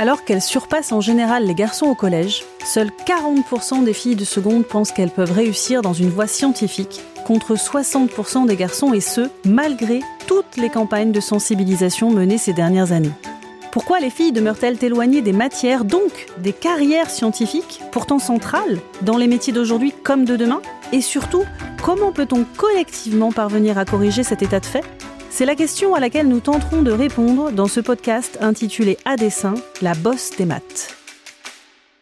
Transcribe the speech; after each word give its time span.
Alors 0.00 0.24
qu'elles 0.24 0.40
surpassent 0.40 0.92
en 0.92 1.02
général 1.02 1.44
les 1.44 1.54
garçons 1.54 1.84
au 1.84 1.94
collège, 1.94 2.42
seuls 2.64 2.90
40% 3.06 3.84
des 3.84 3.92
filles 3.92 4.16
de 4.16 4.24
seconde 4.24 4.64
pensent 4.64 4.92
qu'elles 4.92 5.10
peuvent 5.10 5.30
réussir 5.30 5.82
dans 5.82 5.92
une 5.92 6.08
voie 6.08 6.26
scientifique, 6.26 7.02
contre 7.26 7.54
60% 7.54 8.46
des 8.46 8.56
garçons 8.56 8.94
et 8.94 9.02
ce, 9.02 9.28
malgré 9.44 10.00
toutes 10.26 10.56
les 10.56 10.70
campagnes 10.70 11.12
de 11.12 11.20
sensibilisation 11.20 12.08
menées 12.08 12.38
ces 12.38 12.54
dernières 12.54 12.92
années. 12.92 13.12
Pourquoi 13.72 14.00
les 14.00 14.08
filles 14.08 14.32
demeurent-elles 14.32 14.82
éloignées 14.82 15.20
des 15.20 15.34
matières, 15.34 15.84
donc 15.84 16.28
des 16.38 16.54
carrières 16.54 17.10
scientifiques, 17.10 17.82
pourtant 17.92 18.18
centrales, 18.18 18.78
dans 19.02 19.18
les 19.18 19.26
métiers 19.26 19.52
d'aujourd'hui 19.52 19.92
comme 20.02 20.24
de 20.24 20.36
demain? 20.36 20.62
Et 20.94 21.02
surtout, 21.02 21.44
comment 21.82 22.10
peut-on 22.10 22.46
collectivement 22.56 23.32
parvenir 23.32 23.76
à 23.76 23.84
corriger 23.84 24.22
cet 24.22 24.40
état 24.40 24.60
de 24.60 24.66
fait? 24.66 24.82
C'est 25.32 25.46
la 25.46 25.54
question 25.54 25.94
à 25.94 26.00
laquelle 26.00 26.26
nous 26.26 26.40
tenterons 26.40 26.82
de 26.82 26.90
répondre 26.90 27.52
dans 27.52 27.68
ce 27.68 27.80
podcast 27.80 28.36
intitulé 28.40 28.98
À 29.04 29.16
dessin, 29.16 29.54
la 29.80 29.94
bosse 29.94 30.32
des 30.36 30.44
maths. 30.44 30.96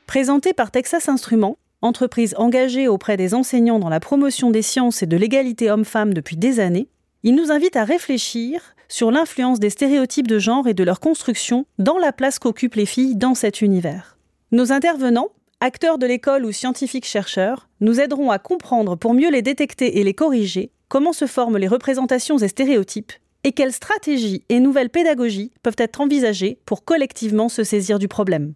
Présenté 0.07 0.55
par 0.55 0.71
Texas 0.71 1.11
Instruments, 1.11 1.59
entreprise 1.83 2.35
engagée 2.39 2.89
auprès 2.89 3.19
des 3.19 3.35
enseignants 3.35 3.79
dans 3.79 3.91
la 3.91 4.01
promotion 4.01 4.51
des 4.51 4.63
sciences 4.63 5.03
et 5.03 5.07
de 5.07 5.17
l'égalité 5.17 5.71
homme-femme 5.71 6.15
depuis 6.15 6.37
des 6.39 6.59
années, 6.59 6.89
il 7.23 7.35
nous 7.35 7.53
invite 7.53 7.77
à 7.77 7.85
réfléchir 7.85 8.75
sur 8.89 9.11
l'influence 9.11 9.61
des 9.61 9.71
stéréotypes 9.71 10.27
de 10.27 10.39
genre 10.39 10.67
et 10.67 10.75
de 10.75 10.83
leur 10.83 10.99
construction 10.99 11.67
dans 11.79 11.99
la 11.99 12.13
place 12.13 12.39
qu'occupent 12.39 12.77
les 12.77 12.87
filles 12.87 13.15
dans 13.15 13.35
cet 13.35 13.61
univers. 13.61 14.17
Nos 14.53 14.73
intervenants, 14.73 15.29
acteurs 15.61 15.99
de 15.99 16.07
l'école 16.07 16.47
ou 16.47 16.53
scientifiques 16.53 17.07
chercheurs, 17.07 17.69
nous 17.81 18.01
aideront 18.01 18.31
à 18.31 18.39
comprendre 18.39 18.97
pour 18.97 19.13
mieux 19.13 19.31
les 19.31 19.43
détecter 19.43 19.99
et 19.99 20.05
les 20.05 20.15
corriger 20.15 20.73
comment 20.89 21.13
se 21.13 21.27
forment 21.27 21.59
les 21.59 21.69
représentations 21.69 22.39
et 22.39 22.49
stéréotypes 22.49 23.13
et 23.45 23.53
quelles 23.53 23.73
stratégies 23.73 24.45
et 24.49 24.61
nouvelles 24.61 24.91
pédagogies 24.91 25.53
peuvent 25.63 25.77
être 25.79 26.01
envisagées 26.01 26.59
pour 26.67 26.85
collectivement 26.85 27.49
se 27.49 27.65
saisir 27.65 27.99
du 27.99 28.09
problème. 28.09 28.55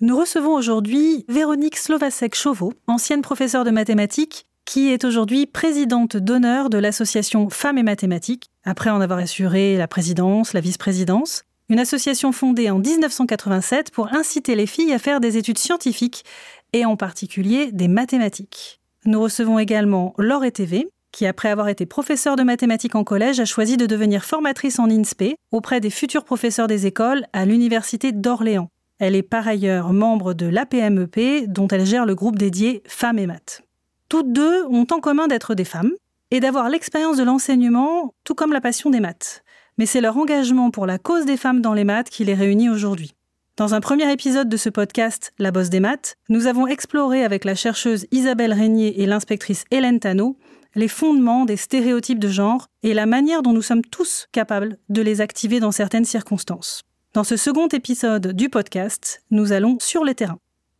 Nous 0.00 0.16
recevons 0.16 0.54
aujourd'hui 0.54 1.24
Véronique 1.28 1.76
Slovacek-Chauveau, 1.76 2.72
ancienne 2.86 3.22
professeure 3.22 3.64
de 3.64 3.70
mathématiques 3.70 4.46
qui 4.64 4.90
est 4.90 5.04
aujourd'hui 5.04 5.46
présidente 5.46 6.16
d'honneur 6.16 6.70
de 6.70 6.78
l'association 6.78 7.50
Femmes 7.50 7.78
et 7.78 7.82
Mathématiques, 7.82 8.46
après 8.64 8.90
en 8.90 9.00
avoir 9.00 9.18
assuré 9.18 9.76
la 9.76 9.88
présidence, 9.88 10.52
la 10.52 10.60
vice-présidence, 10.60 11.42
une 11.68 11.78
association 11.78 12.32
fondée 12.32 12.70
en 12.70 12.78
1987 12.78 13.90
pour 13.90 14.12
inciter 14.14 14.54
les 14.54 14.66
filles 14.66 14.92
à 14.92 14.98
faire 14.98 15.20
des 15.20 15.36
études 15.36 15.58
scientifiques 15.58 16.24
et 16.72 16.84
en 16.84 16.96
particulier 16.96 17.72
des 17.72 17.88
mathématiques. 17.88 18.80
Nous 19.04 19.20
recevons 19.20 19.58
également 19.58 20.14
Laure 20.18 20.50
TV, 20.52 20.88
qui 21.12 21.26
après 21.26 21.50
avoir 21.50 21.68
été 21.68 21.86
professeure 21.86 22.36
de 22.36 22.42
mathématiques 22.42 22.94
en 22.94 23.04
collège 23.04 23.38
a 23.38 23.44
choisi 23.44 23.76
de 23.76 23.86
devenir 23.86 24.24
formatrice 24.24 24.78
en 24.78 24.90
INSPE 24.90 25.34
auprès 25.52 25.80
des 25.80 25.90
futurs 25.90 26.24
professeurs 26.24 26.66
des 26.66 26.86
écoles 26.86 27.26
à 27.32 27.44
l'université 27.44 28.12
d'Orléans. 28.12 28.68
Elle 28.98 29.14
est 29.14 29.22
par 29.22 29.46
ailleurs 29.46 29.92
membre 29.92 30.32
de 30.32 30.46
l'APMEP 30.46 31.18
e 31.18 31.46
dont 31.46 31.68
elle 31.68 31.86
gère 31.86 32.06
le 32.06 32.14
groupe 32.14 32.38
dédié 32.38 32.82
Femmes 32.86 33.18
et 33.18 33.26
Maths. 33.26 33.62
Toutes 34.08 34.32
deux 34.32 34.64
ont 34.66 34.86
en 34.90 35.00
commun 35.00 35.26
d'être 35.26 35.54
des 35.54 35.64
femmes 35.64 35.92
et 36.30 36.40
d'avoir 36.40 36.68
l'expérience 36.68 37.16
de 37.16 37.24
l'enseignement, 37.24 38.14
tout 38.24 38.34
comme 38.34 38.52
la 38.52 38.60
passion 38.60 38.90
des 38.90 39.00
maths. 39.00 39.42
Mais 39.78 39.86
c'est 39.86 40.00
leur 40.00 40.16
engagement 40.16 40.70
pour 40.70 40.86
la 40.86 40.98
cause 40.98 41.24
des 41.24 41.36
femmes 41.36 41.60
dans 41.60 41.74
les 41.74 41.84
maths 41.84 42.10
qui 42.10 42.24
les 42.24 42.34
réunit 42.34 42.70
aujourd'hui. 42.70 43.14
Dans 43.58 43.74
un 43.74 43.80
premier 43.80 44.10
épisode 44.10 44.48
de 44.48 44.56
ce 44.56 44.70
podcast, 44.70 45.34
La 45.38 45.50
bosse 45.50 45.68
des 45.68 45.80
maths, 45.80 46.16
nous 46.30 46.46
avons 46.46 46.66
exploré 46.66 47.22
avec 47.22 47.44
la 47.44 47.54
chercheuse 47.54 48.06
Isabelle 48.10 48.54
Régnier 48.54 49.02
et 49.02 49.06
l'inspectrice 49.06 49.64
Hélène 49.70 50.00
Tano 50.00 50.38
les 50.74 50.88
fondements 50.88 51.44
des 51.44 51.56
stéréotypes 51.56 52.18
de 52.18 52.28
genre 52.28 52.66
et 52.82 52.94
la 52.94 53.06
manière 53.06 53.42
dont 53.42 53.52
nous 53.52 53.62
sommes 53.62 53.84
tous 53.84 54.26
capables 54.32 54.78
de 54.88 55.02
les 55.02 55.20
activer 55.20 55.60
dans 55.60 55.72
certaines 55.72 56.04
circonstances. 56.04 56.82
Dans 57.14 57.24
ce 57.24 57.36
second 57.36 57.68
épisode 57.68 58.28
du 58.28 58.48
podcast, 58.48 59.22
nous 59.30 59.52
allons 59.52 59.76
sur 59.80 60.04
les 60.04 60.14
terrains. 60.14 60.38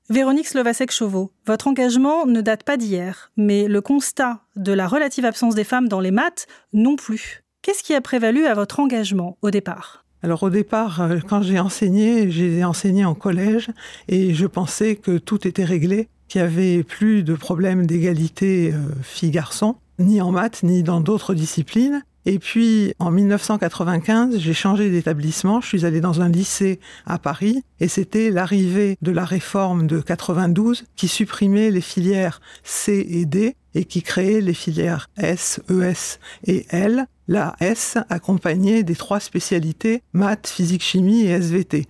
Véronique 0.09 0.49
Slovacek-Chauveau, 0.49 1.33
votre 1.47 1.69
engagement 1.69 2.27
ne 2.27 2.41
date 2.41 2.65
pas 2.65 2.77
d'hier, 2.77 3.31
mais 3.37 3.69
le 3.69 3.81
constat 3.81 4.41
de 4.57 4.73
la 4.73 4.87
relative 4.89 5.25
absence 5.25 5.55
des 5.55 5.65
femmes 5.65 5.89
dans 5.89 6.01
les 6.01 6.11
maths 6.11 6.47
non 6.73 6.97
plus. 6.97 7.43
Qu'est-ce 7.63 7.83
qui 7.83 7.95
a 7.95 8.01
prévalu 8.01 8.47
à 8.47 8.55
votre 8.55 8.81
engagement 8.81 9.39
au 9.43 9.51
départ? 9.51 10.05
Alors 10.23 10.43
au 10.43 10.51
départ, 10.51 11.01
euh, 11.01 11.19
quand 11.29 11.43
j'ai 11.43 11.59
enseigné, 11.59 12.31
j'ai 12.31 12.65
enseigné 12.65 13.05
en 13.05 13.15
collège 13.15 13.71
et 14.09 14.35
je 14.35 14.47
pensais 14.47 14.97
que 14.97 15.19
tout 15.19 15.47
était 15.47 15.65
réglé, 15.65 16.09
qu'il 16.29 16.41
n'y 16.41 16.47
avait 16.47 16.83
plus 16.83 17.23
de 17.25 17.35
problème 17.35 17.87
d'égalité 17.87 18.73
euh, 18.73 18.79
filles-garçons, 19.03 19.77
ni 19.99 20.21
en 20.21 20.33
maths, 20.33 20.63
ni 20.63 20.83
dans 20.83 21.01
d'autres 21.01 21.35
disciplines. 21.35 22.03
Et 22.25 22.39
puis, 22.39 22.95
en 23.01 23.11
1995, 23.11 24.39
j'ai 24.39 24.55
changé 24.55 24.91
d'établissement. 24.91 25.61
Je 25.61 25.67
suis 25.67 25.85
allée 25.85 26.01
dans 26.01 26.21
un 26.21 26.29
lycée 26.29 26.79
à 27.05 27.19
Paris 27.19 27.65
et 27.81 27.89
c'était 27.89 28.31
l'arrivée 28.31 28.97
de 29.03 29.11
la 29.11 29.25
réforme 29.25 29.89
de 29.89 30.01
92 30.01 30.85
qui 30.95 31.09
supprimait 31.09 31.71
les 31.71 31.81
filières 31.81 32.41
C 32.63 33.05
et 33.09 33.27
D 33.27 33.57
et 33.75 33.85
qui 33.85 34.03
créait 34.03 34.41
les 34.41 34.55
filières 34.55 35.09
S, 35.17 35.61
ES 35.71 36.19
et 36.45 36.67
L. 36.71 37.07
La 37.29 37.55
S 37.61 37.97
accompagnée 38.11 38.83
des 38.83 38.97
trois 38.97 39.21
spécialités 39.21 40.03
maths, 40.13 40.49
physique, 40.49 40.83
chimie 40.83 41.23
et 41.23 41.31
SVT. 41.31 41.87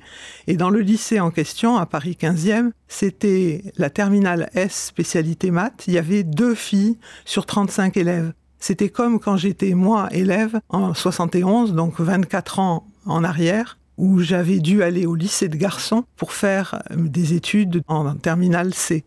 Et 0.46 0.56
dans 0.56 0.70
le 0.70 0.80
lycée 0.80 1.20
en 1.20 1.30
question, 1.30 1.76
à 1.76 1.86
Paris 1.86 2.16
15e, 2.20 2.70
c'était 2.86 3.64
la 3.76 3.90
terminale 3.90 4.50
S 4.54 4.86
spécialité 4.86 5.50
maths. 5.50 5.84
Il 5.86 5.94
y 5.94 5.98
avait 5.98 6.22
deux 6.22 6.54
filles 6.54 6.98
sur 7.24 7.46
35 7.46 7.96
élèves. 7.96 8.32
C'était 8.58 8.90
comme 8.90 9.18
quand 9.18 9.36
j'étais 9.36 9.74
moi 9.74 10.08
élève 10.12 10.60
en 10.68 10.94
71, 10.94 11.72
donc 11.72 11.98
24 11.98 12.58
ans 12.58 12.86
en 13.06 13.24
arrière 13.24 13.78
où 13.98 14.20
j'avais 14.20 14.58
dû 14.58 14.82
aller 14.82 15.06
au 15.06 15.14
lycée 15.14 15.48
de 15.48 15.56
garçons 15.56 16.04
pour 16.16 16.32
faire 16.32 16.82
euh, 16.90 16.96
des 16.96 17.34
études 17.34 17.82
en 17.88 18.14
terminale 18.14 18.74
C. 18.74 19.04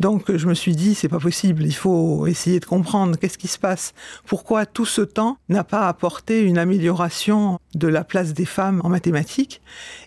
Donc 0.00 0.34
je 0.34 0.46
me 0.46 0.54
suis 0.54 0.74
dit 0.74 0.94
c'est 0.94 1.08
pas 1.08 1.18
possible, 1.18 1.64
il 1.64 1.74
faut 1.74 2.26
essayer 2.26 2.60
de 2.60 2.64
comprendre 2.64 3.16
qu'est-ce 3.18 3.38
qui 3.38 3.48
se 3.48 3.58
passe, 3.58 3.94
pourquoi 4.26 4.66
tout 4.66 4.86
ce 4.86 5.02
temps 5.02 5.38
n'a 5.48 5.64
pas 5.64 5.88
apporté 5.88 6.42
une 6.42 6.58
amélioration 6.58 7.58
de 7.74 7.88
la 7.88 8.04
place 8.04 8.32
des 8.32 8.44
femmes 8.44 8.80
en 8.84 8.88
mathématiques? 8.88 9.60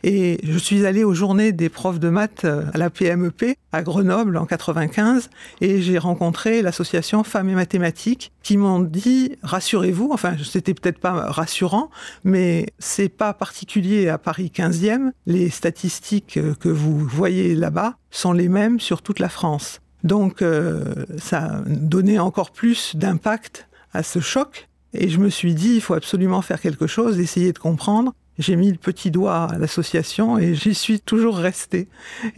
Et 0.03 0.39
je 0.43 0.57
suis 0.57 0.85
allée 0.85 1.03
aux 1.03 1.13
journées 1.13 1.51
des 1.51 1.69
profs 1.69 1.99
de 1.99 2.09
maths 2.09 2.45
euh, 2.45 2.65
à 2.73 2.77
la 2.77 2.89
PMEP 2.89 3.43
e 3.43 3.55
à 3.71 3.83
Grenoble 3.83 4.37
en 4.37 4.45
95 4.45 5.29
et 5.61 5.81
j'ai 5.81 5.97
rencontré 5.97 6.61
l'association 6.61 7.23
Femmes 7.23 7.49
et 7.49 7.55
mathématiques 7.55 8.31
qui 8.41 8.57
m'ont 8.57 8.79
dit 8.79 9.35
rassurez-vous, 9.43 10.09
enfin 10.13 10.35
c'était 10.43 10.73
peut-être 10.73 10.99
pas 10.99 11.31
rassurant 11.31 11.89
mais 12.23 12.67
c'est 12.79 13.09
pas 13.09 13.33
particulier 13.33 14.07
à 14.09 14.17
Paris 14.25 14.51
15e, 14.53 15.11
les 15.27 15.51
statistiques 15.51 16.39
que 16.59 16.69
vous 16.69 16.97
voyez 16.97 17.53
là-bas 17.53 17.95
sont 18.09 18.33
les 18.33 18.49
mêmes 18.49 18.79
sur 18.79 19.03
toute 19.03 19.19
la 19.19 19.29
France. 19.29 19.81
Donc 20.03 20.41
euh, 20.41 21.05
ça 21.19 21.61
donné 21.67 22.17
encore 22.17 22.51
plus 22.51 22.95
d'impact 22.95 23.67
à 23.93 24.01
ce 24.01 24.19
choc. 24.19 24.67
Et 24.93 25.09
je 25.09 25.19
me 25.19 25.29
suis 25.29 25.53
dit, 25.53 25.75
il 25.75 25.81
faut 25.81 25.93
absolument 25.93 26.41
faire 26.41 26.59
quelque 26.59 26.87
chose, 26.87 27.19
essayer 27.19 27.53
de 27.53 27.59
comprendre. 27.59 28.13
J'ai 28.37 28.55
mis 28.55 28.71
le 28.71 28.77
petit 28.77 29.11
doigt 29.11 29.45
à 29.51 29.57
l'association 29.57 30.37
et 30.37 30.55
j'y 30.55 30.75
suis 30.75 30.99
toujours 30.99 31.37
resté 31.37 31.87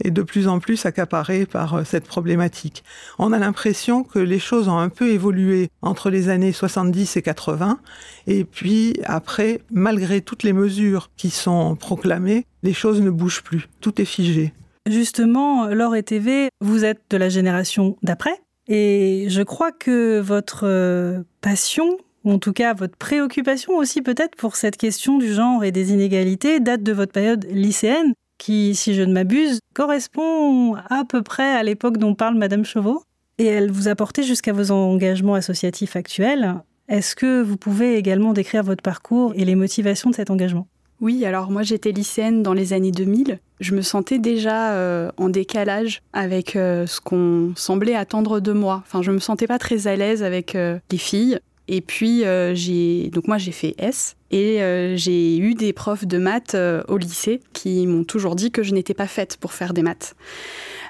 et 0.04 0.10
de 0.10 0.22
plus 0.22 0.46
en 0.46 0.60
plus 0.60 0.86
accaparé 0.86 1.46
par 1.46 1.74
euh, 1.74 1.84
cette 1.84 2.06
problématique. 2.06 2.84
On 3.18 3.32
a 3.32 3.38
l'impression 3.38 4.04
que 4.04 4.18
les 4.18 4.38
choses 4.38 4.68
ont 4.68 4.78
un 4.78 4.90
peu 4.90 5.08
évolué 5.08 5.70
entre 5.82 6.10
les 6.10 6.28
années 6.28 6.52
70 6.52 7.16
et 7.16 7.22
80 7.22 7.80
et 8.26 8.44
puis 8.44 8.94
après, 9.04 9.60
malgré 9.70 10.20
toutes 10.20 10.44
les 10.44 10.52
mesures 10.52 11.10
qui 11.16 11.30
sont 11.30 11.74
proclamées, 11.76 12.46
les 12.62 12.72
choses 12.72 13.00
ne 13.00 13.10
bougent 13.10 13.42
plus. 13.42 13.68
Tout 13.80 14.00
est 14.00 14.04
figé. 14.04 14.52
Justement, 14.88 15.66
Laure 15.66 15.96
et 15.96 16.02
TV, 16.02 16.48
vous 16.60 16.84
êtes 16.84 17.02
de 17.10 17.16
la 17.16 17.28
génération 17.28 17.96
d'après 18.02 18.40
et 18.68 19.26
je 19.28 19.42
crois 19.42 19.72
que 19.72 20.20
votre 20.20 20.64
euh, 20.64 21.22
passion 21.40 21.98
en 22.28 22.38
tout 22.38 22.52
cas 22.52 22.74
votre 22.74 22.96
préoccupation 22.96 23.76
aussi 23.76 24.02
peut-être 24.02 24.36
pour 24.36 24.56
cette 24.56 24.76
question 24.76 25.18
du 25.18 25.32
genre 25.32 25.64
et 25.64 25.72
des 25.72 25.92
inégalités 25.92 26.60
date 26.60 26.82
de 26.82 26.92
votre 26.92 27.12
période 27.12 27.46
lycéenne, 27.50 28.12
qui, 28.38 28.74
si 28.74 28.94
je 28.94 29.02
ne 29.02 29.12
m'abuse, 29.12 29.60
correspond 29.74 30.74
à 30.74 31.04
peu 31.08 31.22
près 31.22 31.54
à 31.54 31.62
l'époque 31.62 31.98
dont 31.98 32.14
parle 32.14 32.36
Madame 32.36 32.64
Chauveau. 32.64 33.02
Et 33.38 33.46
elle 33.46 33.70
vous 33.70 33.88
a 33.88 33.94
porté 33.94 34.22
jusqu'à 34.22 34.52
vos 34.52 34.70
engagements 34.70 35.34
associatifs 35.34 35.96
actuels. 35.96 36.56
Est-ce 36.88 37.14
que 37.14 37.42
vous 37.42 37.56
pouvez 37.56 37.96
également 37.96 38.32
décrire 38.32 38.62
votre 38.62 38.82
parcours 38.82 39.32
et 39.36 39.44
les 39.44 39.54
motivations 39.54 40.10
de 40.10 40.14
cet 40.14 40.30
engagement? 40.30 40.66
Oui, 41.00 41.24
alors 41.24 41.50
moi 41.50 41.62
j'étais 41.62 41.92
lycéenne 41.92 42.42
dans 42.42 42.54
les 42.54 42.72
années 42.72 42.90
2000. 42.90 43.38
Je 43.60 43.74
me 43.74 43.82
sentais 43.82 44.18
déjà 44.18 44.72
euh, 44.72 45.10
en 45.16 45.28
décalage 45.28 46.02
avec 46.12 46.56
euh, 46.56 46.86
ce 46.86 47.00
qu'on 47.00 47.52
semblait 47.56 47.94
attendre 47.94 48.40
de 48.40 48.52
moi. 48.52 48.82
Enfin, 48.84 49.02
je 49.02 49.12
me 49.12 49.18
sentais 49.18 49.46
pas 49.46 49.58
très 49.58 49.86
à 49.86 49.94
l'aise 49.94 50.24
avec 50.24 50.54
euh, 50.56 50.78
les 50.90 50.98
filles. 50.98 51.38
Et 51.68 51.82
puis, 51.82 52.24
euh, 52.24 52.54
j'ai 52.54 53.10
donc 53.10 53.28
moi, 53.28 53.36
j'ai 53.36 53.52
fait 53.52 53.74
S 53.78 54.16
et 54.30 54.62
euh, 54.62 54.96
j'ai 54.96 55.36
eu 55.36 55.54
des 55.54 55.74
profs 55.74 56.06
de 56.06 56.16
maths 56.16 56.54
euh, 56.54 56.82
au 56.88 56.96
lycée 56.96 57.40
qui 57.52 57.86
m'ont 57.86 58.04
toujours 58.04 58.36
dit 58.36 58.50
que 58.50 58.62
je 58.62 58.72
n'étais 58.72 58.94
pas 58.94 59.06
faite 59.06 59.36
pour 59.36 59.52
faire 59.52 59.74
des 59.74 59.82
maths 59.82 60.16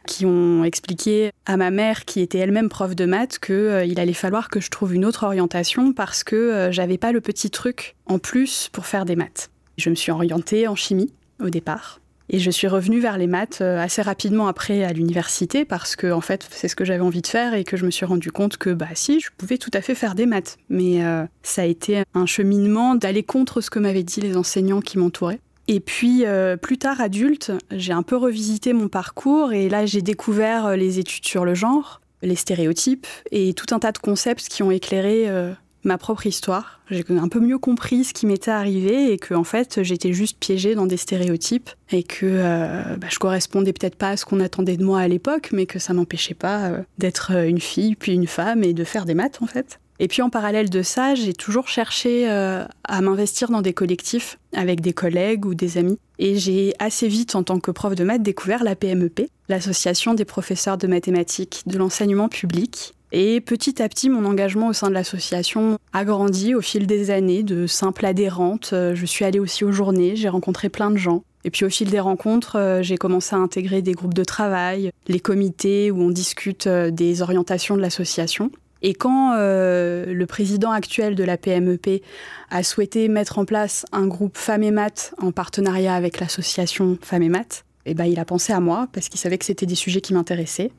qui 0.07 0.25
ont 0.25 0.65
expliqué 0.65 1.33
à 1.45 1.59
ma 1.59 1.71
mère, 1.71 2.07
qui 2.07 2.21
était 2.21 2.39
elle-même 2.39 2.71
prof 2.71 2.97
de 2.97 3.05
maths, 3.05 3.39
qu'il 3.39 4.01
allait 4.01 4.13
falloir 4.15 4.49
que 4.49 4.59
je 4.59 4.71
trouve 4.71 4.95
une 4.95 5.05
autre 5.05 5.25
orientation 5.25 5.93
parce 5.93 6.25
que 6.25 6.71
j'avais 6.71 6.97
pas 6.97 7.13
le 7.13 7.21
petit 7.21 7.51
truc 7.51 7.95
en 8.07 8.19
plus 8.19 8.71
pour 8.73 8.87
faire 8.87 9.05
des 9.05 9.17
maths. 9.17 9.51
Je 9.77 9.91
me 9.91 9.95
suis 9.95 10.11
orientée 10.11 10.67
en 10.67 10.77
chimie 10.77 11.13
au 11.43 11.51
départ. 11.51 12.01
Et 12.31 12.39
je 12.41 12.51
suis 12.51 12.69
revenue 12.69 13.01
vers 13.01 13.17
les 13.17 13.27
maths 13.27 13.61
euh, 13.63 13.79
assez 13.79 14.03
rapidement 14.03 14.49
après 14.49 14.85
à 14.85 14.93
l'université 14.93 15.65
parce 15.65 15.97
que 15.97 16.13
en 16.13 16.21
fait 16.21 16.47
c'est 16.51 16.69
ce 16.69 16.77
que 16.77 16.85
j'avais 16.85 17.01
envie 17.01 17.23
de 17.23 17.27
faire 17.27 17.55
et 17.55 17.65
que 17.65 17.79
je 17.79 17.87
me 17.87 17.91
suis 17.91 18.05
rendu 18.05 18.31
compte 18.31 18.59
que 18.59 18.71
bah 18.71 18.89
si 18.95 19.19
je 19.19 19.31
pouvais 19.37 19.57
tout 19.57 19.71
à 19.73 19.81
fait 19.81 19.95
faire 19.95 20.15
des 20.15 20.27
maths. 20.27 20.59
Mais 20.69 21.05
euh, 21.05 21.25
ça 21.43 21.63
a 21.63 21.65
été 21.65 22.03
un 22.15 22.27
cheminement 22.27 22.95
d'aller 22.95 23.23
contre 23.23 23.63
ce 23.63 23.71
que 23.71 23.79
m'avaient 23.79 24.03
dit 24.03 24.21
les 24.21 24.37
enseignants 24.37 24.83
qui 24.83 24.99
m'entouraient. 24.99 25.41
Et 25.69 25.81
puis 25.81 26.27
euh, 26.27 26.57
plus 26.57 26.77
tard 26.77 27.01
adulte, 27.01 27.53
j'ai 27.71 27.93
un 27.93 28.03
peu 28.03 28.17
revisité 28.17 28.75
mon 28.75 28.89
parcours 28.89 29.53
et 29.53 29.71
là 29.71 29.87
j'ai 29.87 30.03
découvert 30.03 30.77
les 30.77 30.99
études 30.99 31.27
sur 31.27 31.47
le 31.47 31.55
genre, 31.55 32.03
les 32.21 32.37
stéréotypes 32.37 33.07
et 33.31 33.55
tout 33.55 33.75
un 33.75 33.79
tas 33.79 33.93
de 33.93 33.99
concepts 33.99 34.49
qui 34.49 34.63
ont 34.63 34.71
éclairé 34.71 35.31
ma 35.85 35.99
propre 35.99 36.27
histoire. 36.27 36.81
J'ai 36.91 37.05
un 37.11 37.29
peu 37.29 37.41
mieux 37.41 37.59
compris 37.59 38.05
ce 38.05 38.15
qui 38.15 38.27
m'était 38.27 38.51
arrivé 38.51 39.13
et 39.13 39.19
que 39.19 39.35
en 39.35 39.45
fait 39.45 39.83
j'étais 39.83 40.13
juste 40.13 40.39
piégée 40.39 40.75
dans 40.75 40.87
des 40.87 40.97
stéréotypes 40.97 41.71
et 41.91 42.03
que 42.03 42.27
euh, 42.27 42.97
bah, 42.97 43.09
je 43.11 43.19
correspondais 43.19 43.73
peut-être 43.73 43.97
pas 43.97 44.11
à 44.11 44.17
ce 44.17 44.25
qu'on 44.25 44.41
attendait 44.41 44.77
de 44.77 44.85
moi 44.85 45.01
à 45.01 45.09
l'époque, 45.09 45.51
mais 45.53 45.67
que 45.67 45.79
ça 45.79 45.93
m'empêchait 45.93 46.35
pas 46.35 46.67
euh, 46.67 46.83
d'être 46.99 47.33
euh, 47.35 47.49
une 47.49 47.61
fille 47.61 47.95
puis 47.95 48.13
une 48.13 48.27
femme 48.27 48.65
et 48.65 48.73
de 48.73 48.85
faire 48.85 49.05
des 49.05 49.15
maths 49.15 49.39
en 49.43 49.47
fait. 49.47 49.81
Et 50.01 50.07
puis 50.07 50.23
en 50.23 50.31
parallèle 50.31 50.71
de 50.71 50.83
ça, 50.83 51.17
j'ai 51.17 51.33
toujours 51.33 51.67
cherché 51.67 52.29
à 52.29 53.01
m'investir 53.01 53.51
dans 53.51 53.63
des 53.63 53.73
collectifs 53.73 54.39
avec 54.55 54.81
des 54.81 54.93
collègues 54.93 55.45
ou 55.45 55.57
des 55.57 55.77
amis. 55.77 55.99
Et 56.21 56.37
j'ai 56.37 56.73
assez 56.79 57.09
vite, 57.09 57.35
en 57.35 57.43
tant 57.43 57.59
que 57.59 57.73
prof 57.73 57.97
de 57.97 58.05
maths, 58.05 58.23
découvert 58.23 58.63
la 58.63 58.77
PMEP, 58.77 59.29
l'association 59.49 60.15
des 60.15 60.25
professeurs 60.25 60.79
de 60.79 60.87
mathématiques 60.87 61.63
de 61.67 61.79
l'enseignement 61.79 62.29
public, 62.29 62.95
et 63.11 63.41
petit 63.41 63.83
à 63.83 63.89
petit, 63.89 64.11
mon 64.11 64.25
engagement 64.27 64.69
au 64.69 64.73
sein 64.73 64.89
de 64.89 64.95
l'association 64.95 65.79
a 65.93 66.05
grandi 66.05 66.55
au 66.55 66.61
fil 66.61 66.87
des 66.87 67.11
années, 67.11 67.43
de 67.43 67.67
simple 67.67 68.05
adhérente. 68.05 68.71
Euh, 68.73 68.95
je 68.95 69.07
suis 69.07 69.25
allée 69.25 69.39
aussi 69.39 69.65
aux 69.65 69.73
journées, 69.73 70.15
j'ai 70.15 70.29
rencontré 70.29 70.69
plein 70.69 70.91
de 70.91 70.99
gens. 70.99 71.23
Et 71.45 71.51
puis 71.51 71.65
au 71.65 71.71
fil 71.71 71.89
des 71.89 72.01
rencontres, 72.01 72.57
euh, 72.57 72.83
j'ai 72.83 72.99
commencé 72.99 73.35
à 73.35 73.39
intégrer 73.39 73.81
des 73.81 73.93
groupes 73.93 74.13
de 74.13 74.25
travail, 74.25 74.91
les 75.07 75.21
comités 75.21 75.91
où 75.91 76.03
on 76.03 76.11
discute 76.11 76.67
euh, 76.67 76.91
des 76.91 77.23
orientations 77.23 77.77
de 77.77 77.81
l'association. 77.81 78.51
Et 78.81 78.95
quand 78.95 79.35
le 79.35 80.25
président 80.27 80.71
actuel 80.71 81.17
de 81.17 81.25
la 81.25 81.37
PMEP 81.37 82.01
a 82.49 82.63
souhaité 82.63 83.09
mettre 83.09 83.41
en 83.41 83.45
place 83.45 83.85
un 83.91 84.07
groupe 84.07 84.37
Femmes 84.39 84.63
et 84.63 84.71
Maths 84.71 85.15
en 85.21 85.33
partenariat 85.33 85.97
avec 85.97 86.21
l'association 86.21 86.97
Femmes 87.03 87.25
et 87.25 87.29
Maths, 87.29 87.65
eh 87.87 87.95
ben, 87.95 88.05
il 88.05 88.21
a 88.21 88.25
pensé 88.25 88.53
à 88.53 88.61
moi 88.61 88.87
parce 88.93 89.09
qu'il 89.09 89.19
savait 89.19 89.39
que 89.39 89.45
c'était 89.45 89.67
des 89.67 89.75
sujets 89.75 90.01
qui 90.01 90.15
m'intéressaient. 90.15 90.71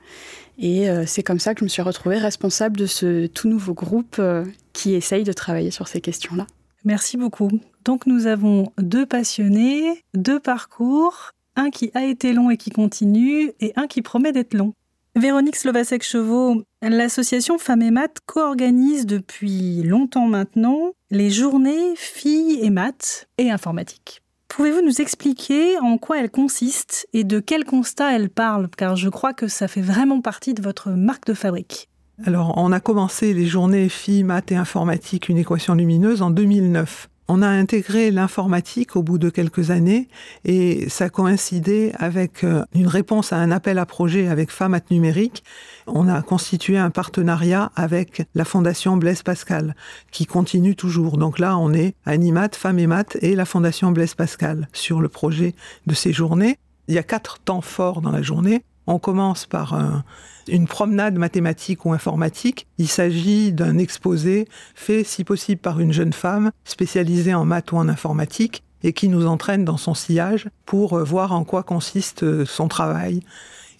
Et 0.59 0.89
euh, 0.89 1.05
c'est 1.07 1.23
comme 1.23 1.39
ça 1.39 1.53
que 1.53 1.59
je 1.59 1.63
me 1.63 1.69
suis 1.69 1.81
retrouvée 1.81 2.17
responsable 2.17 2.77
de 2.77 2.85
ce 2.85 3.27
tout 3.27 3.47
nouveau 3.47 3.73
groupe 3.73 4.17
euh, 4.19 4.45
qui 4.73 4.93
essaye 4.93 5.23
de 5.23 5.31
travailler 5.31 5.71
sur 5.71 5.87
ces 5.87 6.01
questions-là. 6.01 6.45
Merci 6.83 7.15
beaucoup. 7.15 7.49
Donc 7.85 8.05
nous 8.05 8.27
avons 8.27 8.71
deux 8.77 9.05
passionnés, 9.05 10.03
deux 10.13 10.39
parcours, 10.39 11.31
un 11.55 11.69
qui 11.69 11.91
a 11.93 12.05
été 12.05 12.33
long 12.33 12.49
et 12.49 12.57
qui 12.57 12.71
continue, 12.71 13.53
et 13.61 13.71
un 13.77 13.87
qui 13.87 14.01
promet 14.01 14.33
d'être 14.33 14.53
long. 14.53 14.73
Véronique 15.15 15.55
Slovacek-Chevaux, 15.55 16.63
l'association 16.81 17.57
Femmes 17.57 17.81
et 17.81 17.91
Maths 17.91 18.17
co-organise 18.25 19.05
depuis 19.05 19.81
longtemps 19.83 20.27
maintenant 20.27 20.91
les 21.09 21.29
journées 21.29 21.95
filles 21.95 22.59
et 22.61 22.69
maths 22.69 23.27
et 23.37 23.49
informatique. 23.49 24.21
Pouvez-vous 24.59 24.81
nous 24.81 24.99
expliquer 24.99 25.79
en 25.79 25.97
quoi 25.97 26.19
elle 26.19 26.29
consiste 26.29 27.07
et 27.13 27.23
de 27.23 27.39
quel 27.39 27.63
constat 27.63 28.13
elle 28.13 28.29
parle? 28.29 28.67
Car 28.75 28.97
je 28.97 29.07
crois 29.07 29.31
que 29.31 29.47
ça 29.47 29.69
fait 29.69 29.79
vraiment 29.79 30.19
partie 30.19 30.53
de 30.53 30.61
votre 30.61 30.89
marque 30.89 31.25
de 31.27 31.33
fabrique. 31.33 31.87
Alors, 32.25 32.53
on 32.57 32.73
a 32.73 32.81
commencé 32.81 33.33
les 33.33 33.45
journées 33.45 33.87
filles, 33.87 34.25
maths 34.25 34.51
et 34.51 34.57
informatique, 34.57 35.29
une 35.29 35.37
équation 35.37 35.75
lumineuse 35.75 36.21
en 36.21 36.29
2009. 36.29 37.07
On 37.31 37.43
a 37.43 37.47
intégré 37.47 38.09
l'informatique 38.09 38.95
au 38.95 39.03
bout 39.03 39.19
de 39.19 39.29
quelques 39.29 39.69
années 39.69 40.07
et 40.45 40.89
ça 40.89 41.09
coïncidait 41.09 41.91
avec 41.99 42.43
euh, 42.43 42.63
une 42.73 42.87
réponse 42.87 43.31
à 43.31 43.37
un 43.37 43.51
appel 43.51 43.77
à 43.77 43.85
projet 43.85 44.27
avec 44.27 44.49
Femmes 44.49 44.79
Numérique. 44.89 45.43
On 45.85 46.07
a 46.07 46.23
constitué 46.23 46.79
un 46.79 46.89
partenariat 46.89 47.71
avec 47.75 48.23
la 48.33 48.45
Fondation 48.45 48.97
Blaise 48.97 49.21
Pascal 49.21 49.75
qui 50.09 50.25
continue 50.25 50.75
toujours. 50.75 51.19
Donc 51.19 51.37
là, 51.37 51.55
on 51.55 51.71
est 51.71 51.93
Animat, 52.07 52.49
Femmes 52.53 52.79
et 52.79 52.87
Maths 52.87 53.19
et 53.21 53.35
la 53.35 53.45
Fondation 53.45 53.91
Blaise 53.91 54.15
Pascal 54.15 54.67
sur 54.73 54.99
le 54.99 55.07
projet 55.07 55.53
de 55.85 55.93
ces 55.93 56.11
journées. 56.11 56.57
Il 56.87 56.95
y 56.95 56.97
a 56.97 57.03
quatre 57.03 57.37
temps 57.37 57.61
forts 57.61 58.01
dans 58.01 58.11
la 58.11 58.23
journée. 58.23 58.63
On 58.89 58.97
commence 58.97 59.45
par 59.45 60.03
une 60.47 60.65
promenade 60.65 61.15
mathématique 61.15 61.85
ou 61.85 61.93
informatique. 61.93 62.65
Il 62.79 62.87
s'agit 62.87 63.51
d'un 63.53 63.77
exposé 63.77 64.47
fait, 64.73 65.03
si 65.03 65.23
possible, 65.23 65.61
par 65.61 65.79
une 65.79 65.93
jeune 65.93 66.11
femme 66.11 66.49
spécialisée 66.65 67.35
en 67.35 67.45
maths 67.45 67.71
ou 67.71 67.77
en 67.77 67.87
informatique 67.87 68.63
et 68.81 68.91
qui 68.91 69.07
nous 69.07 69.27
entraîne 69.27 69.63
dans 69.63 69.77
son 69.77 69.93
sillage 69.93 70.49
pour 70.65 70.93
euh, 70.93 71.03
voir 71.03 71.33
en 71.33 71.43
quoi 71.43 71.61
consiste 71.61 72.23
euh, 72.23 72.45
son 72.45 72.67
travail 72.67 73.19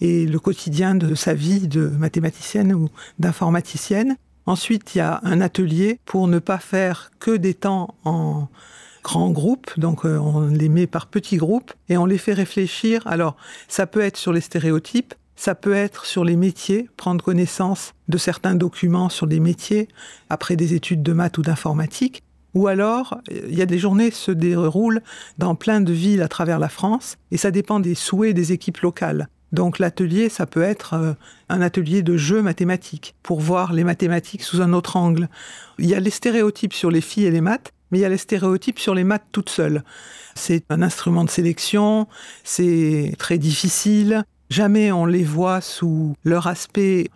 et 0.00 0.26
le 0.26 0.38
quotidien 0.38 0.94
de 0.94 1.16
sa 1.16 1.34
vie 1.34 1.66
de 1.66 1.88
mathématicienne 1.88 2.72
ou 2.72 2.88
d'informaticienne. 3.18 4.16
Ensuite, 4.46 4.94
il 4.94 4.98
y 4.98 5.00
a 5.00 5.20
un 5.24 5.40
atelier 5.40 5.98
pour 6.04 6.28
ne 6.28 6.38
pas 6.38 6.58
faire 6.58 7.10
que 7.18 7.36
des 7.36 7.54
temps 7.54 7.94
en 8.04 8.46
grands 9.02 9.30
groupes, 9.30 9.70
donc 9.78 10.04
euh, 10.04 10.18
on 10.18 10.46
les 10.46 10.68
met 10.68 10.86
par 10.86 11.06
petits 11.06 11.36
groupes 11.36 11.72
et 11.88 11.96
on 11.96 12.06
les 12.06 12.18
fait 12.18 12.32
réfléchir. 12.32 13.06
Alors, 13.06 13.36
ça 13.68 13.86
peut 13.86 14.00
être 14.00 14.16
sur 14.16 14.32
les 14.32 14.40
stéréotypes, 14.40 15.14
ça 15.36 15.54
peut 15.54 15.72
être 15.72 16.04
sur 16.04 16.24
les 16.24 16.36
métiers, 16.36 16.88
prendre 16.96 17.24
connaissance 17.24 17.94
de 18.08 18.18
certains 18.18 18.54
documents 18.54 19.08
sur 19.08 19.26
des 19.26 19.40
métiers 19.40 19.88
après 20.28 20.56
des 20.56 20.74
études 20.74 21.02
de 21.02 21.12
maths 21.12 21.38
ou 21.38 21.42
d'informatique. 21.42 22.22
Ou 22.54 22.66
alors, 22.66 23.18
il 23.30 23.54
y 23.54 23.62
a 23.62 23.66
des 23.66 23.78
journées 23.78 24.10
qui 24.10 24.18
se 24.18 24.32
déroulent 24.32 25.02
dans 25.38 25.54
plein 25.54 25.80
de 25.80 25.92
villes 25.92 26.22
à 26.22 26.28
travers 26.28 26.58
la 26.58 26.68
France 26.68 27.16
et 27.30 27.36
ça 27.36 27.50
dépend 27.50 27.80
des 27.80 27.94
souhaits 27.94 28.34
des 28.34 28.52
équipes 28.52 28.78
locales. 28.78 29.28
Donc 29.52 29.78
l'atelier, 29.78 30.28
ça 30.28 30.46
peut 30.46 30.62
être 30.62 30.94
euh, 30.94 31.12
un 31.48 31.60
atelier 31.60 32.02
de 32.02 32.16
jeux 32.16 32.42
mathématiques 32.42 33.14
pour 33.22 33.40
voir 33.40 33.72
les 33.72 33.84
mathématiques 33.84 34.42
sous 34.42 34.60
un 34.60 34.72
autre 34.72 34.96
angle. 34.96 35.28
Il 35.78 35.86
y 35.86 35.94
a 35.94 36.00
les 36.00 36.10
stéréotypes 36.10 36.72
sur 36.72 36.90
les 36.90 37.00
filles 37.00 37.26
et 37.26 37.30
les 37.30 37.40
maths, 37.40 37.72
mais 37.90 37.98
il 37.98 38.00
y 38.00 38.04
a 38.04 38.08
les 38.08 38.16
stéréotypes 38.16 38.78
sur 38.78 38.94
les 38.94 39.04
maths 39.04 39.26
toutes 39.32 39.50
seules. 39.50 39.82
C'est 40.34 40.64
un 40.70 40.82
instrument 40.82 41.24
de 41.24 41.30
sélection, 41.30 42.06
c'est 42.44 43.14
très 43.18 43.38
difficile. 43.38 44.24
Jamais 44.48 44.90
on 44.92 45.06
les 45.06 45.24
voit 45.24 45.60
sous 45.60 46.14
leur 46.24 46.46
aspect 46.46 47.08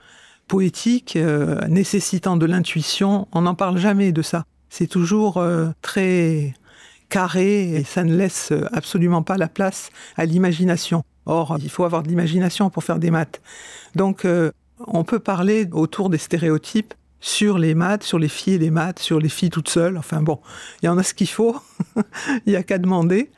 poétique, 0.46 1.16
euh, 1.16 1.60
nécessitant 1.68 2.36
de 2.36 2.46
l'intuition. 2.46 3.26
On 3.32 3.42
n'en 3.42 3.54
parle 3.54 3.78
jamais 3.78 4.12
de 4.12 4.22
ça. 4.22 4.44
C'est 4.68 4.86
toujours 4.86 5.38
euh, 5.38 5.68
très 5.82 6.54
carré 7.08 7.74
et 7.74 7.84
ça 7.84 8.04
ne 8.04 8.14
laisse 8.14 8.52
absolument 8.72 9.22
pas 9.22 9.36
la 9.36 9.48
place 9.48 9.90
à 10.16 10.24
l'imagination. 10.24 11.04
Or, 11.26 11.56
il 11.62 11.70
faut 11.70 11.84
avoir 11.84 12.02
de 12.02 12.08
l'imagination 12.08 12.70
pour 12.70 12.84
faire 12.84 12.98
des 12.98 13.10
maths. 13.10 13.40
Donc, 13.94 14.24
euh, 14.24 14.50
on 14.86 15.04
peut 15.04 15.18
parler 15.18 15.68
autour 15.72 16.10
des 16.10 16.18
stéréotypes 16.18 16.94
sur 17.24 17.56
les 17.56 17.74
maths, 17.74 18.02
sur 18.02 18.18
les 18.18 18.28
filles 18.28 18.54
et 18.54 18.58
les 18.58 18.70
maths, 18.70 18.98
sur 18.98 19.18
les 19.18 19.30
filles 19.30 19.48
toutes 19.48 19.70
seules. 19.70 19.96
Enfin 19.96 20.20
bon, 20.20 20.40
il 20.82 20.86
y 20.86 20.88
en 20.90 20.98
a 20.98 21.02
ce 21.02 21.14
qu'il 21.14 21.28
faut, 21.28 21.58
il 22.46 22.50
n'y 22.50 22.56
a 22.56 22.62
qu'à 22.62 22.76
demander. 22.76 23.30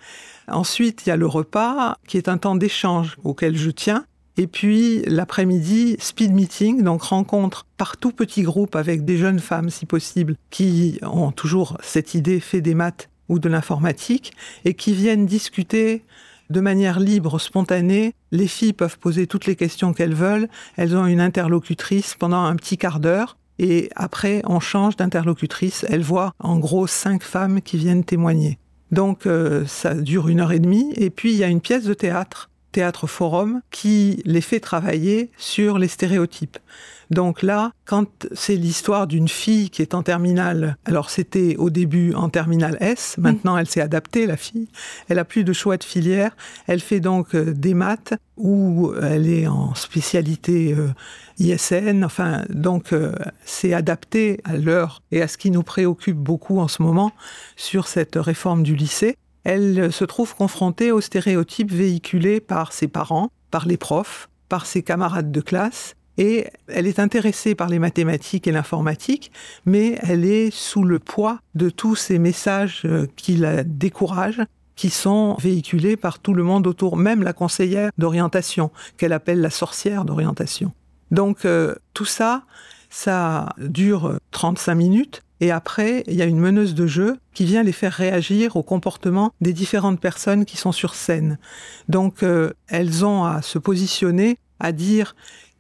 Ensuite, 0.49 1.07
il 1.07 1.11
y 1.11 1.13
a 1.13 1.17
le 1.17 1.27
repas, 1.27 1.97
qui 2.09 2.17
est 2.17 2.29
un 2.29 2.37
temps 2.37 2.57
d'échange 2.57 3.17
auquel 3.23 3.57
je 3.57 3.71
tiens. 3.71 4.05
Et 4.39 4.49
puis 4.49 5.03
l'après-midi, 5.07 5.97
speed 6.01 6.33
meeting, 6.33 6.83
donc 6.83 7.03
rencontre 7.03 7.65
par 7.77 7.97
tout 7.97 8.11
petit 8.11 8.43
groupe 8.43 8.75
avec 8.75 9.05
des 9.05 9.19
jeunes 9.19 9.39
femmes, 9.39 9.71
si 9.71 9.87
possible, 9.87 10.35
qui 10.51 10.99
ont 11.03 11.31
toujours 11.31 11.79
cette 11.81 12.15
idée 12.15 12.41
fait 12.41 12.61
des 12.61 12.75
maths 12.75 13.09
ou 13.29 13.39
de 13.39 13.49
l'informatique, 13.49 14.33
et 14.65 14.75
qui 14.75 14.95
viennent 14.95 15.27
discuter 15.27 16.03
de 16.51 16.61
manière 16.61 16.99
libre, 16.99 17.39
spontanée. 17.41 18.15
Les 18.33 18.49
filles 18.49 18.73
peuvent 18.73 18.99
poser 18.99 19.29
toutes 19.29 19.47
les 19.47 19.55
questions 19.55 19.93
qu'elles 19.93 20.15
veulent. 20.15 20.49
Elles 20.77 20.97
ont 20.97 21.07
une 21.07 21.21
interlocutrice 21.21 22.17
pendant 22.17 22.43
un 22.43 22.57
petit 22.57 22.79
quart 22.79 22.99
d'heure. 22.99 23.37
Et 23.59 23.91
après, 23.97 24.43
on 24.45 24.61
change 24.61 24.97
d'interlocutrice. 24.97 25.87
Elle 25.89 26.03
voit 26.03 26.33
en 26.39 26.59
gros 26.59 26.87
cinq 26.87 27.23
femmes 27.23 27.61
qui 27.61 27.77
viennent 27.79 28.05
témoigner. 28.05 28.59
Donc 28.93 29.27
euh, 29.27 29.65
ça 29.67 29.95
dure 29.95 30.29
une 30.29 30.41
heure 30.41 30.53
et 30.53 30.59
demie. 30.59 30.93
Et 30.97 31.11
puis 31.11 31.33
il 31.33 31.39
y 31.39 31.45
a 31.45 31.49
une 31.49 31.61
pièce 31.61 31.85
de 31.85 31.95
théâtre, 31.95 32.51
théâtre 32.77 33.07
forum, 33.07 33.63
qui 33.71 34.21
les 34.27 34.43
fait 34.43 34.61
travailler 34.61 35.31
sur 35.39 35.79
les 35.79 35.89
stéréotypes. 35.89 36.59
Donc 37.09 37.43
là, 37.43 37.73
quand 37.87 38.27
c'est 38.33 38.57
l'histoire 38.57 39.07
d'une 39.07 39.29
fille 39.29 39.71
qui 39.71 39.81
est 39.81 39.95
en 39.95 40.03
terminale, 40.03 40.77
alors 40.85 41.09
c'était 41.09 41.57
au 41.57 41.71
début 41.71 42.13
en 42.13 42.29
terminale 42.29 42.77
S, 42.81 43.17
maintenant 43.19 43.57
elle 43.57 43.67
s'est 43.67 43.81
adaptée, 43.81 44.27
la 44.27 44.37
fille, 44.37 44.69
elle 45.09 45.19
a 45.19 45.25
plus 45.25 45.43
de 45.43 45.55
choix 45.55 45.79
de 45.79 45.85
filière, 45.85 46.37
elle 46.67 46.81
fait 46.81 47.01
donc 47.01 47.35
euh, 47.35 47.55
des 47.55 47.73
maths 47.73 48.13
ou 48.37 48.93
elle 49.03 49.27
est 49.27 49.47
en 49.47 49.75
spécialité 49.75 50.75
euh, 50.77 50.89
ISN, 51.39 52.05
enfin 52.05 52.43
donc 52.51 52.93
euh, 52.93 53.15
c'est 53.47 53.73
adapté 53.73 54.41
à 54.45 54.59
l'heure 54.59 55.01
et 55.13 55.23
à 55.23 55.29
ce 55.29 55.39
qui 55.39 55.51
nous 55.51 55.63
préoccupe 55.63 56.19
beaucoup 56.19 56.59
en 56.59 56.69
ce 56.69 56.83
moment 56.83 57.13
sur 57.57 57.89
cette 57.89 58.17
réforme 58.17 58.63
du 58.63 58.77
lycée. 58.77 59.17
Elle 59.49 59.93
se 59.93 60.05
trouve 60.05 60.35
confrontée 60.35 60.91
aux 60.91 61.01
stéréotypes 61.01 61.71
véhiculés 61.71 62.41
par 62.41 62.73
ses 62.73 62.89
parents, 62.89 63.31
par 63.53 63.65
les 63.65 63.77
profs, 63.77 64.29
par 64.49 64.67
ses 64.67 64.83
camarades 64.83 65.31
de 65.31 65.41
classe 65.41 65.95
et 66.19 66.49
elle 66.67 66.89
est 66.89 66.99
intéressée 66.99 67.55
par 67.55 67.69
les 67.69 67.79
mathématiques 67.79 68.49
et 68.49 68.53
l'informatique, 68.53 69.31
mais 69.65 70.01
elle 70.03 70.25
est 70.25 70.51
sous 70.51 70.83
le 70.83 70.99
poids 70.99 71.39
de 71.55 71.71
tous 71.71 71.95
ces 71.95 72.19
messages 72.19 72.83
euh, 72.87 73.07
qui 73.15 73.37
la 73.37 73.63
découragent 73.63 74.43
qui 74.75 74.91
sont 74.91 75.37
véhiculées 75.39 75.97
par 75.97 76.19
tout 76.19 76.35
le 76.35 76.43
monde 76.43 76.67
autour, 76.67 76.97
même 76.97 77.23
la 77.23 77.33
conseillère 77.33 77.93
d'orientation, 77.99 78.73
qu'elle 78.97 79.13
appelle 79.13 79.41
la 79.41 79.51
sorcière 79.51 80.05
d'orientation. 80.05 80.73
Donc 81.13 81.45
euh, 81.45 81.77
tout 81.95 82.05
ça, 82.05 82.43
ça 82.91 83.55
dure 83.59 84.19
35 84.33 84.75
minutes. 84.75 85.23
Et 85.41 85.51
après, 85.51 86.03
il 86.07 86.15
y 86.15 86.23
a 86.23 86.27
une 86.27 86.39
meneuse 86.39 86.75
de 86.75 86.87
jeu 86.87 87.19
qui 87.35 87.45
vient 87.45 87.63
les 87.63 87.73
faire 87.73 87.93
réagir 87.93 88.57
au 88.57 88.63
comportement 88.63 89.33
des 89.41 89.53
différentes 89.53 90.01
personnes 90.01 90.45
qui 90.45 90.57
sont 90.57 90.73
sur 90.73 90.95
scène. 90.95 91.39
Donc, 91.89 92.23
euh, 92.23 92.53
elles 92.69 93.05
ont 93.05 93.25
à 93.25 93.43
se 93.43 93.59
positionner, 93.59 94.39
à 94.61 94.73
dire 94.73 95.15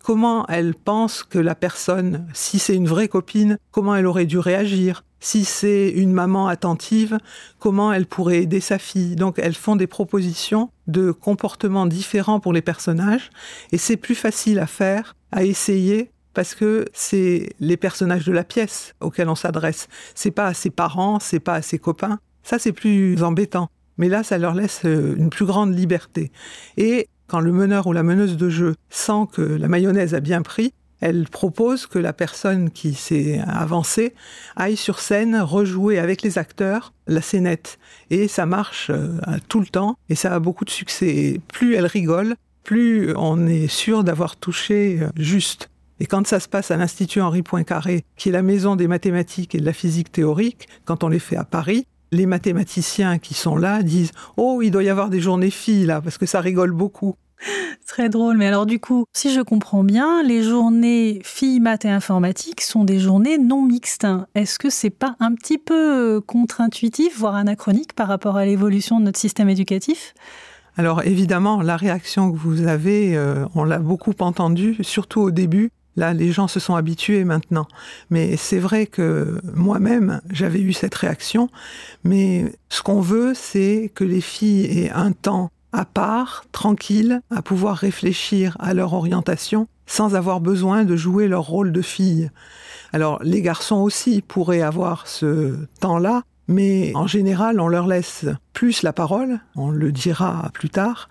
comment 0.06 0.46
elles 0.46 0.74
pensent 0.74 1.24
que 1.24 1.38
la 1.38 1.56
personne, 1.56 2.28
si 2.32 2.58
c'est 2.58 2.76
une 2.76 2.86
vraie 2.86 3.08
copine, 3.08 3.58
comment 3.72 3.94
elle 3.96 4.06
aurait 4.06 4.24
dû 4.24 4.38
réagir. 4.38 5.02
Si 5.18 5.44
c'est 5.44 5.88
une 5.88 6.12
maman 6.12 6.46
attentive, 6.46 7.18
comment 7.58 7.92
elle 7.92 8.06
pourrait 8.06 8.42
aider 8.42 8.60
sa 8.60 8.78
fille. 8.78 9.16
Donc 9.16 9.40
elles 9.40 9.54
font 9.54 9.74
des 9.74 9.88
propositions 9.88 10.70
de 10.86 11.10
comportements 11.10 11.86
différents 11.86 12.38
pour 12.38 12.52
les 12.52 12.62
personnages 12.62 13.30
et 13.72 13.78
c'est 13.78 13.96
plus 13.96 14.14
facile 14.14 14.60
à 14.60 14.68
faire, 14.68 15.16
à 15.32 15.42
essayer 15.42 16.12
parce 16.36 16.54
que 16.54 16.84
c'est 16.92 17.48
les 17.60 17.78
personnages 17.78 18.26
de 18.26 18.32
la 18.32 18.44
pièce 18.44 18.94
auxquels 19.00 19.30
on 19.30 19.34
s'adresse. 19.34 19.88
C'est 20.14 20.30
pas 20.30 20.48
à 20.48 20.52
ses 20.52 20.68
parents, 20.68 21.18
c'est 21.18 21.40
pas 21.40 21.54
à 21.54 21.62
ses 21.62 21.78
copains. 21.78 22.18
Ça, 22.42 22.58
c'est 22.58 22.74
plus 22.74 23.22
embêtant. 23.22 23.70
Mais 23.96 24.10
là, 24.10 24.22
ça 24.22 24.36
leur 24.36 24.52
laisse 24.52 24.82
euh, 24.84 25.14
une 25.16 25.30
plus 25.30 25.46
grande 25.46 25.74
liberté. 25.74 26.30
Et 26.76 27.08
quand 27.26 27.40
le 27.40 27.52
meneur 27.52 27.86
ou 27.86 27.94
la 27.94 28.02
meneuse 28.02 28.36
de 28.36 28.50
jeu 28.50 28.74
sent 28.90 29.28
que 29.32 29.40
la 29.40 29.66
mayonnaise 29.66 30.14
a 30.14 30.20
bien 30.20 30.42
pris, 30.42 30.74
elle 31.00 31.26
propose 31.26 31.86
que 31.86 31.98
la 31.98 32.12
personne 32.12 32.70
qui 32.70 32.92
s'est 32.92 33.40
avancée 33.46 34.14
aille 34.56 34.76
sur 34.76 34.98
scène 34.98 35.40
rejouer 35.40 35.98
avec 35.98 36.20
les 36.20 36.36
acteurs 36.36 36.92
la 37.06 37.22
scénette. 37.22 37.78
Et 38.10 38.28
ça 38.28 38.44
marche 38.44 38.90
euh, 38.90 39.16
tout 39.48 39.60
le 39.60 39.66
temps 39.68 39.96
et 40.10 40.14
ça 40.14 40.34
a 40.34 40.38
beaucoup 40.38 40.66
de 40.66 40.70
succès. 40.70 41.40
plus 41.48 41.76
elle 41.76 41.86
rigole, 41.86 42.36
plus 42.62 43.14
on 43.16 43.46
est 43.46 43.68
sûr 43.68 44.04
d'avoir 44.04 44.36
touché 44.36 44.98
euh, 45.00 45.08
juste. 45.16 45.70
Et 45.98 46.06
quand 46.06 46.26
ça 46.26 46.40
se 46.40 46.48
passe 46.48 46.70
à 46.70 46.76
l'Institut 46.76 47.20
Henri 47.20 47.42
Poincaré, 47.42 48.04
qui 48.16 48.28
est 48.28 48.32
la 48.32 48.42
maison 48.42 48.76
des 48.76 48.88
mathématiques 48.88 49.54
et 49.54 49.60
de 49.60 49.64
la 49.64 49.72
physique 49.72 50.12
théorique, 50.12 50.68
quand 50.84 51.04
on 51.04 51.08
les 51.08 51.18
fait 51.18 51.36
à 51.36 51.44
Paris, 51.44 51.86
les 52.12 52.26
mathématiciens 52.26 53.18
qui 53.18 53.34
sont 53.34 53.56
là 53.56 53.82
disent 53.82 54.12
Oh, 54.36 54.60
il 54.62 54.70
doit 54.70 54.84
y 54.84 54.88
avoir 54.88 55.08
des 55.08 55.20
journées 55.20 55.50
filles 55.50 55.86
là, 55.86 56.00
parce 56.00 56.18
que 56.18 56.26
ça 56.26 56.40
rigole 56.40 56.72
beaucoup. 56.72 57.16
Très 57.86 58.08
drôle. 58.08 58.36
Mais 58.36 58.46
alors, 58.46 58.66
du 58.66 58.78
coup, 58.78 59.04
si 59.14 59.32
je 59.32 59.40
comprends 59.40 59.84
bien, 59.84 60.22
les 60.22 60.42
journées 60.42 61.20
filles, 61.22 61.60
maths 61.60 61.84
et 61.84 61.90
informatique 61.90 62.60
sont 62.60 62.84
des 62.84 62.98
journées 62.98 63.38
non 63.38 63.62
mixtes. 63.62 64.06
Est-ce 64.34 64.58
que 64.58 64.70
c'est 64.70 64.90
pas 64.90 65.16
un 65.20 65.34
petit 65.34 65.58
peu 65.58 66.20
contre-intuitif, 66.26 67.18
voire 67.18 67.36
anachronique 67.36 67.94
par 67.94 68.08
rapport 68.08 68.36
à 68.36 68.44
l'évolution 68.44 69.00
de 69.00 69.04
notre 69.04 69.18
système 69.18 69.48
éducatif? 69.48 70.14
Alors 70.78 71.02
évidemment, 71.04 71.62
la 71.62 71.76
réaction 71.76 72.30
que 72.30 72.36
vous 72.36 72.66
avez, 72.66 73.16
euh, 73.16 73.46
on 73.54 73.64
l'a 73.64 73.78
beaucoup 73.78 74.12
entendue, 74.20 74.76
surtout 74.82 75.22
au 75.22 75.30
début, 75.30 75.70
Là, 75.96 76.12
les 76.12 76.30
gens 76.32 76.48
se 76.48 76.60
sont 76.60 76.74
habitués 76.74 77.24
maintenant. 77.24 77.66
Mais 78.10 78.36
c'est 78.36 78.58
vrai 78.58 78.86
que 78.86 79.40
moi-même, 79.54 80.20
j'avais 80.30 80.60
eu 80.60 80.72
cette 80.72 80.94
réaction. 80.94 81.48
Mais 82.04 82.52
ce 82.68 82.82
qu'on 82.82 83.00
veut, 83.00 83.32
c'est 83.34 83.90
que 83.94 84.04
les 84.04 84.20
filles 84.20 84.66
aient 84.66 84.90
un 84.90 85.12
temps 85.12 85.50
à 85.72 85.84
part, 85.84 86.44
tranquille, 86.52 87.20
à 87.30 87.42
pouvoir 87.42 87.76
réfléchir 87.76 88.56
à 88.60 88.72
leur 88.72 88.94
orientation 88.94 89.68
sans 89.86 90.14
avoir 90.14 90.40
besoin 90.40 90.84
de 90.84 90.96
jouer 90.96 91.28
leur 91.28 91.44
rôle 91.44 91.72
de 91.72 91.82
fille. 91.82 92.30
Alors 92.92 93.20
les 93.22 93.42
garçons 93.42 93.76
aussi 93.76 94.22
pourraient 94.22 94.62
avoir 94.62 95.06
ce 95.06 95.56
temps-là, 95.80 96.22
mais 96.48 96.92
en 96.94 97.06
général, 97.06 97.60
on 97.60 97.68
leur 97.68 97.86
laisse 97.86 98.26
plus 98.52 98.82
la 98.82 98.92
parole, 98.92 99.40
on 99.56 99.70
le 99.70 99.90
dira 99.90 100.50
plus 100.54 100.70
tard, 100.70 101.08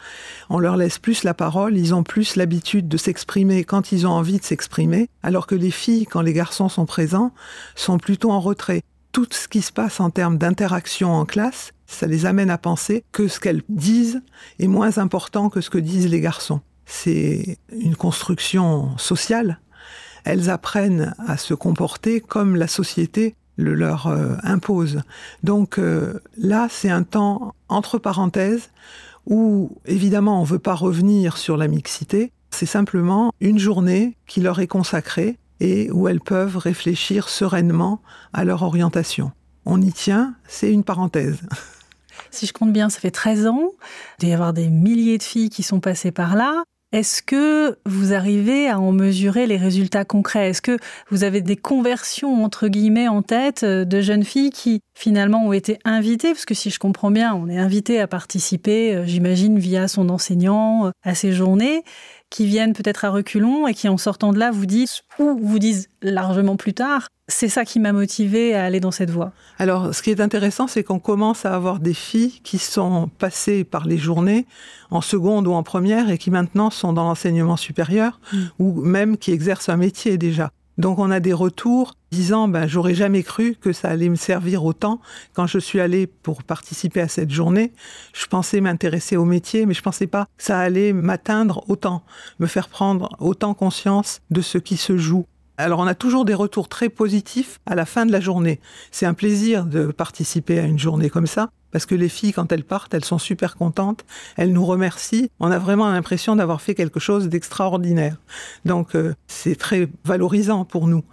on 0.50 0.60
leur 0.60 0.77
laisse 0.77 0.98
plus 0.98 1.24
la 1.24 1.34
parole, 1.34 1.77
ils 1.77 1.94
ont 1.94 2.04
plus 2.04 2.36
l'habitude 2.38 2.88
de 2.88 2.98
s'exprimer 2.98 3.63
quand 3.65 3.92
ils 3.92 4.08
ont 4.08 4.12
envie 4.12 4.39
de 4.39 4.44
s'exprimer, 4.44 5.10
alors 5.24 5.46
que 5.46 5.56
les 5.56 5.72
filles, 5.72 6.06
quand 6.06 6.22
les 6.22 6.34
garçons 6.34 6.70
sont 6.70 6.86
présents, 6.86 7.34
sont 7.75 7.98
plutôt 7.98 8.32
en 8.32 8.39
retrait. 8.39 8.82
Tout 9.12 9.27
ce 9.32 9.48
qui 9.48 9.62
se 9.62 9.72
passe 9.72 10.00
en 10.00 10.10
termes 10.10 10.38
d'interaction 10.38 11.13
en 11.13 11.25
classe, 11.25 11.72
ça 11.86 12.08
les 12.08 12.25
amène 12.25 12.50
à 12.50 12.58
penser 12.58 13.04
que 13.12 13.27
ce 13.27 13.39
qu'elles 13.39 13.63
disent 13.70 14.22
est 14.60 14.68
moins 14.68 14.98
important 14.98 15.50
que 15.50 15.62
ce 15.62 15.70
que 15.70 15.77
disent 15.77 16.10
les 16.10 16.22
garçons. 16.22 16.62
C'est 16.86 17.58
une 17.72 17.96
construction 17.96 18.98
sociale. 18.98 19.60
Elles 20.24 20.50
apprennent 20.50 21.13
à 21.27 21.38
se 21.38 21.54
comporter 21.54 22.20
comme 22.20 22.56
la 22.56 22.68
société 22.68 23.36
le 23.57 23.74
leur 23.74 24.07
euh, 24.07 24.35
impose. 24.43 25.01
Donc 25.43 25.79
euh, 25.79 26.19
là, 26.38 26.67
c'est 26.69 26.89
un 26.89 27.03
temps 27.03 27.53
entre 27.69 27.97
parenthèses 27.97 28.69
où 29.25 29.77
évidemment 29.85 30.39
on 30.39 30.43
ne 30.43 30.47
veut 30.47 30.59
pas 30.59 30.75
revenir 30.75 31.38
sur 31.38 31.57
la 31.57 31.67
mixité, 31.67 32.31
c'est 32.51 32.65
simplement 32.65 33.33
une 33.41 33.59
journée 33.59 34.17
qui 34.27 34.41
leur 34.41 34.59
est 34.59 34.67
consacrée 34.67 35.38
et 35.59 35.89
où 35.91 36.07
elles 36.07 36.21
peuvent 36.21 36.57
réfléchir 36.57 37.29
sereinement 37.29 38.01
à 38.33 38.43
leur 38.43 38.62
orientation. 38.63 39.31
On 39.65 39.81
y 39.81 39.91
tient, 39.91 40.35
c'est 40.47 40.71
une 40.71 40.83
parenthèse. 40.83 41.39
Si 42.31 42.45
je 42.45 42.53
compte 42.53 42.74
bien, 42.74 42.89
ça 42.89 43.00
fait 43.00 43.12
13 43.12 43.47
ans. 43.47 43.71
Il 44.17 44.21
doit 44.21 44.29
y 44.29 44.33
avoir 44.33 44.53
des 44.53 44.69
milliers 44.69 45.17
de 45.17 45.24
filles 45.24 45.50
qui 45.50 45.63
sont 45.63 45.79
passées 45.79 46.12
par 46.12 46.35
là. 46.35 46.63
Est-ce 46.96 47.22
que 47.22 47.78
vous 47.86 48.14
arrivez 48.14 48.70
à 48.70 48.80
en 48.80 48.94
mesurer 48.94 49.48
les 49.48 49.58
résultats 49.58 50.06
concrets? 50.06 50.52
Est-ce 50.52 50.62
que 50.62 50.78
vous 51.12 51.25
avez 51.25 51.42
des 51.42 51.58
conversions, 51.58 52.46
entre 52.46 52.70
guillemets, 52.70 53.10
en 53.10 53.22
tête 53.22 53.64
euh, 53.64 53.84
de 53.84 54.00
jeunes 54.00 54.24
filles 54.24 54.50
qui 54.50 54.80
finalement 54.98 55.46
ont 55.46 55.52
été 55.52 55.78
invitées? 55.84 56.32
Parce 56.32 56.46
que 56.46 56.54
si 56.54 56.70
je 56.70 56.80
comprends 56.80 57.12
bien, 57.12 57.36
on 57.36 57.50
est 57.50 57.58
invité 57.58 58.00
à 58.00 58.08
participer, 58.08 58.96
euh, 58.96 59.06
j'imagine, 59.06 59.60
via 59.60 59.90
son 59.90 60.08
enseignant 60.08 60.86
euh, 60.86 60.92
à 61.04 61.16
ces 61.16 61.34
journées 61.34 61.84
qui 62.36 62.46
viennent 62.46 62.74
peut-être 62.74 63.06
à 63.06 63.12
reculons 63.12 63.65
et 63.65 63.74
qui 63.74 63.88
en 63.88 63.96
sortant 63.96 64.34
de 64.34 64.39
là 64.39 64.51
vous 64.51 64.65
disent 64.65 65.04
ou 65.20 65.39
vous 65.42 65.58
disent 65.58 65.88
largement 66.01 66.58
plus 66.58 66.74
tard 66.74 67.08
c'est 67.30 67.48
ça 67.48 67.63
qui 67.63 67.80
m'a 67.80 67.94
motivé 67.94 68.54
à 68.54 68.65
aller 68.65 68.80
dans 68.80 68.92
cette 68.92 69.10
voie. 69.10 69.32
Alors, 69.58 69.96
ce 69.96 70.04
qui 70.04 70.12
est 70.12 70.20
intéressant, 70.20 70.68
c'est 70.68 70.84
qu'on 70.84 71.00
commence 71.00 71.44
à 71.44 71.56
avoir 71.56 71.80
des 71.80 71.96
filles 71.96 72.39
qui 72.44 72.60
sont 72.60 73.10
passées 73.18 73.63
par 73.63 73.88
les 73.88 73.98
journées 73.98 74.46
en 74.92 75.01
seconde 75.01 75.48
ou 75.48 75.54
en 75.54 75.63
première 75.63 76.12
et 76.12 76.20
qui 76.20 76.30
maintenant 76.30 76.70
sont 76.70 76.94
dans 76.94 77.06
l'enseignement 77.06 77.58
supérieur 77.58 78.20
mm. 78.32 78.38
ou 78.60 78.74
même 78.74 79.18
qui 79.18 79.32
exercent 79.32 79.70
un 79.70 79.77
métier 79.77 80.20
déjà. 80.20 80.51
Donc 80.77 81.00
on 81.00 81.12
a 81.12 81.20
des 81.20 81.34
retours 81.34 81.96
disant 82.12 82.48
ben 82.48 82.67
j'aurais 82.67 82.96
jamais 82.96 83.24
cru 83.24 83.55
que 83.55 83.74
ça 83.74 83.89
allait 83.89 84.10
me 84.10 84.15
servir 84.15 84.63
autant 84.65 85.00
quand 85.34 85.48
je 85.48 85.60
suis 85.60 85.79
allée 85.79 86.08
pour 86.08 86.44
participer 86.44 87.01
à 87.01 87.08
cette 87.08 87.32
journée. 87.32 87.74
Je 88.13 88.25
pensais 88.25 88.62
m'intéresser 88.62 89.17
au 89.17 89.25
métier 89.25 89.65
mais 89.65 89.74
je 89.74 89.82
pensais 89.82 90.08
pas 90.08 90.25
que 90.38 90.44
ça 90.44 90.60
allait 90.60 90.94
m'atteindre 90.94 91.63
autant, 91.70 92.03
me 92.39 92.48
faire 92.48 92.70
prendre 92.70 93.10
autant 93.20 93.53
conscience 93.53 94.22
de 94.29 94.41
ce 94.41 94.58
qui 94.58 94.77
se 94.77 94.98
joue. 94.98 95.25
Alors 95.57 95.79
on 95.79 95.88
a 95.88 95.95
toujours 95.95 96.25
des 96.25 96.33
retours 96.33 96.67
très 96.67 96.89
positifs 96.89 97.59
à 97.65 97.75
la 97.75 97.85
fin 97.85 98.05
de 98.05 98.12
la 98.12 98.19
journée. 98.19 98.59
C'est 98.91 99.05
un 99.05 99.13
plaisir 99.13 99.65
de 99.65 99.88
participer 99.88 100.59
à 100.59 100.63
une 100.63 100.79
journée 100.79 101.09
comme 101.09 101.27
ça 101.27 101.50
parce 101.75 101.85
que 101.85 101.95
les 101.95 102.07
filles, 102.07 102.31
quand 102.31 102.53
elles 102.53 102.63
partent, 102.63 102.93
elles 102.93 103.03
sont 103.03 103.17
super 103.17 103.57
contentes, 103.57 104.05
elles 104.38 104.53
nous 104.53 104.65
remercient. 104.65 105.29
On 105.41 105.51
a 105.51 105.59
vraiment 105.59 105.91
l'impression 105.91 106.38
d'avoir 106.38 106.62
fait 106.62 106.74
quelque 106.74 107.01
chose 107.01 107.27
d'extraordinaire. 107.27 108.15
Donc 108.63 108.95
euh, 108.95 109.13
c'est 109.27 109.57
très 109.57 109.89
valorisant 110.05 110.63
pour 110.63 110.88
nous. 110.88 111.03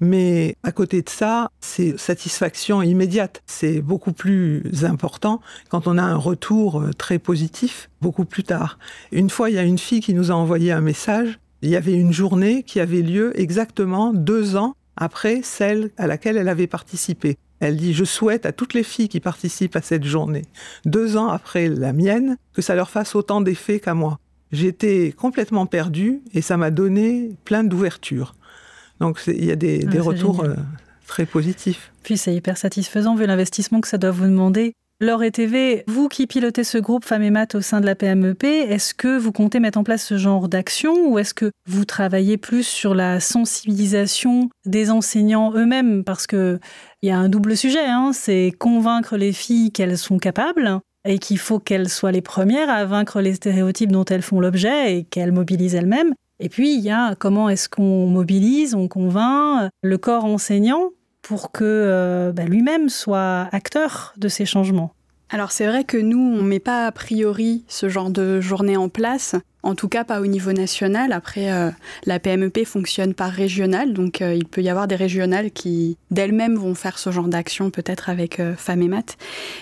Mais 0.00 0.54
à 0.62 0.70
côté 0.70 1.02
de 1.02 1.08
ça, 1.08 1.50
c'est 1.60 1.98
satisfaction 1.98 2.82
immédiate. 2.82 3.42
C'est 3.46 3.80
beaucoup 3.80 4.12
plus 4.12 4.84
important 4.84 5.40
quand 5.70 5.88
on 5.88 5.98
a 5.98 6.04
un 6.04 6.14
retour 6.14 6.80
euh, 6.80 6.92
très 6.92 7.18
positif 7.18 7.90
beaucoup 8.00 8.24
plus 8.24 8.44
tard. 8.44 8.78
Une 9.10 9.28
fois, 9.28 9.50
il 9.50 9.56
y 9.56 9.58
a 9.58 9.64
une 9.64 9.78
fille 9.78 10.00
qui 10.00 10.14
nous 10.14 10.30
a 10.30 10.34
envoyé 10.34 10.70
un 10.70 10.80
message. 10.80 11.40
Il 11.62 11.70
y 11.70 11.76
avait 11.76 11.94
une 11.94 12.12
journée 12.12 12.64
qui 12.64 12.80
avait 12.80 13.02
lieu 13.02 13.38
exactement 13.40 14.12
deux 14.12 14.56
ans 14.56 14.74
après 14.96 15.42
celle 15.42 15.90
à 15.96 16.06
laquelle 16.06 16.36
elle 16.36 16.48
avait 16.48 16.66
participé. 16.66 17.38
Elle 17.60 17.76
dit 17.76 17.94
Je 17.94 18.04
souhaite 18.04 18.46
à 18.46 18.52
toutes 18.52 18.74
les 18.74 18.82
filles 18.82 19.08
qui 19.08 19.20
participent 19.20 19.76
à 19.76 19.82
cette 19.82 20.04
journée, 20.04 20.42
deux 20.84 21.16
ans 21.16 21.28
après 21.28 21.68
la 21.68 21.92
mienne, 21.92 22.36
que 22.52 22.62
ça 22.62 22.74
leur 22.74 22.90
fasse 22.90 23.14
autant 23.14 23.40
d'effet 23.40 23.78
qu'à 23.78 23.94
moi. 23.94 24.18
J'étais 24.50 25.14
complètement 25.16 25.66
perdue 25.66 26.20
et 26.34 26.42
ça 26.42 26.56
m'a 26.56 26.70
donné 26.70 27.30
plein 27.44 27.64
d'ouverture. 27.64 28.34
Donc 29.00 29.20
il 29.28 29.44
y 29.44 29.52
a 29.52 29.56
des, 29.56 29.86
ah, 29.86 30.02
retours 30.02 30.42
euh, 30.42 30.54
très 31.06 31.26
positifs. 31.26 31.92
Puis 32.02 32.18
c'est 32.18 32.34
hyper 32.34 32.56
satisfaisant 32.58 33.14
vu 33.14 33.24
l'investissement 33.26 33.80
que 33.80 33.88
ça 33.88 33.98
doit 33.98 34.10
vous 34.10 34.24
demander 34.24 34.74
Laure 35.02 35.24
et 35.24 35.32
TV, 35.32 35.82
vous 35.88 36.06
qui 36.06 36.28
pilotez 36.28 36.62
ce 36.62 36.78
groupe 36.78 37.04
Femmes 37.04 37.24
et 37.24 37.30
Maths 37.30 37.56
au 37.56 37.60
sein 37.60 37.80
de 37.80 37.86
la 37.86 37.96
PMEP, 37.96 38.44
est-ce 38.44 38.94
que 38.94 39.18
vous 39.18 39.32
comptez 39.32 39.58
mettre 39.58 39.78
en 39.78 39.82
place 39.82 40.04
ce 40.06 40.16
genre 40.16 40.48
d'action 40.48 41.08
ou 41.08 41.18
est-ce 41.18 41.34
que 41.34 41.50
vous 41.68 41.84
travaillez 41.84 42.36
plus 42.36 42.64
sur 42.64 42.94
la 42.94 43.18
sensibilisation 43.18 44.48
des 44.64 44.92
enseignants 44.92 45.52
eux-mêmes? 45.56 46.04
Parce 46.04 46.28
qu'il 46.28 46.60
y 47.02 47.10
a 47.10 47.18
un 47.18 47.28
double 47.28 47.56
sujet, 47.56 47.84
hein. 47.84 48.12
c'est 48.14 48.52
convaincre 48.56 49.16
les 49.16 49.32
filles 49.32 49.72
qu'elles 49.72 49.98
sont 49.98 50.18
capables 50.18 50.78
et 51.04 51.18
qu'il 51.18 51.38
faut 51.38 51.58
qu'elles 51.58 51.88
soient 51.88 52.12
les 52.12 52.22
premières 52.22 52.70
à 52.70 52.84
vaincre 52.84 53.20
les 53.20 53.34
stéréotypes 53.34 53.90
dont 53.90 54.04
elles 54.04 54.22
font 54.22 54.38
l'objet 54.38 54.98
et 54.98 55.02
qu'elles 55.02 55.32
mobilisent 55.32 55.74
elles-mêmes. 55.74 56.14
Et 56.38 56.48
puis, 56.48 56.74
il 56.74 56.80
y 56.80 56.90
a 56.90 57.16
comment 57.16 57.48
est-ce 57.48 57.68
qu'on 57.68 58.06
mobilise, 58.06 58.76
on 58.76 58.86
convainc 58.86 59.68
le 59.82 59.98
corps 59.98 60.26
enseignant 60.26 60.90
pour 61.22 61.52
que 61.52 61.64
euh, 61.64 62.32
bah, 62.32 62.44
lui-même 62.44 62.88
soit 62.88 63.48
acteur 63.52 64.12
de 64.16 64.28
ces 64.28 64.44
changements 64.44 64.94
alors 65.34 65.50
c'est 65.50 65.66
vrai 65.66 65.84
que 65.84 65.96
nous, 65.96 66.18
on 66.18 66.42
ne 66.42 66.48
met 66.48 66.60
pas 66.60 66.86
a 66.86 66.92
priori 66.92 67.64
ce 67.66 67.88
genre 67.88 68.10
de 68.10 68.42
journée 68.42 68.76
en 68.76 68.90
place, 68.90 69.34
en 69.62 69.74
tout 69.74 69.88
cas 69.88 70.04
pas 70.04 70.20
au 70.20 70.26
niveau 70.26 70.52
national. 70.52 71.10
Après, 71.10 71.50
euh, 71.50 71.70
la 72.04 72.20
PMEP 72.20 72.66
fonctionne 72.66 73.14
par 73.14 73.30
régional, 73.30 73.94
donc 73.94 74.20
euh, 74.20 74.34
il 74.34 74.44
peut 74.44 74.60
y 74.60 74.68
avoir 74.68 74.86
des 74.88 74.94
régionales 74.94 75.50
qui 75.50 75.96
d'elles-mêmes 76.10 76.56
vont 76.56 76.74
faire 76.74 76.98
ce 76.98 77.10
genre 77.10 77.28
d'action, 77.28 77.70
peut-être 77.70 78.10
avec 78.10 78.40
euh, 78.40 78.54
Femmes 78.56 78.82
et 78.82 78.88
Maths. 78.88 79.16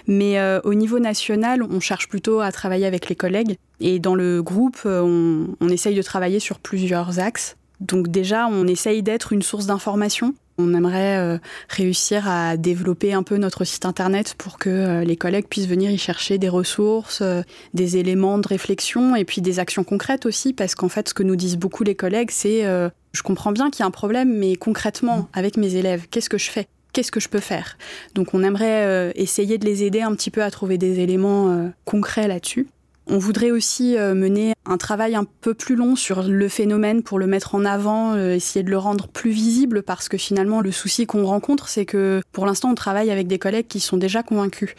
Mais 0.08 0.40
au 0.64 0.74
niveau 0.74 0.98
national, 0.98 1.62
on 1.62 1.78
cherche 1.78 2.08
plutôt 2.08 2.40
à 2.40 2.50
travailler 2.50 2.86
avec 2.86 3.08
les 3.08 3.14
collègues. 3.14 3.56
Et 3.78 4.00
dans 4.00 4.16
le 4.16 4.42
groupe, 4.42 4.80
on, 4.84 5.46
on 5.60 5.68
essaye 5.68 5.94
de 5.94 6.02
travailler 6.02 6.40
sur 6.40 6.58
plusieurs 6.58 7.20
axes. 7.20 7.56
Donc 7.80 8.08
déjà, 8.08 8.46
on 8.46 8.66
essaye 8.66 9.02
d'être 9.02 9.32
une 9.32 9.42
source 9.42 9.66
d'information. 9.66 10.34
On 10.58 10.74
aimerait 10.74 11.16
euh, 11.16 11.38
réussir 11.70 12.28
à 12.28 12.58
développer 12.58 13.14
un 13.14 13.22
peu 13.22 13.38
notre 13.38 13.64
site 13.64 13.86
internet 13.86 14.34
pour 14.36 14.58
que 14.58 14.68
euh, 14.68 15.04
les 15.04 15.16
collègues 15.16 15.46
puissent 15.48 15.66
venir 15.66 15.90
y 15.90 15.96
chercher 15.96 16.36
des 16.36 16.50
ressources, 16.50 17.22
euh, 17.22 17.40
des 17.72 17.96
éléments 17.96 18.36
de 18.36 18.46
réflexion 18.46 19.16
et 19.16 19.24
puis 19.24 19.40
des 19.40 19.58
actions 19.58 19.84
concrètes 19.84 20.26
aussi, 20.26 20.52
parce 20.52 20.74
qu'en 20.74 20.90
fait, 20.90 21.08
ce 21.08 21.14
que 21.14 21.22
nous 21.22 21.36
disent 21.36 21.56
beaucoup 21.56 21.82
les 21.82 21.94
collègues, 21.94 22.30
c'est 22.30 22.64
je 23.12 23.22
comprends 23.22 23.52
bien 23.52 23.70
qu'il 23.70 23.80
y 23.80 23.82
a 23.82 23.86
un 23.86 23.90
problème, 23.90 24.32
mais 24.36 24.54
concrètement, 24.56 25.28
avec 25.32 25.56
mes 25.56 25.74
élèves, 25.76 26.06
qu'est-ce 26.10 26.28
que 26.28 26.38
je 26.38 26.50
fais? 26.50 26.68
Qu'est-ce 26.92 27.10
que 27.10 27.20
je 27.20 27.28
peux 27.28 27.40
faire? 27.40 27.78
Donc 28.14 28.34
on 28.34 28.42
aimerait 28.42 29.12
essayer 29.14 29.58
de 29.58 29.64
les 29.64 29.84
aider 29.84 30.02
un 30.02 30.14
petit 30.14 30.30
peu 30.30 30.42
à 30.42 30.50
trouver 30.50 30.78
des 30.78 31.00
éléments 31.00 31.70
concrets 31.84 32.28
là-dessus. 32.28 32.68
On 33.12 33.18
voudrait 33.18 33.50
aussi 33.50 33.98
euh, 33.98 34.14
mener 34.14 34.54
un 34.64 34.78
travail 34.78 35.16
un 35.16 35.24
peu 35.24 35.52
plus 35.52 35.74
long 35.74 35.96
sur 35.96 36.22
le 36.22 36.48
phénomène 36.48 37.02
pour 37.02 37.18
le 37.18 37.26
mettre 37.26 37.56
en 37.56 37.64
avant, 37.64 38.14
euh, 38.14 38.34
essayer 38.36 38.62
de 38.62 38.70
le 38.70 38.78
rendre 38.78 39.08
plus 39.08 39.32
visible 39.32 39.82
parce 39.82 40.08
que 40.08 40.16
finalement 40.16 40.60
le 40.60 40.70
souci 40.70 41.06
qu'on 41.06 41.26
rencontre 41.26 41.68
c'est 41.68 41.86
que 41.86 42.22
pour 42.30 42.46
l'instant 42.46 42.70
on 42.70 42.76
travaille 42.76 43.10
avec 43.10 43.26
des 43.26 43.40
collègues 43.40 43.66
qui 43.66 43.80
sont 43.80 43.96
déjà 43.96 44.22
convaincus 44.22 44.76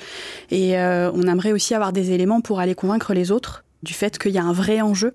et 0.49 0.79
euh, 0.79 1.11
on 1.13 1.23
aimerait 1.23 1.51
aussi 1.51 1.75
avoir 1.75 1.91
des 1.91 2.11
éléments 2.11 2.39
pour 2.39 2.61
aller 2.61 2.73
convaincre 2.73 3.13
les 3.13 3.31
autres 3.31 3.65
du 3.83 3.93
fait 3.93 4.17
qu'il 4.17 4.31
y 4.31 4.37
a 4.37 4.43
un 4.43 4.53
vrai 4.53 4.79
enjeu, 4.79 5.13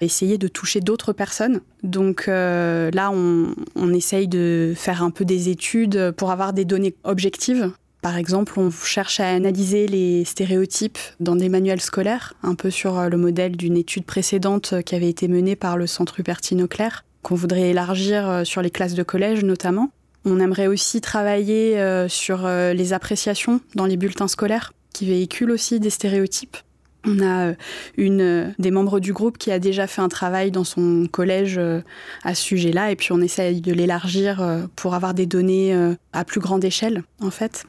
essayer 0.00 0.38
de 0.38 0.46
toucher 0.46 0.80
d'autres 0.80 1.14
personnes. 1.14 1.62
Donc 1.82 2.26
là, 2.26 3.10
on, 3.10 3.54
on, 3.74 3.94
essaye 3.94 4.28
de 4.28 4.74
faire 4.76 5.02
un 5.02 5.10
peu 5.10 5.24
des 5.24 5.48
études 5.48 6.10
pour 6.18 6.30
avoir 6.30 6.52
des 6.52 6.66
données 6.66 6.94
objectives 7.04 7.72
par 8.02 8.16
exemple, 8.16 8.58
on 8.58 8.68
cherche 8.72 9.20
à 9.20 9.28
analyser 9.28 9.86
les 9.86 10.24
stéréotypes 10.24 10.98
dans 11.20 11.36
des 11.36 11.48
manuels 11.48 11.80
scolaires, 11.80 12.34
un 12.42 12.56
peu 12.56 12.68
sur 12.68 12.98
euh, 12.98 13.08
le 13.08 13.16
modèle 13.16 13.56
d'une 13.56 13.76
étude 13.76 14.04
précédente 14.04 14.72
euh, 14.72 14.82
qui 14.82 14.96
avait 14.96 15.08
été 15.08 15.28
menée 15.28 15.54
par 15.54 15.76
le 15.76 15.86
Centre 15.86 16.18
Hubertine-Auclair, 16.18 17.04
qu'on 17.22 17.36
voudrait 17.36 17.70
élargir 17.70 18.28
euh, 18.28 18.42
sur 18.44 18.60
les 18.60 18.70
classes 18.70 18.94
de 18.94 19.04
collège 19.04 19.44
notamment. 19.44 19.92
On 20.24 20.40
aimerait 20.40 20.66
aussi 20.66 21.00
travailler 21.00 21.76
sur 22.08 22.46
les 22.46 22.92
appréciations 22.92 23.60
dans 23.74 23.86
les 23.86 23.96
bulletins 23.96 24.28
scolaires, 24.28 24.72
qui 24.92 25.04
véhiculent 25.04 25.50
aussi 25.50 25.80
des 25.80 25.90
stéréotypes. 25.90 26.56
On 27.04 27.20
a 27.20 27.48
euh, 27.48 27.54
une 27.96 28.20
euh, 28.20 28.46
des 28.58 28.70
membres 28.70 29.00
du 29.00 29.12
groupe 29.12 29.36
qui 29.36 29.50
a 29.50 29.58
déjà 29.58 29.86
fait 29.86 30.00
un 30.00 30.08
travail 30.08 30.50
dans 30.50 30.62
son 30.62 31.06
collège 31.10 31.58
euh, 31.58 31.80
à 32.22 32.34
ce 32.34 32.42
sujet-là, 32.42 32.92
et 32.92 32.96
puis 32.96 33.12
on 33.12 33.20
essaye 33.20 33.60
de 33.60 33.72
l'élargir 33.72 34.68
pour 34.76 34.94
avoir 34.94 35.14
des 35.14 35.26
données 35.26 35.74
à 36.12 36.24
plus 36.24 36.40
grande 36.40 36.64
échelle, 36.64 37.02
en 37.20 37.30
fait. 37.30 37.64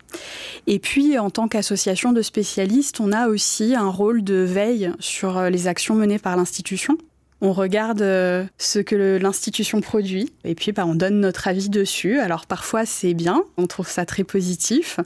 Et 0.68 0.80
puis, 0.80 1.18
en 1.18 1.30
tant 1.30 1.48
qu'association 1.48 2.12
de 2.12 2.22
spécialistes, 2.22 3.00
on 3.00 3.12
a 3.12 3.28
aussi 3.28 3.76
un 3.76 3.90
rôle 3.90 4.24
de 4.24 4.36
veille 4.36 4.92
sur 5.00 5.42
les 5.50 5.68
actions 5.68 5.96
menées 5.96 6.20
par 6.20 6.36
l'institution 6.36 6.98
on 7.44 7.52
regarde 7.52 8.02
euh, 8.02 8.46
ce 8.58 8.80
que 8.80 9.18
l'institution 9.22 9.82
produit 9.82 10.32
et 10.46 10.56
puis 10.56 10.72
bah, 10.72 10.86
on 10.88 10.96
donne 10.96 11.20
notre 11.20 11.50
avis 11.50 11.70
dessus. 11.70 12.18
Alors 12.20 12.46
parfois 12.46 12.86
c'est 12.86 13.14
bien, 13.14 13.44
on 13.58 13.68
trouve 13.68 13.88
ça 13.88 14.06
très 14.06 14.24
positif, 14.24 15.02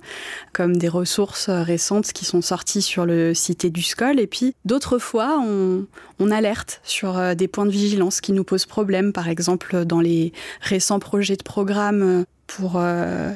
comme 0.53 0.77
des 0.77 0.87
ressources 0.87 1.49
récentes 1.49 2.13
qui 2.13 2.25
sont 2.25 2.43
sorties 2.43 2.83
sur 2.83 3.07
le 3.07 3.33
site 3.33 3.65
du 3.65 3.81
SCOL. 3.81 4.19
Et 4.19 4.27
puis 4.27 4.53
d'autres 4.65 4.99
fois 4.99 5.43
on, 5.43 5.87
alerte 6.29 6.81
sur 6.83 7.17
euh, 7.17 7.33
des 7.33 7.47
points 7.47 7.65
de 7.65 7.71
vigilance 7.71 8.21
qui 8.21 8.33
nous 8.33 8.43
posent 8.43 8.67
problème, 8.67 9.13
par 9.13 9.29
exemple 9.29 9.85
dans 9.85 10.01
les 10.01 10.31
récents 10.61 10.99
projets 10.99 11.37
de 11.37 11.43
programme 11.43 12.23
pour... 12.45 12.73
Euh, 12.75 13.33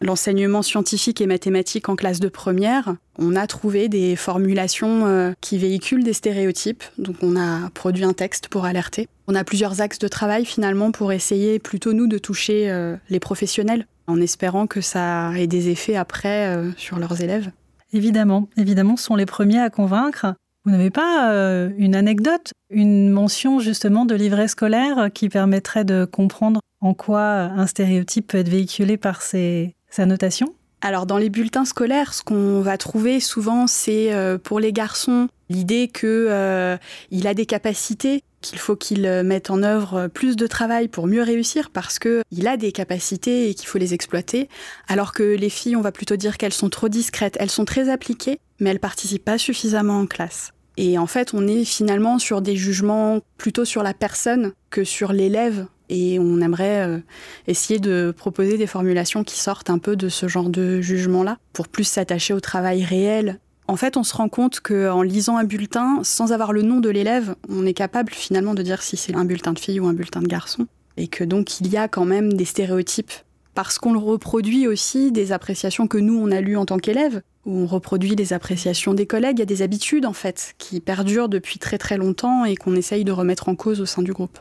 l'enseignement 0.00 0.62
scientifique 0.62 1.20
et 1.20 1.26
mathématique 1.26 1.88
en 1.88 1.96
classe 1.96 2.20
de 2.20 2.28
première, 2.28 2.96
on 3.18 3.36
a 3.36 3.46
trouvé 3.46 3.88
des 3.88 4.16
formulations 4.16 5.06
euh, 5.06 5.32
qui 5.40 5.58
véhiculent 5.58 6.04
des 6.04 6.12
stéréotypes. 6.12 6.84
Donc 6.98 7.16
on 7.22 7.36
a 7.36 7.70
produit 7.70 8.04
un 8.04 8.12
texte 8.12 8.48
pour 8.48 8.64
alerter. 8.64 9.08
On 9.26 9.34
a 9.34 9.44
plusieurs 9.44 9.80
axes 9.80 9.98
de 9.98 10.08
travail 10.08 10.44
finalement 10.44 10.90
pour 10.90 11.12
essayer 11.12 11.58
plutôt 11.58 11.92
nous 11.92 12.06
de 12.06 12.18
toucher 12.18 12.70
euh, 12.70 12.96
les 13.08 13.20
professionnels 13.20 13.86
en 14.06 14.20
espérant 14.20 14.66
que 14.66 14.80
ça 14.80 15.32
ait 15.38 15.46
des 15.46 15.70
effets 15.70 15.96
après 15.96 16.48
euh, 16.48 16.70
sur 16.76 16.98
leurs 16.98 17.22
élèves. 17.22 17.50
Évidemment, 17.92 18.48
évidemment, 18.56 18.96
sont 18.96 19.14
les 19.14 19.26
premiers 19.26 19.60
à 19.60 19.70
convaincre. 19.70 20.34
Vous 20.64 20.72
n'avez 20.72 20.90
pas 20.90 21.30
une 21.76 21.94
anecdote, 21.94 22.52
une 22.70 23.10
mention 23.10 23.60
justement 23.60 24.06
de 24.06 24.14
livret 24.14 24.48
scolaire 24.48 25.10
qui 25.12 25.28
permettrait 25.28 25.84
de 25.84 26.06
comprendre 26.06 26.60
en 26.80 26.94
quoi 26.94 27.22
un 27.22 27.66
stéréotype 27.66 28.28
peut 28.28 28.38
être 28.38 28.48
véhiculé 28.48 28.96
par 28.96 29.20
ces 29.20 29.74
notation? 29.98 30.54
Alors 30.84 31.06
dans 31.06 31.16
les 31.16 31.30
bulletins 31.30 31.64
scolaires, 31.64 32.12
ce 32.12 32.22
qu'on 32.22 32.60
va 32.60 32.76
trouver 32.76 33.18
souvent, 33.18 33.66
c'est 33.66 34.12
euh, 34.12 34.36
pour 34.36 34.60
les 34.60 34.70
garçons 34.70 35.28
l'idée 35.48 35.88
qu'il 35.88 36.08
euh, 36.10 36.76
a 37.24 37.34
des 37.34 37.46
capacités, 37.46 38.22
qu'il 38.42 38.58
faut 38.58 38.76
qu'il 38.76 39.06
euh, 39.06 39.22
mette 39.22 39.48
en 39.48 39.62
œuvre 39.62 40.08
plus 40.08 40.36
de 40.36 40.46
travail 40.46 40.88
pour 40.88 41.06
mieux 41.06 41.22
réussir 41.22 41.70
parce 41.70 41.98
qu'il 41.98 42.46
a 42.46 42.58
des 42.58 42.70
capacités 42.70 43.48
et 43.48 43.54
qu'il 43.54 43.66
faut 43.66 43.78
les 43.78 43.94
exploiter. 43.94 44.50
Alors 44.86 45.12
que 45.12 45.22
les 45.22 45.48
filles, 45.48 45.76
on 45.76 45.80
va 45.80 45.90
plutôt 45.90 46.16
dire 46.16 46.36
qu'elles 46.36 46.52
sont 46.52 46.68
trop 46.68 46.90
discrètes, 46.90 47.38
elles 47.40 47.50
sont 47.50 47.64
très 47.64 47.88
appliquées, 47.88 48.40
mais 48.60 48.68
elles 48.68 48.80
participent 48.80 49.24
pas 49.24 49.38
suffisamment 49.38 50.00
en 50.00 50.06
classe. 50.06 50.52
Et 50.76 50.98
en 50.98 51.06
fait, 51.06 51.32
on 51.32 51.46
est 51.46 51.64
finalement 51.64 52.18
sur 52.18 52.42
des 52.42 52.56
jugements 52.56 53.20
plutôt 53.38 53.64
sur 53.64 53.82
la 53.82 53.94
personne 53.94 54.52
que 54.68 54.84
sur 54.84 55.12
l'élève 55.12 55.66
et 55.88 56.18
on 56.18 56.40
aimerait 56.40 56.86
euh, 56.86 56.98
essayer 57.46 57.78
de 57.78 58.14
proposer 58.16 58.56
des 58.58 58.66
formulations 58.66 59.24
qui 59.24 59.38
sortent 59.38 59.70
un 59.70 59.78
peu 59.78 59.96
de 59.96 60.08
ce 60.08 60.28
genre 60.28 60.48
de 60.48 60.80
jugement-là, 60.80 61.38
pour 61.52 61.68
plus 61.68 61.84
s'attacher 61.84 62.34
au 62.34 62.40
travail 62.40 62.84
réel. 62.84 63.38
En 63.66 63.76
fait, 63.76 63.96
on 63.96 64.02
se 64.02 64.14
rend 64.14 64.28
compte 64.28 64.60
qu'en 64.60 65.02
lisant 65.02 65.38
un 65.38 65.44
bulletin, 65.44 66.00
sans 66.02 66.32
avoir 66.32 66.52
le 66.52 66.62
nom 66.62 66.80
de 66.80 66.90
l'élève, 66.90 67.34
on 67.48 67.64
est 67.64 67.74
capable 67.74 68.12
finalement 68.12 68.54
de 68.54 68.62
dire 68.62 68.82
si 68.82 68.96
c'est 68.96 69.14
un 69.14 69.24
bulletin 69.24 69.52
de 69.52 69.58
fille 69.58 69.80
ou 69.80 69.86
un 69.86 69.94
bulletin 69.94 70.20
de 70.20 70.28
garçon. 70.28 70.66
Et 70.96 71.08
que 71.08 71.24
donc 71.24 71.60
il 71.60 71.68
y 71.68 71.76
a 71.76 71.88
quand 71.88 72.04
même 72.04 72.34
des 72.34 72.44
stéréotypes 72.44 73.12
parce 73.54 73.78
qu'on 73.78 73.98
reproduit 73.98 74.66
aussi 74.66 75.12
des 75.12 75.32
appréciations 75.32 75.86
que 75.86 75.98
nous, 75.98 76.18
on 76.18 76.30
a 76.30 76.40
lues 76.40 76.56
en 76.56 76.66
tant 76.66 76.78
qu'élèves, 76.78 77.22
où 77.46 77.58
on 77.58 77.66
reproduit 77.66 78.14
les 78.14 78.32
appréciations 78.32 78.94
des 78.94 79.06
collègues. 79.06 79.38
Il 79.38 79.40
y 79.40 79.42
a 79.42 79.46
des 79.46 79.62
habitudes, 79.62 80.06
en 80.06 80.12
fait, 80.12 80.54
qui 80.58 80.80
perdurent 80.80 81.28
depuis 81.28 81.58
très 81.58 81.78
très 81.78 81.96
longtemps 81.96 82.44
et 82.44 82.56
qu'on 82.56 82.74
essaye 82.74 83.04
de 83.04 83.12
remettre 83.12 83.48
en 83.48 83.54
cause 83.54 83.80
au 83.80 83.86
sein 83.86 84.02
du 84.02 84.12
groupe. 84.12 84.38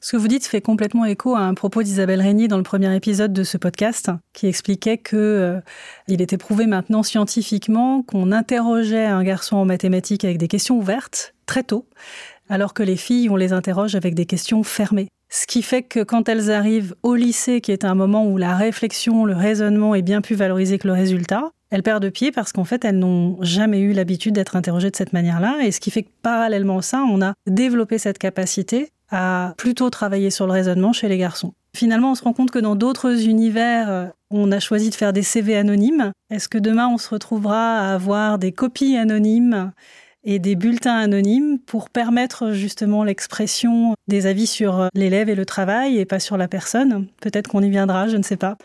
Ce 0.00 0.12
que 0.12 0.16
vous 0.16 0.28
dites 0.28 0.46
fait 0.46 0.60
complètement 0.60 1.04
écho 1.04 1.34
à 1.34 1.40
un 1.40 1.54
propos 1.54 1.82
d'Isabelle 1.82 2.20
Régnier 2.20 2.48
dans 2.48 2.58
le 2.58 2.62
premier 2.62 2.94
épisode 2.94 3.32
de 3.32 3.42
ce 3.42 3.56
podcast, 3.56 4.10
qui 4.32 4.46
expliquait 4.46 4.98
que 4.98 5.16
euh, 5.16 5.60
il 6.08 6.20
était 6.20 6.38
prouvé 6.38 6.66
maintenant 6.66 7.02
scientifiquement 7.02 8.02
qu'on 8.02 8.30
interrogeait 8.30 9.06
un 9.06 9.24
garçon 9.24 9.56
en 9.56 9.64
mathématiques 9.64 10.24
avec 10.24 10.38
des 10.38 10.48
questions 10.48 10.76
ouvertes 10.76 11.34
très 11.46 11.62
tôt, 11.62 11.86
alors 12.48 12.74
que 12.74 12.82
les 12.82 12.96
filles, 12.96 13.30
on 13.30 13.36
les 13.36 13.52
interroge 13.52 13.94
avec 13.94 14.14
des 14.14 14.26
questions 14.26 14.62
fermées. 14.62 15.08
Ce 15.30 15.46
qui 15.46 15.62
fait 15.62 15.82
que 15.82 16.00
quand 16.04 16.28
elles 16.28 16.50
arrivent 16.50 16.94
au 17.02 17.14
lycée, 17.14 17.60
qui 17.60 17.72
est 17.72 17.84
un 17.84 17.94
moment 17.94 18.26
où 18.26 18.36
la 18.36 18.54
réflexion, 18.54 19.24
le 19.24 19.34
raisonnement 19.34 19.94
est 19.94 20.02
bien 20.02 20.20
plus 20.20 20.36
valorisé 20.36 20.78
que 20.78 20.86
le 20.86 20.94
résultat, 20.94 21.50
elles 21.74 21.82
perdent 21.82 22.08
pied 22.08 22.30
parce 22.30 22.52
qu'en 22.52 22.62
fait, 22.62 22.84
elles 22.84 23.00
n'ont 23.00 23.36
jamais 23.40 23.80
eu 23.80 23.92
l'habitude 23.92 24.32
d'être 24.32 24.54
interrogées 24.54 24.92
de 24.92 24.96
cette 24.96 25.12
manière-là. 25.12 25.58
Et 25.64 25.72
ce 25.72 25.80
qui 25.80 25.90
fait 25.90 26.04
que 26.04 26.10
parallèlement 26.22 26.78
à 26.78 26.82
ça, 26.82 27.02
on 27.02 27.20
a 27.20 27.34
développé 27.48 27.98
cette 27.98 28.18
capacité 28.18 28.90
à 29.10 29.54
plutôt 29.58 29.90
travailler 29.90 30.30
sur 30.30 30.46
le 30.46 30.52
raisonnement 30.52 30.92
chez 30.92 31.08
les 31.08 31.18
garçons. 31.18 31.52
Finalement, 31.74 32.12
on 32.12 32.14
se 32.14 32.22
rend 32.22 32.32
compte 32.32 32.52
que 32.52 32.60
dans 32.60 32.76
d'autres 32.76 33.26
univers, 33.26 34.12
on 34.30 34.52
a 34.52 34.60
choisi 34.60 34.88
de 34.88 34.94
faire 34.94 35.12
des 35.12 35.24
CV 35.24 35.56
anonymes. 35.56 36.12
Est-ce 36.30 36.48
que 36.48 36.58
demain, 36.58 36.86
on 36.86 36.96
se 36.96 37.08
retrouvera 37.08 37.80
à 37.80 37.94
avoir 37.94 38.38
des 38.38 38.52
copies 38.52 38.96
anonymes 38.96 39.72
et 40.22 40.38
des 40.38 40.54
bulletins 40.54 40.96
anonymes 40.96 41.58
pour 41.58 41.90
permettre 41.90 42.52
justement 42.52 43.02
l'expression 43.02 43.96
des 44.06 44.26
avis 44.26 44.46
sur 44.46 44.88
l'élève 44.94 45.28
et 45.28 45.34
le 45.34 45.44
travail 45.44 45.98
et 45.98 46.04
pas 46.04 46.20
sur 46.20 46.36
la 46.36 46.46
personne? 46.46 47.08
Peut-être 47.20 47.48
qu'on 47.48 47.62
y 47.62 47.70
viendra, 47.70 48.06
je 48.06 48.16
ne 48.16 48.22
sais 48.22 48.36
pas. 48.36 48.56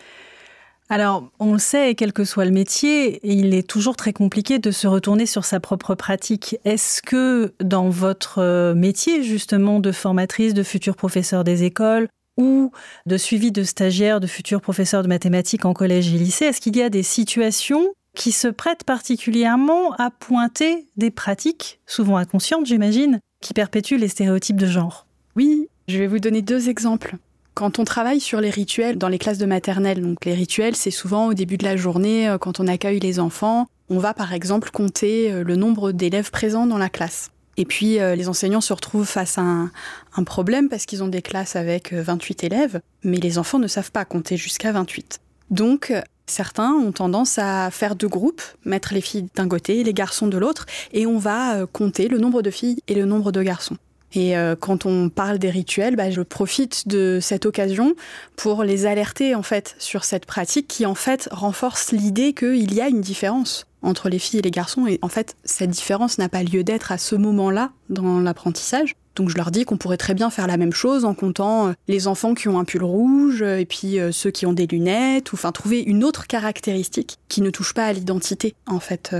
Alors, 0.92 1.32
on 1.40 1.54
le 1.54 1.60
sait, 1.60 1.94
quel 1.94 2.14
que 2.14 2.24
soit 2.24 2.46
le 2.46 2.52
métier, 2.52 3.20
il 3.24 3.54
est 3.54 3.68
toujours 3.68 3.96
très 3.96 4.12
compliqué 4.12 4.58
de 4.58 4.72
se 4.72 4.88
retourner 4.88 5.28
sur 5.28 5.46
sa 5.46 5.60
propre 5.60 5.94
pratique. 5.94 6.58
Est-ce 6.66 7.04
que 7.04 7.54
dans 7.64 7.90
votre 7.90 8.74
métier, 8.74 9.22
justement, 9.22 9.80
de 9.80 9.92
formatrice, 9.92 10.56
de 10.56 10.64
futur 10.64 10.96
professeur 10.96 11.44
des 11.44 11.64
écoles, 11.64 12.08
ou 12.38 12.72
de 13.06 13.18
suivi 13.18 13.52
de 13.52 13.64
stagiaires, 13.64 14.20
de 14.20 14.26
futurs 14.26 14.62
professeurs 14.62 15.04
de 15.04 15.08
mathématiques 15.08 15.66
en 15.66 15.74
collège 15.74 16.12
et 16.12 16.18
lycée, 16.18 16.46
est-ce 16.46 16.62
qu'il 16.62 16.76
y 16.76 16.82
a 16.82 16.90
des 16.90 17.04
situations 17.04 17.94
qui 18.16 18.32
se 18.32 18.48
prêtent 18.48 18.84
particulièrement 18.84 19.94
à 19.94 20.10
pointer 20.10 20.88
des 20.98 21.12
pratiques, 21.12 21.80
souvent 21.86 22.18
inconscientes 22.18 22.66
j'imagine, 22.66 23.20
qui 23.42 23.54
perpétuent 23.54 23.98
les 23.98 24.08
stéréotypes 24.08 24.58
de 24.58 24.66
genre? 24.66 25.06
Oui, 25.36 25.68
je 25.88 26.00
vais 26.00 26.08
vous 26.08 26.20
donner 26.20 26.42
deux 26.42 26.70
exemples. 26.70 27.18
Quand 27.60 27.78
on 27.78 27.84
travaille 27.84 28.22
sur 28.22 28.40
les 28.40 28.52
rituels 28.52 28.98
dans 28.98 29.10
les 29.10 29.18
classes 29.18 29.38
de 29.38 29.46
maternelle, 29.46 30.02
donc 30.02 30.24
les 30.24 30.34
rituels, 30.34 30.78
c'est 30.78 30.92
souvent 30.92 31.28
au 31.28 31.34
début 31.34 31.58
de 31.58 31.66
la 31.66 31.76
journée, 31.76 32.30
euh, 32.30 32.38
quand 32.38 32.62
on 32.62 32.68
accueille 32.68 33.02
les 33.02 33.20
enfants, 33.20 33.68
on 33.90 34.00
va 34.00 34.14
par 34.14 34.32
exemple 34.32 34.72
compter 34.72 35.30
euh, 35.30 35.44
le 35.44 35.58
nombre 35.58 35.92
d'élèves 35.92 36.32
présents 36.32 36.68
dans 36.68 36.78
la 36.78 36.88
classe. 36.88 37.32
Et 37.58 37.66
puis 37.66 38.00
euh, 38.00 38.16
les 38.16 38.30
enseignants 38.30 38.62
se 38.62 38.72
retrouvent 38.72 39.06
face 39.06 39.38
à 39.38 39.42
un, 39.42 40.24
problème 40.24 40.70
parce 40.70 40.86
qu'ils 40.86 41.04
ont 41.04 41.10
des 41.10 41.22
classes 41.22 41.58
avec 41.58 41.92
28 41.92 42.46
élèves, 42.46 42.80
mais 43.04 43.18
les 43.18 43.38
enfants 43.38 43.60
ne 43.60 43.68
savent 43.68 43.92
pas 43.92 44.06
compter 44.06 44.38
jusqu'à 44.38 44.72
28. 44.72 45.20
Donc 45.50 45.92
certains 46.28 46.72
ont 46.72 46.94
tendance 46.94 47.40
à 47.40 47.72
faire 47.72 47.98
deux 47.98 48.08
groupes, 48.08 48.42
mettre 48.64 48.94
les 48.94 49.02
filles 49.02 49.28
d'un 49.36 49.50
côté 49.50 49.82
et 49.82 49.84
les 49.84 49.94
garçons 49.94 50.28
de 50.28 50.38
l'autre, 50.38 50.66
et 50.94 51.06
on 51.06 51.18
va 51.18 51.66
compter 51.74 52.08
le 52.08 52.20
nombre 52.20 52.42
de 52.42 52.52
filles 52.52 52.80
et 52.88 52.96
le 52.96 53.04
nombre 53.04 53.34
de 53.34 53.44
garçons. 53.44 53.76
Et 54.14 54.38
euh, 54.38 54.56
quand 54.56 54.86
on 54.86 55.10
parle 55.10 55.38
des 55.38 55.50
rituels, 55.50 55.96
bah, 55.96 56.10
je 56.10 56.22
profite 56.22 56.88
de 56.88 57.20
cette 57.22 57.46
occasion 57.46 57.96
pour 58.36 58.64
les 58.64 58.86
alerter 58.86 59.36
en 59.36 59.44
fait 59.44 59.76
sur 59.78 60.04
cette 60.04 60.26
pratique 60.26 60.68
qui 60.68 60.86
en 60.86 60.96
fait 60.96 61.30
renforce 61.32 61.92
l'idée 61.92 62.34
qu'il 62.34 62.74
y 62.74 62.82
a 62.82 62.88
une 62.88 63.02
différence 63.02 63.66
entre 63.82 64.10
les 64.10 64.20
filles 64.20 64.40
et 64.40 64.44
les 64.44 64.52
garçons. 64.52 64.88
Et 64.88 65.00
en 65.02 65.10
fait, 65.10 65.38
cette 65.44 65.70
différence 65.70 66.18
n'a 66.18 66.28
pas 66.28 66.44
lieu 66.44 66.64
d'être 66.64 66.92
à 66.92 66.98
ce 66.98 67.16
moment-là 67.16 67.72
dans 67.90 68.20
l'apprentissage. 68.20 68.96
Donc 69.16 69.30
je 69.30 69.36
leur 69.36 69.52
dis 69.52 69.66
qu'on 69.66 69.78
pourrait 69.78 69.98
très 69.98 70.14
bien 70.14 70.30
faire 70.30 70.48
la 70.48 70.58
même 70.58 70.74
chose 70.74 71.06
en 71.06 71.14
comptant 71.14 71.68
euh, 71.68 71.74
les 71.88 72.08
enfants 72.08 72.34
qui 72.34 72.48
ont 72.48 72.60
un 72.60 72.66
pull 72.66 72.84
rouge 72.84 73.42
et 73.42 73.66
puis 73.66 74.00
euh, 74.00 74.12
ceux 74.12 74.32
qui 74.32 74.46
ont 74.46 74.54
des 74.54 74.66
lunettes, 74.66 75.32
ou 75.34 75.36
enfin 75.36 75.52
trouver 75.52 75.82
une 75.82 76.04
autre 76.04 76.26
caractéristique 76.26 77.20
qui 77.28 77.42
ne 77.42 77.50
touche 77.50 77.74
pas 77.74 77.86
à 77.86 77.94
l'identité 77.94 78.56
en 78.66 78.80
fait 78.80 79.16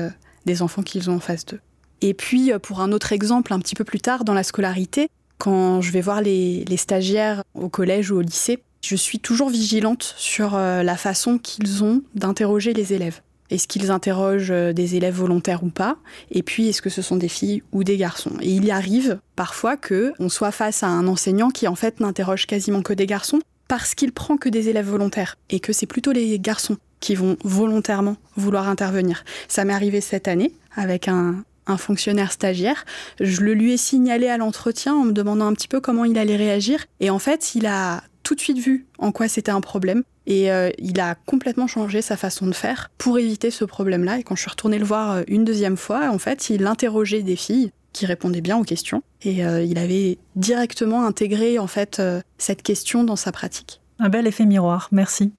des 0.46 0.62
enfants 0.62 0.84
qu'ils 0.84 1.10
ont 1.10 1.16
en 1.16 1.20
face 1.20 1.46
d'eux. 1.46 1.60
Et 2.02 2.14
puis, 2.14 2.52
euh, 2.52 2.60
pour 2.60 2.82
un 2.82 2.92
autre 2.92 3.12
exemple, 3.12 3.54
un 3.54 3.60
petit 3.60 3.76
peu 3.76 3.84
plus 3.84 4.00
tard 4.00 4.24
dans 4.24 4.34
la 4.34 4.44
scolarité, 4.44 5.10
quand 5.38 5.82
je 5.82 5.92
vais 5.92 6.02
voir 6.02 6.22
les, 6.22 6.66
stagiaires 6.78 7.44
au 7.56 7.70
collège 7.70 8.12
ou 8.12 8.18
au 8.18 8.22
lycée, 8.22 8.60
je 8.84 8.96
suis 8.96 9.20
toujours 9.20 9.50
vigilante 9.50 10.14
sur 10.18 10.56
euh, 10.56 10.84
la 10.84 10.96
façon 10.96 11.38
qu'ils 11.38 11.84
ont 11.84 12.02
d'interroger 12.16 12.74
les 12.74 12.94
élèves. 12.94 13.22
Est-ce 13.50 13.68
qu'ils 13.68 13.90
interrogent 13.90 14.52
euh, 14.52 14.74
des 14.74 14.96
élèves 14.96 15.16
volontaires 15.16 15.64
ou 15.64 15.70
pas? 15.70 15.98
Et 16.32 16.44
puis, 16.44 16.70
est-ce 16.70 16.82
que 16.82 16.90
ce 16.90 17.02
sont 17.02 17.16
des 17.16 17.28
filles 17.28 17.64
ou 17.72 17.84
des 17.84 17.98
garçons? 17.98 18.34
Et 18.42 18.52
il 18.52 18.66
y 18.66 18.72
arrive 18.72 19.20
parfois 19.36 19.76
que 19.76 20.14
on 20.20 20.30
soit 20.30 20.52
face 20.52 20.84
à 20.84 20.88
un 20.88 21.08
enseignant 21.08 21.50
qui 21.50 21.68
en 21.68 21.76
fait 21.76 22.00
n'interroge 22.00 22.46
quasiment 22.46 22.82
que 22.82 22.94
des 22.94 23.08
garçons 23.08 23.40
parce 23.68 23.96
qu'il 23.96 24.12
prend 24.12 24.38
que 24.38 24.50
des 24.50 24.70
élèves 24.70 24.90
volontaires 24.90 25.38
et 25.50 25.60
que 25.60 25.74
c'est 25.74 25.86
plutôt 25.86 26.12
les 26.12 26.40
garçons 26.40 26.78
qui 27.00 27.16
vont 27.16 27.38
volontairement 27.44 28.18
vouloir 28.36 28.68
intervenir. 28.68 29.24
Ça 29.48 29.64
m'est 29.64 29.74
arrivé 29.74 30.02
cette 30.02 30.28
année 30.28 30.54
avec 30.76 31.08
un, 31.08 31.44
un 31.70 31.78
fonctionnaire 31.78 32.32
stagiaire. 32.32 32.86
Je 33.20 33.42
le 33.42 33.54
lui 33.54 33.74
ai 33.74 33.78
signalé 33.78 34.28
à 34.28 34.38
l'entretien 34.38 34.94
en 34.96 35.04
me 35.04 35.12
demandant 35.12 35.48
un 35.48 35.54
petit 35.54 35.68
peu 35.68 35.80
comment 35.80 36.06
il 36.06 36.18
allait 36.18 36.36
réagir. 36.36 36.86
Et 37.00 37.10
en 37.10 37.20
fait, 37.20 37.56
il 37.56 37.66
a 37.66 38.04
tout 38.24 38.36
de 38.36 38.42
suite 38.42 38.60
vu 38.60 38.86
en 39.00 39.12
quoi 39.12 39.28
c'était 39.28 39.52
un 39.52 39.62
problème. 39.62 40.04
Et 40.28 40.52
euh, 40.52 40.70
il 40.78 41.00
a 41.00 41.16
complètement 41.16 41.66
changé 41.66 42.04
sa 42.04 42.16
façon 42.16 42.46
de 42.46 42.54
faire 42.54 42.92
pour 43.00 43.18
éviter 43.18 43.50
ce 43.50 43.66
problème-là. 43.66 44.20
Et 44.20 44.24
quand 44.24 44.36
je 44.36 44.42
suis 44.42 44.52
retournée 44.52 44.78
le 44.78 44.86
voir 44.86 45.12
euh, 45.12 45.24
une 45.28 45.44
deuxième 45.44 45.78
fois, 45.78 46.10
en 46.12 46.20
fait, 46.20 46.52
il 46.52 46.68
interrogeait 46.68 47.24
des 47.24 47.36
filles 47.36 47.72
qui 47.92 48.06
répondaient 48.06 48.42
bien 48.42 48.58
aux 48.58 48.64
questions. 48.64 49.02
Et 49.24 49.44
euh, 49.44 49.64
il 49.64 49.80
avait 49.80 50.20
directement 50.36 51.06
intégré 51.06 51.58
en 51.58 51.66
fait 51.66 52.00
cette 52.38 52.62
question 52.62 53.04
dans 53.04 53.16
sa 53.16 53.32
pratique. 53.32 53.82
Un 53.98 54.10
bel 54.10 54.28
effet 54.28 54.46
miroir, 54.46 54.90
merci. 54.92 55.34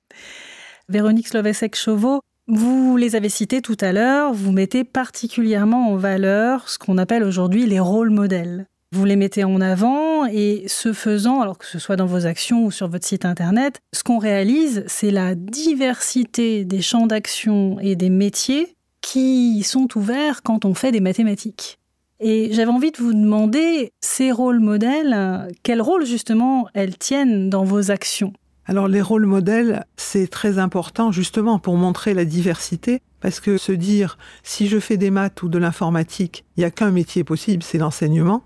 Véronique 0.89 1.29
Slovesek-Chauveau, 1.29 2.21
vous 2.53 2.97
les 2.97 3.15
avez 3.15 3.29
cités 3.29 3.63
tout 3.63 3.77
à 3.81 3.93
l'heure, 3.93 4.33
vous 4.33 4.51
mettez 4.51 4.83
particulièrement 4.83 5.91
en 5.91 5.97
valeur 5.97 6.69
ce 6.69 6.79
qu'on 6.79 6.99
appelle 6.99 7.23
aujourd'hui 7.23 7.67
les 7.67 7.79
rôles 7.81 8.11
modèles. 8.11 8.67
Vous 8.93 9.05
les 9.05 9.15
mettez 9.15 9.45
en 9.45 9.61
avant 9.61 10.27
et 10.27 10.65
ce 10.67 10.93
faisant, 10.93 11.41
alors 11.41 11.59
que 11.59 11.67
ce 11.67 11.79
soit 11.79 11.95
dans 11.95 12.07
vos 12.07 12.27
actions 12.27 12.65
ou 12.65 12.73
sur 12.73 12.89
votre 12.89 13.07
site 13.07 13.25
internet, 13.25 13.79
ce 13.95 14.03
qu'on 14.03 14.19
réalise, 14.19 14.83
c'est 14.89 15.13
la 15.13 15.37
diversité 15.37 16.65
des 16.65 16.83
champs 16.83 17.07
d'action 17.07 17.79
et 17.79 17.95
des 17.95 18.11
métiers 18.11 18.75
qui 19.01 19.63
sont 19.63 19.87
ouverts 19.97 20.43
quand 20.43 20.65
on 20.65 20.75
fait 20.75 20.91
des 20.91 21.01
mathématiques. 21.01 21.79
Et 22.19 22.53
j'avais 22.53 22.73
envie 22.73 22.91
de 22.91 22.99
vous 22.99 23.15
demander, 23.15 23.93
ces 24.01 24.33
rôles 24.33 24.59
modèles, 24.59 25.49
quel 25.63 25.81
rôle 25.81 26.05
justement 26.05 26.69
elles 26.75 26.99
tiennent 26.99 27.49
dans 27.49 27.65
vos 27.65 27.93
actions? 27.93 28.33
Alors 28.71 28.87
les 28.87 29.03
rôles 29.03 29.27
modèles, 29.27 29.85
c'est 29.97 30.29
très 30.29 30.61
important 30.61 31.11
justement 31.11 31.59
pour 31.59 31.77
montrer 31.77 32.15
la 32.15 32.25
diversité, 32.25 33.03
parce 33.21 33.41
que 33.41 33.59
se 33.59 33.73
dire 33.73 34.17
si 34.45 34.69
je 34.69 34.79
fais 34.79 34.97
des 34.97 35.11
maths 35.11 35.43
ou 35.43 35.49
de 35.49 35.59
l'informatique, 35.59 36.45
il 36.57 36.61
n'y 36.61 36.65
a 36.65 36.71
qu'un 36.71 36.93
métier 36.93 37.25
possible, 37.25 37.65
c'est 37.65 37.79
l'enseignement. 37.79 38.45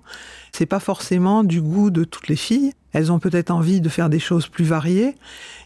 C'est 0.50 0.64
pas 0.64 0.80
forcément 0.80 1.44
du 1.44 1.60
goût 1.60 1.90
de 1.90 2.04
toutes 2.04 2.28
les 2.28 2.36
filles. 2.36 2.72
Elles 2.94 3.12
ont 3.12 3.18
peut-être 3.18 3.50
envie 3.50 3.82
de 3.82 3.90
faire 3.90 4.08
des 4.08 4.18
choses 4.18 4.48
plus 4.48 4.64
variées. 4.64 5.14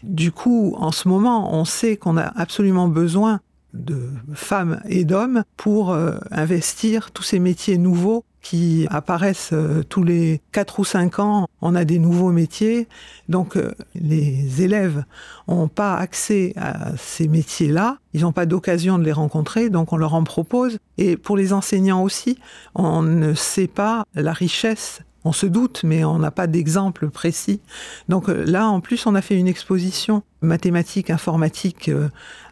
Du 0.03 0.33
coup, 0.33 0.75
en 0.77 0.91
ce 0.91 1.07
moment, 1.07 1.55
on 1.55 1.63
sait 1.63 1.95
qu'on 1.95 2.17
a 2.17 2.25
absolument 2.35 2.89
besoin 2.89 3.39
de 3.73 4.09
femmes 4.33 4.81
et 4.89 5.05
d'hommes 5.05 5.43
pour 5.55 5.91
euh, 5.91 6.17
investir 6.31 7.11
tous 7.11 7.23
ces 7.23 7.39
métiers 7.39 7.77
nouveaux 7.77 8.25
qui 8.41 8.87
apparaissent 8.89 9.51
euh, 9.53 9.83
tous 9.83 10.03
les 10.03 10.41
4 10.51 10.79
ou 10.79 10.85
5 10.85 11.19
ans. 11.19 11.47
On 11.61 11.75
a 11.75 11.85
des 11.85 11.99
nouveaux 11.99 12.31
métiers. 12.31 12.87
Donc 13.27 13.57
euh, 13.57 13.73
les 13.95 14.61
élèves 14.61 15.03
n'ont 15.47 15.67
pas 15.67 15.95
accès 15.95 16.53
à 16.55 16.95
ces 16.97 17.27
métiers-là. 17.27 17.97
Ils 18.13 18.21
n'ont 18.21 18.31
pas 18.31 18.45
d'occasion 18.45 18.97
de 18.97 19.03
les 19.03 19.11
rencontrer, 19.11 19.69
donc 19.69 19.93
on 19.93 19.97
leur 19.97 20.13
en 20.13 20.23
propose. 20.23 20.77
Et 20.97 21.17
pour 21.17 21.37
les 21.37 21.53
enseignants 21.53 22.03
aussi, 22.03 22.37
on 22.75 23.01
ne 23.01 23.33
sait 23.33 23.67
pas 23.67 24.05
la 24.15 24.33
richesse 24.33 25.01
on 25.25 25.33
se 25.33 25.45
doute, 25.45 25.81
mais 25.83 26.05
on 26.05 26.17
n'a 26.17 26.31
pas 26.31 26.47
d'exemple 26.47 27.09
précis. 27.09 27.59
Donc 28.07 28.29
euh, 28.29 28.45
là, 28.45 28.67
en 28.67 28.79
plus, 28.79 29.05
on 29.05 29.15
a 29.15 29.21
fait 29.21 29.35
une 29.35 29.49
exposition 29.49 30.23
mathématique, 30.41 31.09
informatique 31.09 31.91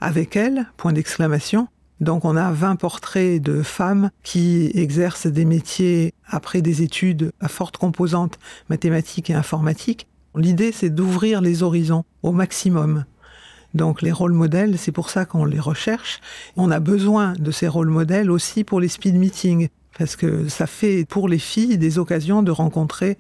avec 0.02 0.36
elle, 0.36 0.68
point 0.76 0.92
d'exclamation. 0.92 1.70
Donc 2.00 2.26
on 2.26 2.36
a 2.36 2.52
20 2.52 2.76
portraits 2.76 3.42
de 3.42 3.64
femmes 3.64 4.12
qui 4.24 4.72
exercent 4.76 5.28
des 5.28 5.46
métiers 5.46 6.14
après 6.28 6.62
des 6.62 6.84
études 6.84 7.32
à 7.40 7.48
forte 7.48 7.78
composante 7.78 8.38
mathématiques 8.70 9.30
et 9.30 9.34
informatique. 9.34 10.08
L'idée, 10.36 10.72
c'est 10.72 10.92
d'ouvrir 10.92 11.42
les 11.42 11.64
horizons 11.64 12.04
au 12.22 12.32
maximum. 12.32 13.06
Donc 13.74 14.02
les 14.02 14.12
rôles 14.12 14.34
modèles, 14.34 14.78
c'est 14.78 14.92
pour 14.92 15.10
ça 15.10 15.26
qu'on 15.26 15.46
les 15.46 15.60
recherche. 15.60 16.22
On 16.56 16.72
a 16.72 16.80
besoin 16.80 17.34
de 17.34 17.52
ces 17.52 17.68
rôles 17.68 17.90
modèles 17.90 18.30
aussi 18.30 18.64
pour 18.64 18.80
les 18.80 18.88
speed 18.88 19.16
meetings, 19.16 19.70
parce 19.98 20.16
que 20.16 20.48
ça 20.48 20.68
fait 20.68 21.06
pour 21.06 21.28
les 21.28 21.40
filles 21.40 21.78
des 21.78 21.98
occasions 21.98 22.44
de 22.44 22.52
rencontrer 22.52 23.18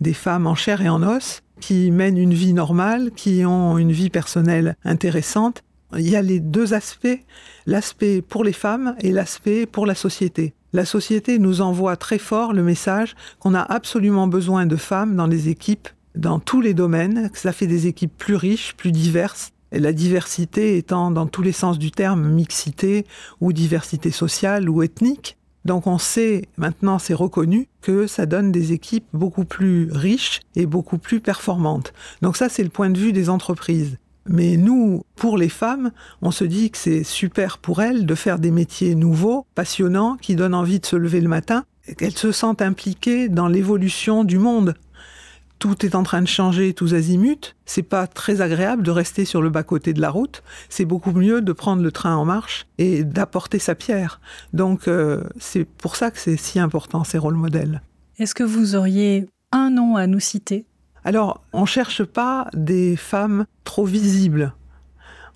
des 0.00 0.14
femmes 0.14 0.46
en 0.46 0.54
chair 0.54 0.80
et 0.80 0.88
en 0.88 1.02
os 1.02 1.42
qui 1.60 1.90
mènent 1.90 2.16
une 2.16 2.32
vie 2.32 2.54
normale, 2.54 3.10
qui 3.14 3.44
ont 3.44 3.76
une 3.76 3.92
vie 3.92 4.08
personnelle 4.08 4.76
intéressante 4.84 5.62
il 5.96 6.08
y 6.08 6.16
a 6.16 6.22
les 6.22 6.40
deux 6.40 6.74
aspects, 6.74 7.20
l'aspect 7.66 8.22
pour 8.22 8.44
les 8.44 8.52
femmes 8.52 8.94
et 9.00 9.12
l'aspect 9.12 9.66
pour 9.66 9.86
la 9.86 9.94
société. 9.94 10.54
La 10.72 10.84
société 10.84 11.38
nous 11.38 11.60
envoie 11.62 11.96
très 11.96 12.18
fort 12.18 12.52
le 12.52 12.62
message 12.62 13.16
qu'on 13.40 13.54
a 13.54 13.60
absolument 13.62 14.28
besoin 14.28 14.66
de 14.66 14.76
femmes 14.76 15.16
dans 15.16 15.26
les 15.26 15.48
équipes, 15.48 15.88
dans 16.14 16.38
tous 16.38 16.60
les 16.60 16.74
domaines, 16.74 17.30
que 17.30 17.38
ça 17.38 17.52
fait 17.52 17.66
des 17.66 17.88
équipes 17.88 18.16
plus 18.16 18.36
riches, 18.36 18.74
plus 18.76 18.92
diverses. 18.92 19.50
Et 19.72 19.80
la 19.80 19.92
diversité 19.92 20.76
étant 20.76 21.10
dans 21.10 21.26
tous 21.26 21.42
les 21.42 21.52
sens 21.52 21.78
du 21.78 21.90
terme 21.90 22.28
mixité 22.28 23.06
ou 23.40 23.52
diversité 23.52 24.10
sociale 24.10 24.68
ou 24.68 24.82
ethnique. 24.82 25.38
Donc 25.64 25.86
on 25.86 25.98
sait, 25.98 26.48
maintenant 26.56 26.98
c'est 26.98 27.14
reconnu, 27.14 27.68
que 27.82 28.06
ça 28.06 28.26
donne 28.26 28.50
des 28.50 28.72
équipes 28.72 29.06
beaucoup 29.12 29.44
plus 29.44 29.90
riches 29.92 30.40
et 30.56 30.66
beaucoup 30.66 30.98
plus 30.98 31.20
performantes. 31.20 31.92
Donc 32.22 32.36
ça 32.36 32.48
c'est 32.48 32.62
le 32.64 32.70
point 32.70 32.90
de 32.90 32.98
vue 32.98 33.12
des 33.12 33.28
entreprises. 33.28 33.98
Mais 34.32 34.56
nous, 34.56 35.04
pour 35.16 35.36
les 35.36 35.48
femmes, 35.48 35.90
on 36.22 36.30
se 36.30 36.44
dit 36.44 36.70
que 36.70 36.78
c'est 36.78 37.02
super 37.02 37.58
pour 37.58 37.82
elles 37.82 38.06
de 38.06 38.14
faire 38.14 38.38
des 38.38 38.52
métiers 38.52 38.94
nouveaux, 38.94 39.44
passionnants, 39.56 40.16
qui 40.16 40.36
donnent 40.36 40.54
envie 40.54 40.78
de 40.78 40.86
se 40.86 40.94
lever 40.94 41.20
le 41.20 41.28
matin. 41.28 41.64
Elles 41.98 42.16
se 42.16 42.30
sentent 42.30 42.62
impliquées 42.62 43.28
dans 43.28 43.48
l'évolution 43.48 44.22
du 44.22 44.38
monde. 44.38 44.74
Tout 45.58 45.84
est 45.84 45.96
en 45.96 46.04
train 46.04 46.22
de 46.22 46.28
changer 46.28 46.74
tous 46.74 46.94
azimuts. 46.94 47.56
C'est 47.66 47.82
pas 47.82 48.06
très 48.06 48.40
agréable 48.40 48.84
de 48.84 48.92
rester 48.92 49.24
sur 49.24 49.42
le 49.42 49.50
bas-côté 49.50 49.92
de 49.94 50.00
la 50.00 50.10
route. 50.10 50.44
C'est 50.68 50.84
beaucoup 50.84 51.10
mieux 51.10 51.42
de 51.42 51.52
prendre 51.52 51.82
le 51.82 51.90
train 51.90 52.14
en 52.14 52.24
marche 52.24 52.68
et 52.78 53.02
d'apporter 53.02 53.58
sa 53.58 53.74
pierre. 53.74 54.20
Donc, 54.52 54.86
euh, 54.86 55.24
c'est 55.40 55.64
pour 55.64 55.96
ça 55.96 56.12
que 56.12 56.20
c'est 56.20 56.36
si 56.36 56.60
important, 56.60 57.02
ces 57.02 57.18
rôles 57.18 57.34
modèles. 57.34 57.82
Est-ce 58.20 58.36
que 58.36 58.44
vous 58.44 58.76
auriez 58.76 59.26
un 59.50 59.70
nom 59.70 59.96
à 59.96 60.06
nous 60.06 60.20
citer? 60.20 60.66
Alors, 61.04 61.42
on 61.52 61.62
ne 61.62 61.66
cherche 61.66 62.04
pas 62.04 62.48
des 62.54 62.96
femmes 62.96 63.46
trop 63.64 63.84
visibles. 63.84 64.54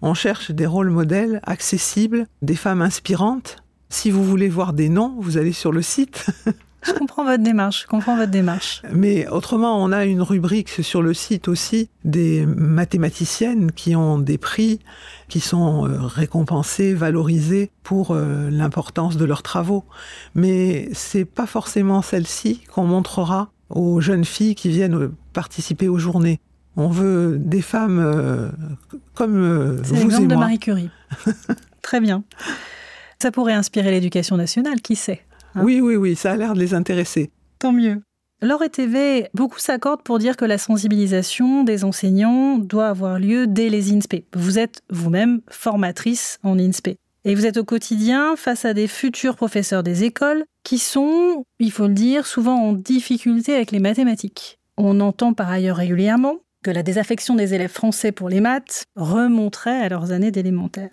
On 0.03 0.15
cherche 0.15 0.51
des 0.51 0.67
rôles 0.67 0.91
modèles 0.91 1.41
accessibles, 1.45 2.27
des 2.43 2.57
femmes 2.57 2.83
inspirantes. 2.83 3.57
Si 3.89 4.11
vous 4.11 4.25
voulez 4.25 4.49
voir 4.49 4.73
des 4.73 4.89
noms, 4.89 5.15
vous 5.19 5.39
allez 5.39 5.53
sur 5.53 5.73
le 5.73 5.83
site. 5.83 6.27
Je 6.87 6.93
comprends 6.93 7.25
votre 7.25 7.43
démarche, 7.43 7.83
je 7.83 7.87
comprends 7.87 8.15
votre 8.15 8.31
démarche. 8.31 8.83
Mais 8.93 9.27
autrement, 9.29 9.83
on 9.83 9.91
a 9.91 10.05
une 10.05 10.21
rubrique 10.21 10.69
sur 10.69 11.01
le 11.01 11.15
site 11.15 11.49
aussi 11.49 11.89
des 12.05 12.45
mathématiciennes 12.45 13.73
qui 13.73 13.97
ont 13.97 14.19
des 14.19 14.37
prix, 14.37 14.81
qui 15.29 15.41
sont 15.41 15.89
euh, 15.89 15.97
récompensées, 16.03 16.93
valorisées 16.93 17.71
pour 17.83 18.11
euh, 18.11 18.51
l'importance 18.51 19.17
de 19.17 19.25
leurs 19.25 19.43
travaux. 19.43 19.85
Mais 20.35 20.91
c'est 20.93 21.25
pas 21.25 21.47
forcément 21.47 22.03
celle-ci 22.03 22.61
qu'on 22.71 22.85
montrera 22.85 23.51
aux 23.71 24.03
jeunes 24.03 24.27
filles 24.27 24.55
qui 24.55 24.69
viennent 24.69 25.11
participer 25.35 25.89
aux 25.89 25.99
journées. 25.99 26.41
On 26.77 26.89
veut 26.89 27.37
des 27.39 27.61
femmes 27.61 27.99
euh, 27.99 28.49
comme 29.15 29.37
euh, 29.37 29.77
vous 29.83 29.95
et 29.95 30.05
moi. 30.05 30.21
de 30.21 30.35
Marie 30.35 30.59
Curie. 30.59 30.91
Très 31.83 32.01
bien. 32.01 32.25
Ça 33.23 33.31
pourrait 33.31 33.53
inspirer 33.53 33.91
l'éducation 33.91 34.37
nationale, 34.37 34.81
qui 34.81 34.97
sait 34.97 35.21
hein 35.55 35.63
Oui, 35.63 35.81
oui, 35.81 35.97
oui, 35.97 36.17
ça 36.17 36.33
a 36.33 36.37
l'air 36.37 36.55
de 36.55 36.59
les 36.59 36.75
intéresser. 36.75 37.31
Tant 37.59 37.73
mieux. 37.73 38.01
Laure 38.43 38.65
et 38.65 38.71
TV, 38.71 39.29
beaucoup 39.33 39.59
s'accordent 39.59 40.03
pour 40.03 40.19
dire 40.19 40.37
que 40.37 40.45
la 40.45 40.59
sensibilisation 40.59 41.63
des 41.63 41.85
enseignants 41.85 42.59
doit 42.59 42.89
avoir 42.89 43.19
lieu 43.19 43.47
dès 43.47 43.69
les 43.69 43.93
INSPE. 43.93 44.25
Vous 44.35 44.59
êtes 44.59 44.83
vous-même 44.91 45.41
formatrice 45.49 46.39
en 46.43 46.59
INSPE. 46.59 46.97
Et 47.25 47.35
vous 47.35 47.47
êtes 47.47 47.57
au 47.57 47.65
quotidien 47.65 48.37
face 48.37 48.67
à 48.67 48.75
des 48.75 48.87
futurs 48.87 49.37
professeurs 49.37 49.83
des 49.83 50.05
écoles 50.05 50.45
qui 50.63 50.79
sont, 50.79 51.45
il 51.59 51.73
faut 51.73 51.87
le 51.87 51.95
dire, 51.95 52.27
souvent 52.27 52.57
en 52.57 52.73
difficulté 52.75 53.55
avec 53.55 53.71
les 53.71 53.79
mathématiques. 53.79 54.59
On 54.77 55.01
entend 55.01 55.35
par 55.35 55.51
ailleurs 55.51 55.77
régulièrement 55.77 56.39
que 56.65 56.71
la 56.71 56.83
désaffection 56.83 57.37
des 57.37 57.55
élèves 57.55 57.71
français 57.71 58.11
pour 58.11 58.29
les 58.29 58.41
maths 58.41 58.85
remonterait 58.97 59.83
à 59.83 59.89
leurs 59.89 60.11
années 60.11 60.31
d'élémentaire. 60.33 60.91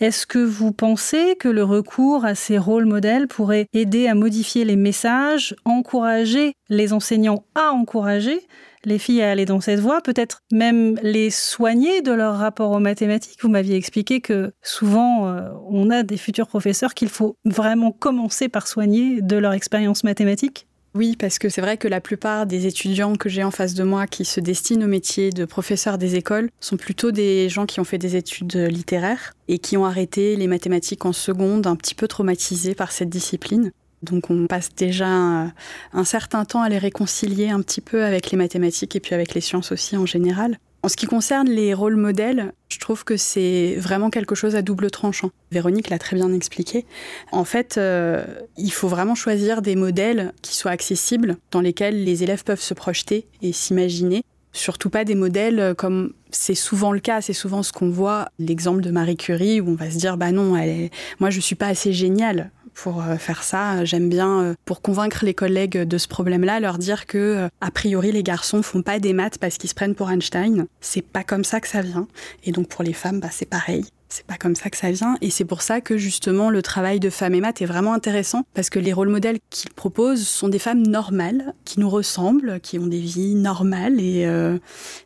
Est-ce 0.00 0.26
que 0.26 0.40
vous 0.40 0.72
pensez 0.72 1.36
que 1.36 1.48
le 1.48 1.62
recours 1.62 2.24
à 2.24 2.34
ces 2.34 2.58
rôles 2.58 2.84
modèles 2.84 3.28
pourrait 3.28 3.66
aider 3.72 4.08
à 4.08 4.14
modifier 4.14 4.64
les 4.64 4.76
messages, 4.76 5.54
encourager 5.64 6.52
les 6.68 6.92
enseignants 6.92 7.44
à 7.54 7.70
encourager 7.70 8.40
les 8.84 8.98
filles 8.98 9.22
à 9.22 9.30
aller 9.30 9.46
dans 9.46 9.60
cette 9.60 9.80
voie, 9.80 10.02
peut-être 10.02 10.40
même 10.52 10.98
les 11.02 11.30
soigner 11.30 12.02
de 12.02 12.12
leur 12.12 12.36
rapport 12.36 12.72
aux 12.72 12.80
mathématiques? 12.80 13.38
Vous 13.40 13.48
m'aviez 13.48 13.76
expliqué 13.76 14.20
que 14.20 14.52
souvent, 14.62 15.28
euh, 15.28 15.48
on 15.70 15.88
a 15.90 16.02
des 16.02 16.18
futurs 16.18 16.48
professeurs 16.48 16.92
qu'il 16.92 17.08
faut 17.08 17.36
vraiment 17.44 17.92
commencer 17.92 18.48
par 18.48 18.66
soigner 18.66 19.22
de 19.22 19.36
leur 19.36 19.54
expérience 19.54 20.04
mathématique. 20.04 20.66
Oui, 20.96 21.16
parce 21.16 21.40
que 21.40 21.48
c'est 21.48 21.60
vrai 21.60 21.76
que 21.76 21.88
la 21.88 22.00
plupart 22.00 22.46
des 22.46 22.66
étudiants 22.66 23.16
que 23.16 23.28
j'ai 23.28 23.42
en 23.42 23.50
face 23.50 23.74
de 23.74 23.82
moi 23.82 24.06
qui 24.06 24.24
se 24.24 24.38
destinent 24.38 24.84
au 24.84 24.88
métier 24.88 25.30
de 25.30 25.44
professeur 25.44 25.98
des 25.98 26.14
écoles 26.14 26.50
sont 26.60 26.76
plutôt 26.76 27.10
des 27.10 27.48
gens 27.48 27.66
qui 27.66 27.80
ont 27.80 27.84
fait 27.84 27.98
des 27.98 28.14
études 28.14 28.54
littéraires 28.54 29.32
et 29.48 29.58
qui 29.58 29.76
ont 29.76 29.84
arrêté 29.84 30.36
les 30.36 30.46
mathématiques 30.46 31.04
en 31.04 31.12
seconde, 31.12 31.66
un 31.66 31.74
petit 31.74 31.96
peu 31.96 32.06
traumatisés 32.06 32.76
par 32.76 32.92
cette 32.92 33.08
discipline. 33.08 33.72
Donc 34.02 34.30
on 34.30 34.46
passe 34.46 34.68
déjà 34.76 35.08
un 35.08 36.04
certain 36.04 36.44
temps 36.44 36.62
à 36.62 36.68
les 36.68 36.78
réconcilier 36.78 37.50
un 37.50 37.60
petit 37.60 37.80
peu 37.80 38.04
avec 38.04 38.30
les 38.30 38.36
mathématiques 38.38 38.94
et 38.94 39.00
puis 39.00 39.14
avec 39.14 39.34
les 39.34 39.40
sciences 39.40 39.72
aussi 39.72 39.96
en 39.96 40.06
général. 40.06 40.58
En 40.84 40.88
ce 40.88 40.98
qui 40.98 41.06
concerne 41.06 41.48
les 41.48 41.72
rôles 41.72 41.96
modèles, 41.96 42.52
je 42.68 42.78
trouve 42.78 43.04
que 43.04 43.16
c'est 43.16 43.74
vraiment 43.78 44.10
quelque 44.10 44.34
chose 44.34 44.54
à 44.54 44.60
double 44.60 44.90
tranchant. 44.90 45.30
Véronique 45.50 45.88
l'a 45.88 45.98
très 45.98 46.14
bien 46.14 46.30
expliqué. 46.30 46.84
En 47.32 47.44
fait, 47.44 47.78
euh, 47.78 48.22
il 48.58 48.70
faut 48.70 48.88
vraiment 48.88 49.14
choisir 49.14 49.62
des 49.62 49.76
modèles 49.76 50.34
qui 50.42 50.54
soient 50.54 50.72
accessibles, 50.72 51.38
dans 51.52 51.62
lesquels 51.62 52.04
les 52.04 52.22
élèves 52.22 52.44
peuvent 52.44 52.60
se 52.60 52.74
projeter 52.74 53.26
et 53.40 53.54
s'imaginer. 53.54 54.24
Surtout 54.54 54.88
pas 54.88 55.04
des 55.04 55.14
modèles 55.14 55.74
comme 55.76 56.14
c'est 56.30 56.54
souvent 56.54 56.92
le 56.92 57.00
cas, 57.00 57.20
c'est 57.20 57.32
souvent 57.32 57.62
ce 57.62 57.72
qu'on 57.72 57.90
voit, 57.90 58.28
l'exemple 58.38 58.80
de 58.80 58.90
Marie 58.90 59.16
Curie, 59.16 59.60
où 59.60 59.68
on 59.68 59.74
va 59.74 59.90
se 59.90 59.98
dire, 59.98 60.16
bah 60.16 60.32
non, 60.32 60.56
elle 60.56 60.90
moi 61.20 61.28
je 61.30 61.40
suis 61.40 61.54
pas 61.54 61.66
assez 61.66 61.92
géniale 61.92 62.50
pour 62.74 63.02
euh, 63.02 63.16
faire 63.16 63.42
ça. 63.42 63.84
J'aime 63.84 64.08
bien, 64.08 64.42
euh, 64.42 64.54
pour 64.64 64.82
convaincre 64.82 65.24
les 65.24 65.34
collègues 65.34 65.78
de 65.78 65.98
ce 65.98 66.08
problème-là, 66.08 66.60
leur 66.60 66.78
dire 66.78 67.06
que, 67.06 67.18
euh, 67.18 67.48
a 67.60 67.70
priori, 67.70 68.12
les 68.12 68.22
garçons 68.22 68.62
font 68.62 68.82
pas 68.82 68.98
des 68.98 69.12
maths 69.12 69.38
parce 69.38 69.56
qu'ils 69.56 69.70
se 69.70 69.74
prennent 69.74 69.94
pour 69.94 70.10
Einstein. 70.10 70.66
C'est 70.80 71.02
pas 71.02 71.24
comme 71.24 71.44
ça 71.44 71.60
que 71.60 71.68
ça 71.68 71.80
vient. 71.80 72.08
Et 72.44 72.52
donc, 72.52 72.68
pour 72.68 72.82
les 72.84 72.92
femmes, 72.92 73.20
bah, 73.20 73.28
c'est 73.30 73.48
pareil. 73.48 73.84
C'est 74.08 74.26
pas 74.26 74.36
comme 74.36 74.54
ça 74.54 74.70
que 74.70 74.76
ça 74.76 74.90
vient. 74.90 75.16
Et 75.20 75.30
c'est 75.30 75.44
pour 75.44 75.62
ça 75.62 75.80
que, 75.80 75.96
justement, 75.96 76.50
le 76.50 76.62
travail 76.62 77.00
de 77.00 77.10
Femmes 77.10 77.34
et 77.34 77.40
Maths 77.40 77.62
est 77.62 77.66
vraiment 77.66 77.94
intéressant 77.94 78.44
parce 78.54 78.70
que 78.70 78.78
les 78.78 78.92
rôles 78.92 79.08
modèles 79.08 79.38
qu'ils 79.50 79.72
proposent 79.72 80.26
sont 80.26 80.48
des 80.48 80.58
femmes 80.58 80.86
normales, 80.86 81.54
qui 81.64 81.80
nous 81.80 81.90
ressemblent, 81.90 82.60
qui 82.60 82.78
ont 82.78 82.86
des 82.86 83.00
vies 83.00 83.34
normales 83.34 84.00
et 84.00 84.28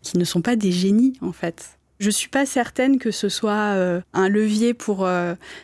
qui 0.03 0.19
ne 0.19 0.25
sont 0.25 0.43
pas 0.43 0.57
des 0.57 0.73
génies, 0.73 1.15
en 1.23 1.33
fait. 1.33 1.79
Je 2.01 2.11
suis 2.11 2.29
pas 2.29 2.45
certaine 2.45 2.99
que 2.99 3.11
ce 3.11 3.29
soit 3.29 4.03
un 4.13 4.29
levier 4.29 4.75
pour 4.75 5.09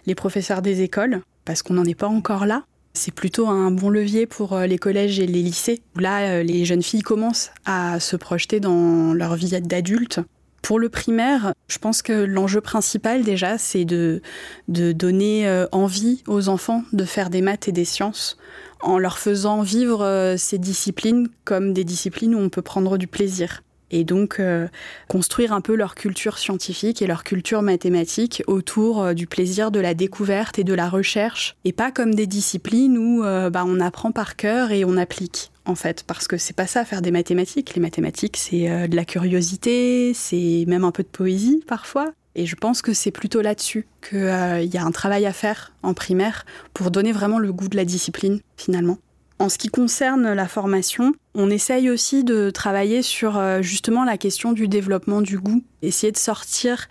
les 0.06 0.14
professeurs 0.14 0.62
des 0.62 0.80
écoles 0.80 1.20
parce 1.44 1.62
qu'on 1.62 1.74
n'en 1.74 1.84
est 1.84 1.94
pas 1.94 2.08
encore 2.08 2.46
là. 2.46 2.64
C'est 2.96 3.12
plutôt 3.12 3.48
un 3.48 3.72
bon 3.72 3.90
levier 3.90 4.26
pour 4.26 4.52
euh, 4.52 4.66
les 4.66 4.78
collèges 4.78 5.18
et 5.18 5.26
les 5.26 5.42
lycées, 5.42 5.82
où 5.96 5.98
là, 5.98 6.20
euh, 6.28 6.42
les 6.44 6.64
jeunes 6.64 6.82
filles 6.82 7.02
commencent 7.02 7.50
à 7.64 7.98
se 7.98 8.14
projeter 8.14 8.60
dans 8.60 9.12
leur 9.12 9.34
vie 9.34 9.60
d'adulte. 9.60 10.20
Pour 10.64 10.78
le 10.78 10.88
primaire, 10.88 11.52
je 11.68 11.76
pense 11.76 12.00
que 12.00 12.24
l'enjeu 12.24 12.62
principal 12.62 13.22
déjà, 13.22 13.58
c'est 13.58 13.84
de, 13.84 14.22
de 14.68 14.92
donner 14.92 15.46
euh, 15.46 15.66
envie 15.72 16.22
aux 16.26 16.48
enfants 16.48 16.84
de 16.94 17.04
faire 17.04 17.28
des 17.28 17.42
maths 17.42 17.68
et 17.68 17.72
des 17.72 17.84
sciences 17.84 18.38
en 18.80 18.98
leur 18.98 19.18
faisant 19.18 19.60
vivre 19.60 20.34
ces 20.38 20.56
disciplines 20.56 21.28
comme 21.44 21.74
des 21.74 21.84
disciplines 21.84 22.34
où 22.34 22.38
on 22.38 22.48
peut 22.48 22.62
prendre 22.62 22.96
du 22.96 23.06
plaisir 23.06 23.62
et 23.94 24.02
donc 24.02 24.40
euh, 24.40 24.66
construire 25.08 25.52
un 25.52 25.60
peu 25.60 25.76
leur 25.76 25.94
culture 25.94 26.36
scientifique 26.36 27.00
et 27.00 27.06
leur 27.06 27.22
culture 27.22 27.62
mathématique 27.62 28.42
autour 28.48 29.02
euh, 29.02 29.14
du 29.14 29.28
plaisir 29.28 29.70
de 29.70 29.78
la 29.78 29.94
découverte 29.94 30.58
et 30.58 30.64
de 30.64 30.74
la 30.74 30.88
recherche, 30.88 31.56
et 31.64 31.72
pas 31.72 31.92
comme 31.92 32.14
des 32.14 32.26
disciplines 32.26 32.98
où 32.98 33.24
euh, 33.24 33.50
bah, 33.50 33.64
on 33.64 33.78
apprend 33.78 34.10
par 34.10 34.34
cœur 34.34 34.72
et 34.72 34.84
on 34.84 34.96
applique. 34.96 35.52
En 35.66 35.76
fait, 35.76 36.04
parce 36.06 36.28
que 36.28 36.36
c'est 36.36 36.54
pas 36.54 36.66
ça 36.66 36.84
faire 36.84 37.00
des 37.00 37.10
mathématiques. 37.10 37.74
Les 37.74 37.80
mathématiques, 37.80 38.36
c'est 38.36 38.86
de 38.86 38.94
la 38.94 39.06
curiosité, 39.06 40.12
c'est 40.12 40.66
même 40.68 40.84
un 40.84 40.90
peu 40.90 41.02
de 41.02 41.08
poésie 41.08 41.64
parfois. 41.66 42.12
Et 42.34 42.44
je 42.44 42.54
pense 42.54 42.82
que 42.82 42.92
c'est 42.92 43.10
plutôt 43.10 43.40
là-dessus 43.40 43.86
qu'il 44.06 44.68
y 44.70 44.76
a 44.76 44.84
un 44.84 44.90
travail 44.90 45.24
à 45.24 45.32
faire 45.32 45.72
en 45.82 45.94
primaire 45.94 46.44
pour 46.74 46.90
donner 46.90 47.12
vraiment 47.12 47.38
le 47.38 47.50
goût 47.50 47.68
de 47.68 47.76
la 47.78 47.86
discipline, 47.86 48.40
finalement. 48.58 48.98
En 49.40 49.48
ce 49.48 49.58
qui 49.58 49.68
concerne 49.68 50.32
la 50.32 50.46
formation, 50.46 51.12
on 51.34 51.50
essaye 51.50 51.90
aussi 51.90 52.22
de 52.22 52.50
travailler 52.50 53.02
sur 53.02 53.36
euh, 53.36 53.62
justement 53.62 54.04
la 54.04 54.16
question 54.16 54.52
du 54.52 54.68
développement 54.68 55.22
du 55.22 55.38
goût, 55.38 55.64
essayer 55.82 56.12
de 56.12 56.16
sortir 56.16 56.86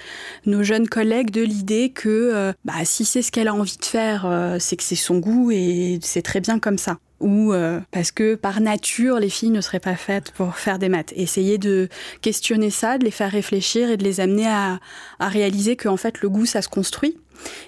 nos 0.45 0.61
jeunes 0.61 0.89
collègues 0.89 1.31
de 1.31 1.41
l'idée 1.41 1.91
que 1.91 2.09
euh, 2.09 2.53
bah, 2.65 2.73
si 2.83 3.05
c'est 3.05 3.21
ce 3.21 3.31
qu'elle 3.31 3.47
a 3.47 3.53
envie 3.53 3.77
de 3.77 3.85
faire, 3.85 4.25
euh, 4.25 4.57
c'est 4.59 4.75
que 4.75 4.83
c'est 4.83 4.95
son 4.95 5.19
goût 5.19 5.51
et 5.51 5.99
c'est 6.01 6.21
très 6.21 6.41
bien 6.41 6.59
comme 6.59 6.77
ça 6.77 6.97
ou 7.23 7.53
parce 7.91 8.11
que 8.11 8.35
par 8.35 8.61
nature 8.61 9.19
les 9.19 9.29
filles 9.29 9.49
ne 9.49 9.61
seraient 9.61 9.79
pas 9.79 9.95
faites 9.95 10.31
pour 10.31 10.55
faire 10.55 10.79
des 10.79 10.89
maths. 10.89 11.13
Essayer 11.15 11.57
de 11.57 11.89
questionner 12.21 12.69
ça, 12.69 12.97
de 12.97 13.05
les 13.05 13.11
faire 13.11 13.31
réfléchir 13.31 13.89
et 13.89 13.97
de 13.97 14.03
les 14.03 14.19
amener 14.19 14.47
à, 14.47 14.79
réaliser 15.19 15.75
que 15.75 15.87
fait 15.95 16.21
le 16.21 16.29
goût 16.29 16.45
ça 16.45 16.61
se 16.61 16.69
construit 16.69 17.17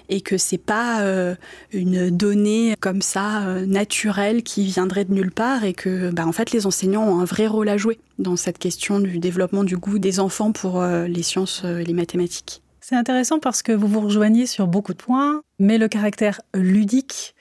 et 0.08 0.20
que 0.20 0.38
c'est 0.38 0.58
pas 0.58 1.02
euh, 1.02 1.34
une 1.72 2.10
donnée 2.10 2.74
comme 2.80 3.02
ça 3.02 3.46
euh, 3.46 3.66
naturelle 3.66 4.42
qui 4.42 4.64
viendrait 4.64 5.04
de 5.04 5.12
nulle 5.12 5.32
part 5.32 5.64
et 5.64 5.74
que 5.74 6.10
bah, 6.10 6.26
en 6.26 6.32
fait 6.32 6.52
les 6.52 6.66
enseignants 6.66 7.06
ont 7.08 7.20
un 7.20 7.24
vrai 7.24 7.46
rôle 7.46 7.68
à 7.68 7.76
jouer 7.76 7.98
dans 8.18 8.36
cette 8.36 8.58
question 8.58 9.00
du 9.00 9.18
développement 9.18 9.64
du 9.64 9.76
goût 9.76 9.98
des 9.98 10.20
enfants 10.20 10.52
pour 10.52 10.80
euh, 10.80 11.06
les 11.06 11.22
sciences 11.22 11.64
et 11.64 11.84
les 11.84 11.92
mathématiques. 11.92 12.62
C'est 12.80 12.94
intéressant 12.94 13.40
parce 13.40 13.62
que 13.62 13.72
vous 13.72 13.88
vous 13.88 14.00
rejoignez 14.00 14.46
sur 14.46 14.68
beaucoup 14.68 14.92
de 14.92 14.98
points, 14.98 15.42
mais 15.58 15.76
le 15.76 15.88
caractère 15.88 16.40
ludique 16.54 17.34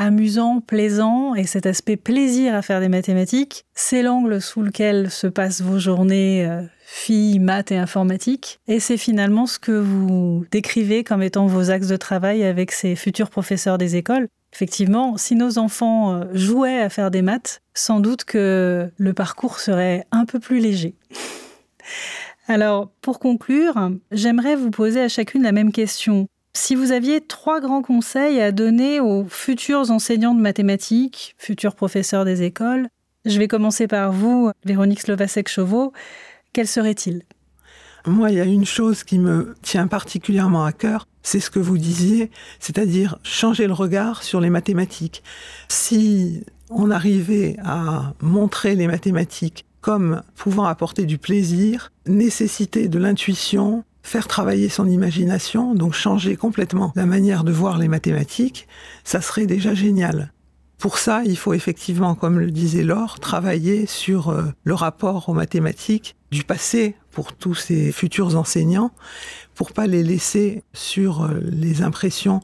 amusant, 0.00 0.60
plaisant, 0.60 1.34
et 1.34 1.44
cet 1.44 1.66
aspect 1.66 1.96
plaisir 1.96 2.54
à 2.54 2.62
faire 2.62 2.80
des 2.80 2.88
mathématiques, 2.88 3.66
c'est 3.74 4.02
l'angle 4.02 4.40
sous 4.40 4.62
lequel 4.62 5.10
se 5.10 5.26
passent 5.26 5.60
vos 5.60 5.78
journées 5.78 6.48
filles, 6.90 7.38
maths 7.38 7.70
et 7.70 7.76
informatique. 7.76 8.58
Et 8.66 8.80
c'est 8.80 8.96
finalement 8.96 9.46
ce 9.46 9.58
que 9.58 9.72
vous 9.72 10.44
décrivez 10.50 11.04
comme 11.04 11.22
étant 11.22 11.46
vos 11.46 11.70
axes 11.70 11.86
de 11.86 11.96
travail 11.96 12.42
avec 12.42 12.72
ces 12.72 12.96
futurs 12.96 13.30
professeurs 13.30 13.78
des 13.78 13.96
écoles. 13.96 14.26
Effectivement, 14.52 15.16
si 15.16 15.36
nos 15.36 15.58
enfants 15.58 16.14
euh, 16.14 16.24
jouaient 16.32 16.80
à 16.80 16.88
faire 16.88 17.12
des 17.12 17.22
maths, 17.22 17.62
sans 17.74 18.00
doute 18.00 18.24
que 18.24 18.90
le 18.96 19.14
parcours 19.14 19.60
serait 19.60 20.06
un 20.10 20.24
peu 20.24 20.40
plus 20.40 20.58
léger. 20.58 20.96
Alors, 22.48 22.90
pour 23.00 23.20
conclure, 23.20 23.90
j'aimerais 24.10 24.56
vous 24.56 24.70
poser 24.70 25.00
à 25.00 25.08
chacune 25.08 25.44
la 25.44 25.52
même 25.52 25.70
question. 25.70 26.26
Si 26.52 26.74
vous 26.74 26.90
aviez 26.90 27.20
trois 27.20 27.60
grands 27.60 27.82
conseils 27.82 28.40
à 28.40 28.50
donner 28.50 29.00
aux 29.00 29.24
futurs 29.28 29.90
enseignants 29.90 30.34
de 30.34 30.40
mathématiques, 30.40 31.34
futurs 31.38 31.76
professeurs 31.76 32.24
des 32.24 32.42
écoles, 32.42 32.88
je 33.24 33.38
vais 33.38 33.48
commencer 33.48 33.86
par 33.86 34.12
vous, 34.12 34.50
Véronique 34.64 35.00
Slovacek-Chauveau. 35.00 35.92
Quel 36.52 36.66
serait-il? 36.66 37.22
Moi, 38.06 38.30
il 38.30 38.38
y 38.38 38.40
a 38.40 38.44
une 38.44 38.64
chose 38.64 39.04
qui 39.04 39.18
me 39.18 39.54
tient 39.62 39.86
particulièrement 39.86 40.64
à 40.64 40.72
cœur, 40.72 41.06
c'est 41.22 41.38
ce 41.38 41.50
que 41.50 41.58
vous 41.58 41.78
disiez, 41.78 42.30
c'est-à-dire 42.58 43.18
changer 43.22 43.66
le 43.66 43.74
regard 43.74 44.22
sur 44.22 44.40
les 44.40 44.50
mathématiques. 44.50 45.22
Si 45.68 46.44
on 46.70 46.90
arrivait 46.90 47.56
à 47.62 48.14
montrer 48.20 48.74
les 48.74 48.86
mathématiques 48.86 49.66
comme 49.82 50.22
pouvant 50.34 50.64
apporter 50.64 51.04
du 51.04 51.18
plaisir, 51.18 51.92
nécessiter 52.06 52.88
de 52.88 52.98
l'intuition, 52.98 53.84
faire 54.02 54.28
travailler 54.28 54.68
son 54.68 54.88
imagination, 54.88 55.74
donc 55.74 55.94
changer 55.94 56.36
complètement 56.36 56.92
la 56.96 57.06
manière 57.06 57.44
de 57.44 57.52
voir 57.52 57.78
les 57.78 57.88
mathématiques, 57.88 58.66
ça 59.04 59.20
serait 59.20 59.46
déjà 59.46 59.74
génial. 59.74 60.32
Pour 60.78 60.96
ça, 60.96 61.22
il 61.26 61.36
faut 61.36 61.52
effectivement, 61.52 62.14
comme 62.14 62.38
le 62.38 62.50
disait 62.50 62.82
Laure, 62.82 63.20
travailler 63.20 63.84
sur 63.84 64.30
euh, 64.30 64.44
le 64.64 64.72
rapport 64.72 65.28
aux 65.28 65.34
mathématiques 65.34 66.16
du 66.30 66.42
passé 66.42 66.96
pour 67.10 67.34
tous 67.34 67.54
ces 67.54 67.92
futurs 67.92 68.34
enseignants, 68.36 68.90
pour 69.54 69.72
pas 69.72 69.86
les 69.86 70.02
laisser 70.02 70.62
sur 70.72 71.24
euh, 71.24 71.38
les 71.42 71.82
impressions 71.82 72.40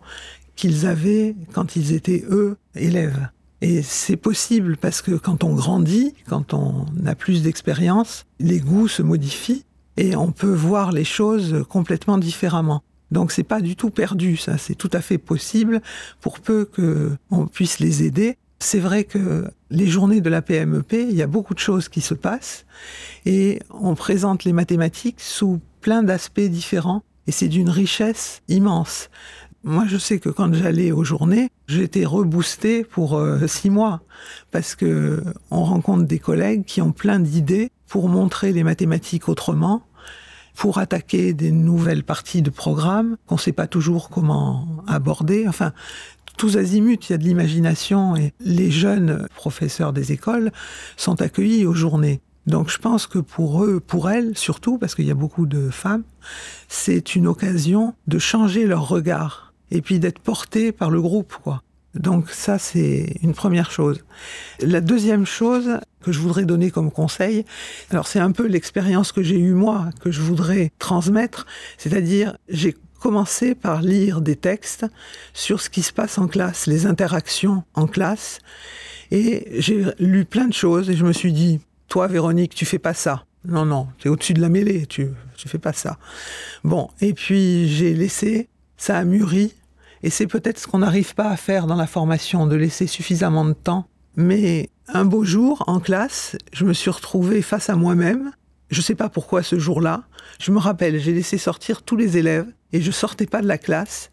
qu'ils 0.54 0.86
avaient 0.86 1.34
quand 1.54 1.76
ils 1.76 1.92
étaient 1.92 2.24
eux 2.28 2.58
élèves. 2.74 3.30
Et 3.62 3.82
c'est 3.82 4.16
possible 4.18 4.76
parce 4.76 5.00
que 5.00 5.12
quand 5.12 5.42
on 5.42 5.54
grandit, 5.54 6.12
quand 6.28 6.52
on 6.52 6.84
a 7.06 7.14
plus 7.14 7.42
d'expérience, 7.42 8.26
les 8.38 8.60
goûts 8.60 8.88
se 8.88 9.02
modifient 9.02 9.64
et 9.96 10.16
on 10.16 10.32
peut 10.32 10.52
voir 10.52 10.92
les 10.92 11.04
choses 11.04 11.64
complètement 11.68 12.18
différemment. 12.18 12.82
Donc 13.10 13.32
c'est 13.32 13.44
pas 13.44 13.60
du 13.60 13.76
tout 13.76 13.90
perdu, 13.90 14.36
ça, 14.36 14.58
c'est 14.58 14.74
tout 14.74 14.90
à 14.92 15.00
fait 15.00 15.18
possible 15.18 15.80
pour 16.20 16.40
peu 16.40 16.64
que 16.64 17.12
on 17.30 17.46
puisse 17.46 17.78
les 17.78 18.02
aider. 18.02 18.36
C'est 18.58 18.80
vrai 18.80 19.04
que 19.04 19.44
les 19.70 19.86
journées 19.86 20.20
de 20.20 20.30
la 20.30 20.42
PMEP, 20.42 20.92
il 20.92 21.14
y 21.14 21.22
a 21.22 21.26
beaucoup 21.26 21.54
de 21.54 21.58
choses 21.58 21.88
qui 21.88 22.00
se 22.00 22.14
passent 22.14 22.64
et 23.26 23.60
on 23.70 23.94
présente 23.94 24.44
les 24.44 24.52
mathématiques 24.52 25.20
sous 25.20 25.60
plein 25.80 26.02
d'aspects 26.02 26.40
différents 26.40 27.02
et 27.26 27.32
c'est 27.32 27.48
d'une 27.48 27.68
richesse 27.68 28.42
immense. 28.48 29.10
Moi, 29.62 29.84
je 29.88 29.98
sais 29.98 30.20
que 30.20 30.28
quand 30.28 30.54
j'allais 30.54 30.92
aux 30.92 31.02
journées, 31.02 31.50
j'étais 31.66 32.04
reboosté 32.04 32.84
pour 32.84 33.16
euh, 33.16 33.48
six 33.48 33.68
mois 33.68 34.00
parce 34.52 34.76
que 34.76 35.22
on 35.50 35.64
rencontre 35.64 36.04
des 36.04 36.20
collègues 36.20 36.64
qui 36.64 36.80
ont 36.80 36.92
plein 36.92 37.18
d'idées 37.18 37.70
pour 37.88 38.08
montrer 38.08 38.52
les 38.52 38.62
mathématiques 38.62 39.28
autrement, 39.28 39.82
pour 40.56 40.78
attaquer 40.78 41.34
des 41.34 41.52
nouvelles 41.52 42.02
parties 42.02 42.42
de 42.42 42.50
programme 42.50 43.16
qu'on 43.26 43.36
ne 43.36 43.40
sait 43.40 43.52
pas 43.52 43.66
toujours 43.66 44.08
comment 44.08 44.66
aborder. 44.86 45.46
Enfin, 45.46 45.72
tous 46.38 46.56
azimuts, 46.56 46.98
il 47.08 47.10
y 47.10 47.14
a 47.14 47.18
de 47.18 47.24
l'imagination 47.24 48.16
et 48.16 48.32
les 48.40 48.70
jeunes 48.70 49.28
professeurs 49.34 49.92
des 49.92 50.12
écoles 50.12 50.50
sont 50.96 51.20
accueillis 51.20 51.66
aux 51.66 51.74
journées. 51.74 52.20
Donc 52.46 52.70
je 52.70 52.78
pense 52.78 53.06
que 53.06 53.18
pour 53.18 53.64
eux, 53.64 53.80
pour 53.80 54.08
elles 54.08 54.36
surtout, 54.36 54.78
parce 54.78 54.94
qu'il 54.94 55.06
y 55.06 55.10
a 55.10 55.14
beaucoup 55.14 55.46
de 55.46 55.68
femmes, 55.68 56.04
c'est 56.68 57.14
une 57.14 57.26
occasion 57.26 57.94
de 58.06 58.18
changer 58.18 58.66
leur 58.66 58.88
regard 58.88 59.52
et 59.70 59.82
puis 59.82 59.98
d'être 59.98 60.20
porté 60.20 60.72
par 60.72 60.90
le 60.90 61.02
groupe, 61.02 61.34
quoi. 61.42 61.62
Donc 61.94 62.30
ça, 62.30 62.58
c'est 62.58 63.16
une 63.22 63.32
première 63.32 63.70
chose. 63.70 64.04
La 64.60 64.80
deuxième 64.80 65.24
chose 65.24 65.80
que 66.06 66.12
je 66.12 66.20
voudrais 66.20 66.44
donner 66.44 66.70
comme 66.70 66.92
conseil, 66.92 67.44
alors 67.90 68.06
c'est 68.06 68.20
un 68.20 68.30
peu 68.30 68.46
l'expérience 68.46 69.10
que 69.10 69.24
j'ai 69.24 69.40
eue 69.40 69.54
moi, 69.54 69.90
que 70.00 70.12
je 70.12 70.20
voudrais 70.20 70.70
transmettre, 70.78 71.46
c'est-à-dire 71.78 72.38
j'ai 72.48 72.76
commencé 73.00 73.56
par 73.56 73.82
lire 73.82 74.20
des 74.20 74.36
textes 74.36 74.86
sur 75.34 75.60
ce 75.60 75.68
qui 75.68 75.82
se 75.82 75.92
passe 75.92 76.16
en 76.18 76.28
classe, 76.28 76.68
les 76.68 76.86
interactions 76.86 77.64
en 77.74 77.88
classe, 77.88 78.38
et 79.10 79.48
j'ai 79.60 79.84
lu 79.98 80.24
plein 80.24 80.46
de 80.46 80.54
choses 80.54 80.88
et 80.90 80.94
je 80.94 81.04
me 81.04 81.12
suis 81.12 81.32
dit, 81.32 81.58
toi 81.88 82.06
Véronique, 82.06 82.54
tu 82.54 82.64
fais 82.64 82.78
pas 82.78 82.94
ça. 82.94 83.24
Non, 83.44 83.64
non, 83.64 83.88
tu 83.98 84.06
es 84.06 84.10
au-dessus 84.10 84.34
de 84.34 84.40
la 84.40 84.48
mêlée, 84.48 84.86
tu, 84.86 85.08
tu 85.36 85.48
fais 85.48 85.58
pas 85.58 85.72
ça. 85.72 85.98
Bon, 86.62 86.88
et 87.00 87.14
puis 87.14 87.68
j'ai 87.68 87.94
laissé 87.94 88.48
ça 88.76 88.98
a 88.98 89.04
mûri, 89.04 89.54
et 90.04 90.10
c'est 90.10 90.26
peut-être 90.26 90.58
ce 90.58 90.68
qu'on 90.68 90.78
n'arrive 90.78 91.14
pas 91.16 91.30
à 91.30 91.36
faire 91.36 91.66
dans 91.66 91.74
la 91.74 91.86
formation, 91.86 92.46
de 92.46 92.54
laisser 92.54 92.86
suffisamment 92.86 93.44
de 93.44 93.54
temps. 93.54 93.88
Mais 94.16 94.70
un 94.88 95.04
beau 95.04 95.24
jour, 95.24 95.62
en 95.66 95.78
classe, 95.78 96.36
je 96.52 96.64
me 96.64 96.72
suis 96.72 96.90
retrouvée 96.90 97.42
face 97.42 97.68
à 97.68 97.76
moi-même. 97.76 98.32
Je 98.70 98.78
ne 98.78 98.82
sais 98.82 98.94
pas 98.94 99.08
pourquoi 99.08 99.42
ce 99.42 99.58
jour-là. 99.58 100.04
Je 100.40 100.50
me 100.50 100.58
rappelle, 100.58 100.98
j'ai 100.98 101.12
laissé 101.12 101.38
sortir 101.38 101.82
tous 101.82 101.96
les 101.96 102.16
élèves 102.16 102.46
et 102.72 102.80
je 102.80 102.90
sortais 102.90 103.26
pas 103.26 103.42
de 103.42 103.46
la 103.46 103.58
classe. 103.58 104.10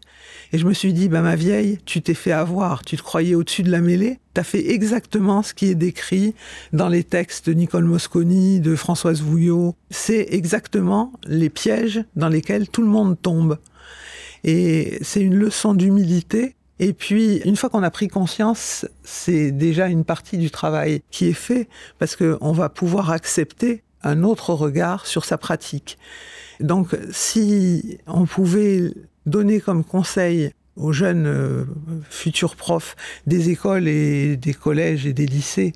Et 0.52 0.58
je 0.58 0.66
me 0.66 0.72
suis 0.72 0.92
dit, 0.92 1.08
bah, 1.08 1.22
ma 1.22 1.36
vieille, 1.36 1.78
tu 1.84 2.02
t'es 2.02 2.14
fait 2.14 2.32
avoir, 2.32 2.84
tu 2.84 2.96
te 2.96 3.02
croyais 3.02 3.34
au-dessus 3.34 3.62
de 3.62 3.70
la 3.70 3.80
mêlée, 3.80 4.20
tu 4.34 4.40
as 4.40 4.44
fait 4.44 4.70
exactement 4.70 5.42
ce 5.42 5.54
qui 5.54 5.66
est 5.66 5.74
décrit 5.74 6.34
dans 6.72 6.88
les 6.88 7.02
textes 7.02 7.48
de 7.48 7.54
Nicole 7.54 7.84
Mosconi, 7.84 8.60
de 8.60 8.76
Françoise 8.76 9.20
Vouillot. 9.22 9.74
C'est 9.90 10.28
exactement 10.30 11.12
les 11.26 11.50
pièges 11.50 12.04
dans 12.14 12.28
lesquels 12.28 12.68
tout 12.68 12.82
le 12.82 12.88
monde 12.88 13.20
tombe. 13.20 13.58
Et 14.44 14.98
c'est 15.02 15.22
une 15.22 15.34
leçon 15.34 15.74
d'humilité. 15.74 16.54
Et 16.78 16.92
puis, 16.92 17.36
une 17.44 17.56
fois 17.56 17.70
qu'on 17.70 17.82
a 17.82 17.90
pris 17.90 18.08
conscience, 18.08 18.86
c'est 19.04 19.52
déjà 19.52 19.86
une 19.88 20.04
partie 20.04 20.38
du 20.38 20.50
travail 20.50 21.02
qui 21.10 21.28
est 21.28 21.32
fait 21.32 21.68
parce 21.98 22.16
qu'on 22.16 22.52
va 22.52 22.68
pouvoir 22.68 23.10
accepter 23.10 23.82
un 24.02 24.22
autre 24.22 24.52
regard 24.52 25.06
sur 25.06 25.24
sa 25.24 25.38
pratique. 25.38 25.98
Donc, 26.60 26.96
si 27.10 27.98
on 28.06 28.26
pouvait 28.26 28.92
donner 29.26 29.60
comme 29.60 29.84
conseil 29.84 30.50
aux 30.76 30.92
jeunes 30.92 31.26
euh, 31.26 31.64
futurs 32.10 32.56
profs 32.56 32.96
des 33.28 33.50
écoles 33.50 33.86
et 33.86 34.36
des 34.36 34.52
collèges 34.52 35.06
et 35.06 35.12
des 35.12 35.26
lycées 35.26 35.72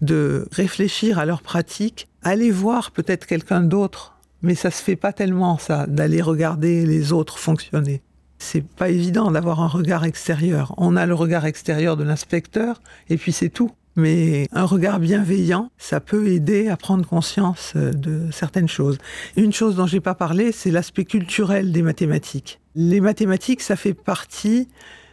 de 0.00 0.46
réfléchir 0.52 1.18
à 1.18 1.26
leur 1.26 1.42
pratique, 1.42 2.06
aller 2.22 2.52
voir 2.52 2.92
peut-être 2.92 3.26
quelqu'un 3.26 3.60
d'autre 3.60 4.16
mais 4.42 4.54
ça 4.54 4.70
se 4.70 4.82
fait 4.82 4.96
pas 4.96 5.12
tellement 5.12 5.58
ça 5.58 5.86
d'aller 5.86 6.22
regarder 6.22 6.86
les 6.86 7.12
autres 7.12 7.38
fonctionner. 7.38 8.02
C'est 8.38 8.66
pas 8.66 8.90
évident 8.90 9.30
d'avoir 9.30 9.60
un 9.60 9.66
regard 9.66 10.04
extérieur. 10.04 10.74
On 10.76 10.96
a 10.96 11.06
le 11.06 11.14
regard 11.14 11.46
extérieur 11.46 11.96
de 11.96 12.04
l'inspecteur 12.04 12.80
et 13.08 13.16
puis 13.16 13.32
c'est 13.32 13.48
tout. 13.48 13.70
Mais 13.98 14.46
un 14.52 14.66
regard 14.66 15.00
bienveillant, 15.00 15.70
ça 15.78 16.00
peut 16.00 16.28
aider 16.28 16.68
à 16.68 16.76
prendre 16.76 17.06
conscience 17.06 17.72
euh, 17.76 17.92
de 17.92 18.30
certaines 18.30 18.68
choses. 18.68 18.98
Une 19.36 19.54
chose 19.54 19.76
dont 19.76 19.86
j'ai 19.86 20.00
pas 20.00 20.14
parlé, 20.14 20.52
c'est 20.52 20.70
l'aspect 20.70 21.06
culturel 21.06 21.72
des 21.72 21.80
mathématiques. 21.80 22.60
Les 22.74 23.00
mathématiques, 23.00 23.62
ça 23.62 23.74
fait 23.74 23.94
partie 23.94 24.68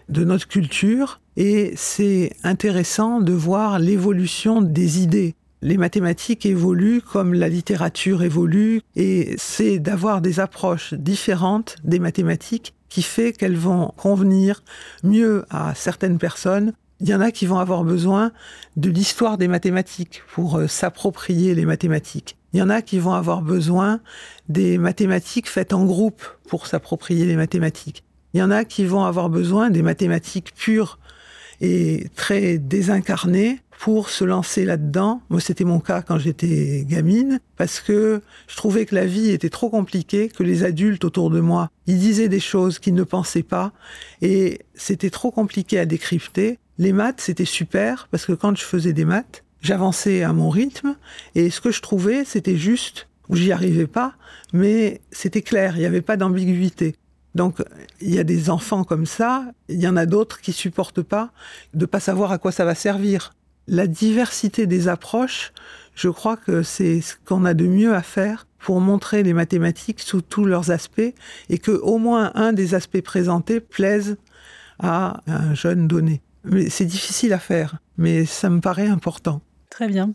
de 0.10 0.26
notre 0.26 0.50
culture 0.50 1.22
et 1.38 1.72
c'est 1.78 2.34
intéressant 2.44 3.22
de 3.22 3.32
voir 3.32 3.80
l'évolution 3.80 4.62
des 4.62 5.02
idées 5.02 5.34
les 5.64 5.78
mathématiques 5.78 6.46
évoluent 6.46 7.02
comme 7.02 7.34
la 7.34 7.48
littérature 7.48 8.22
évolue, 8.22 8.82
et 8.98 9.34
c'est 9.38 9.80
d'avoir 9.80 10.22
des 10.22 10.42
approches 10.42 10.94
différentes 10.94 11.78
des 11.86 12.00
mathématiques 12.00 12.74
qui 12.94 13.02
fait 13.02 13.34
qu'elles 13.34 13.58
vont 13.58 13.92
convenir 13.98 14.64
mieux 15.02 15.46
à 15.50 15.74
certaines 15.74 16.20
personnes. 16.20 16.74
Il 17.00 17.10
y 17.10 17.16
en 17.16 17.22
a 17.22 17.32
qui 17.32 17.48
vont 17.48 17.58
avoir 17.58 17.84
besoin 17.84 18.32
de 18.78 18.92
l'histoire 18.92 19.40
des 19.40 19.48
mathématiques 19.48 20.22
pour 20.32 20.58
euh, 20.60 20.68
s'approprier 20.68 21.56
les 21.56 21.66
mathématiques. 21.66 22.38
Il 22.54 22.60
y 22.60 22.62
en 22.62 22.70
a 22.70 22.84
qui 22.84 23.00
vont 23.00 23.14
avoir 23.14 23.42
besoin 23.42 24.00
des 24.48 24.78
mathématiques 24.78 25.50
faites 25.50 25.74
en 25.74 25.86
groupe 25.86 26.24
pour 26.48 26.68
s'approprier 26.68 27.26
les 27.26 27.36
mathématiques. 27.36 28.04
Il 28.36 28.42
y 28.42 28.44
en 28.44 28.52
a 28.52 28.64
qui 28.64 28.86
vont 28.86 29.06
avoir 29.06 29.28
besoin 29.32 29.72
des 29.72 29.82
mathématiques 29.82 30.54
pures 30.54 31.00
et 31.62 32.12
très 32.16 32.60
désincarnées 32.60 33.60
pour 33.80 34.10
se 34.10 34.24
lancer 34.24 34.66
là-dedans. 34.66 35.22
Moi, 35.30 35.42
c'était 35.42 35.64
mon 35.64 35.80
cas 35.80 36.02
quand 36.02 36.18
j'étais 36.18 36.86
gamine, 36.88 37.40
parce 37.58 37.82
que 37.82 38.22
je 38.48 38.56
trouvais 38.56 38.86
que 38.86 38.96
la 38.96 39.06
vie 39.06 39.32
était 39.32 39.50
trop 39.50 39.70
compliquée, 39.70 40.30
que 40.30 40.44
les 40.44 40.64
adultes 40.64 41.04
autour 41.06 41.30
de 41.30 41.40
moi, 41.40 41.70
ils 41.88 42.00
disaient 42.00 42.30
des 42.30 42.40
choses 42.40 42.80
qu'ils 42.80 42.94
ne 42.94 43.04
pensaient 43.04 43.44
pas, 43.44 43.74
et 44.22 44.60
c'était 44.76 45.10
trop 45.10 45.32
compliqué 45.32 45.80
à 45.80 45.86
décrypter. 45.86 46.60
Les 46.78 46.94
maths, 46.94 47.22
c'était 47.22 47.46
super, 47.46 48.08
parce 48.10 48.26
que 48.26 48.34
quand 48.34 48.56
je 48.56 48.64
faisais 48.64 48.94
des 48.94 49.06
maths, 49.06 49.44
j'avançais 49.62 50.24
à 50.24 50.34
mon 50.34 50.50
rythme, 50.50 50.96
et 51.36 51.50
ce 51.50 51.62
que 51.62 51.72
je 51.72 51.82
trouvais, 51.82 52.26
c'était 52.26 52.58
juste, 52.58 53.08
ou 53.30 53.36
j'y 53.36 53.52
arrivais 53.52 53.88
pas, 53.88 54.14
mais 54.54 55.02
c'était 55.12 55.42
clair, 55.42 55.76
il 55.76 55.80
n'y 55.80 55.86
avait 55.86 56.02
pas 56.02 56.18
d'ambiguïté. 56.18 56.96
Donc, 57.36 57.64
il 58.00 58.14
y 58.14 58.20
a 58.20 58.24
des 58.24 58.50
enfants 58.50 58.84
comme 58.84 59.06
ça, 59.08 59.46
il 59.68 59.82
y 59.82 59.88
en 59.88 59.98
a 59.98 60.06
d'autres 60.06 60.40
qui 60.40 60.54
supportent 60.54 61.02
pas 61.02 61.32
de 61.74 61.86
pas 61.86 62.00
savoir 62.00 62.32
à 62.32 62.38
quoi 62.38 62.52
ça 62.52 62.64
va 62.64 62.76
servir 62.76 63.34
la 63.68 63.88
diversité 63.88 64.68
des 64.68 64.88
approches, 64.88 65.54
je 65.96 66.10
crois 66.10 66.38
que 66.38 66.64
c'est 66.64 67.02
ce 67.02 67.16
qu'on 67.26 67.46
a 67.46 67.54
de 67.54 67.68
mieux 67.68 67.94
à 67.94 68.02
faire 68.02 68.48
pour 68.60 68.80
montrer 68.80 69.24
les 69.24 69.34
mathématiques 69.34 70.00
sous 70.00 70.22
tous 70.22 70.46
leurs 70.46 70.72
aspects 70.72 71.14
et 71.50 71.58
que 71.58 71.72
au 71.72 71.98
moins 71.98 72.32
un 72.36 72.54
des 72.54 72.76
aspects 72.76 73.02
présentés 73.02 73.60
plaise 73.60 74.18
à 74.80 75.22
un 75.28 75.54
jeune 75.54 75.88
donné. 75.88 76.22
Mais 76.46 76.70
c'est 76.70 76.86
difficile 76.86 77.34
à 77.34 77.40
faire, 77.40 77.78
mais 77.98 78.26
ça 78.26 78.50
me 78.50 78.60
paraît 78.60 78.88
important. 78.88 79.42
Très 79.70 79.88
bien. 79.88 80.14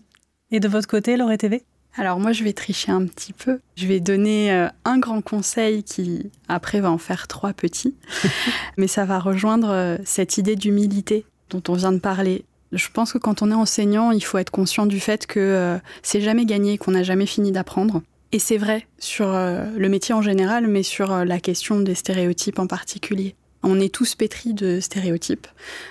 Et 0.50 0.60
de 0.60 0.68
votre 0.68 0.88
côté, 0.88 1.16
Laure 1.16 1.36
TV 1.36 1.64
alors 1.96 2.20
moi, 2.20 2.30
je 2.30 2.44
vais 2.44 2.52
tricher 2.52 2.92
un 2.92 3.06
petit 3.06 3.32
peu. 3.32 3.58
Je 3.76 3.86
vais 3.86 3.98
donner 3.98 4.52
euh, 4.52 4.68
un 4.84 4.98
grand 4.98 5.20
conseil 5.20 5.82
qui, 5.82 6.30
après, 6.46 6.80
va 6.80 6.92
en 6.92 6.98
faire 6.98 7.26
trois 7.26 7.52
petits. 7.52 7.96
Mais 8.76 8.86
ça 8.86 9.04
va 9.04 9.18
rejoindre 9.18 9.70
euh, 9.70 9.96
cette 10.04 10.38
idée 10.38 10.54
d'humilité 10.54 11.26
dont 11.50 11.62
on 11.66 11.72
vient 11.72 11.90
de 11.90 11.98
parler. 11.98 12.44
Je 12.72 12.88
pense 12.92 13.12
que 13.12 13.18
quand 13.18 13.42
on 13.42 13.50
est 13.50 13.54
enseignant, 13.54 14.10
il 14.10 14.22
faut 14.22 14.38
être 14.38 14.50
conscient 14.50 14.86
du 14.86 15.00
fait 15.00 15.26
que 15.26 15.40
euh, 15.40 15.78
c'est 16.02 16.20
jamais 16.20 16.44
gagné, 16.44 16.76
qu'on 16.76 16.92
n'a 16.92 17.02
jamais 17.02 17.26
fini 17.26 17.52
d'apprendre. 17.52 18.02
Et 18.30 18.38
c'est 18.38 18.58
vrai 18.58 18.86
sur 18.98 19.34
euh, 19.34 19.64
le 19.76 19.88
métier 19.88 20.14
en 20.14 20.20
général, 20.20 20.66
mais 20.66 20.82
sur 20.82 21.12
euh, 21.12 21.24
la 21.24 21.40
question 21.40 21.80
des 21.80 21.94
stéréotypes 21.94 22.58
en 22.58 22.66
particulier. 22.66 23.34
On 23.62 23.80
est 23.80 23.92
tous 23.92 24.14
pétris 24.14 24.54
de 24.54 24.80
stéréotypes. 24.80 25.46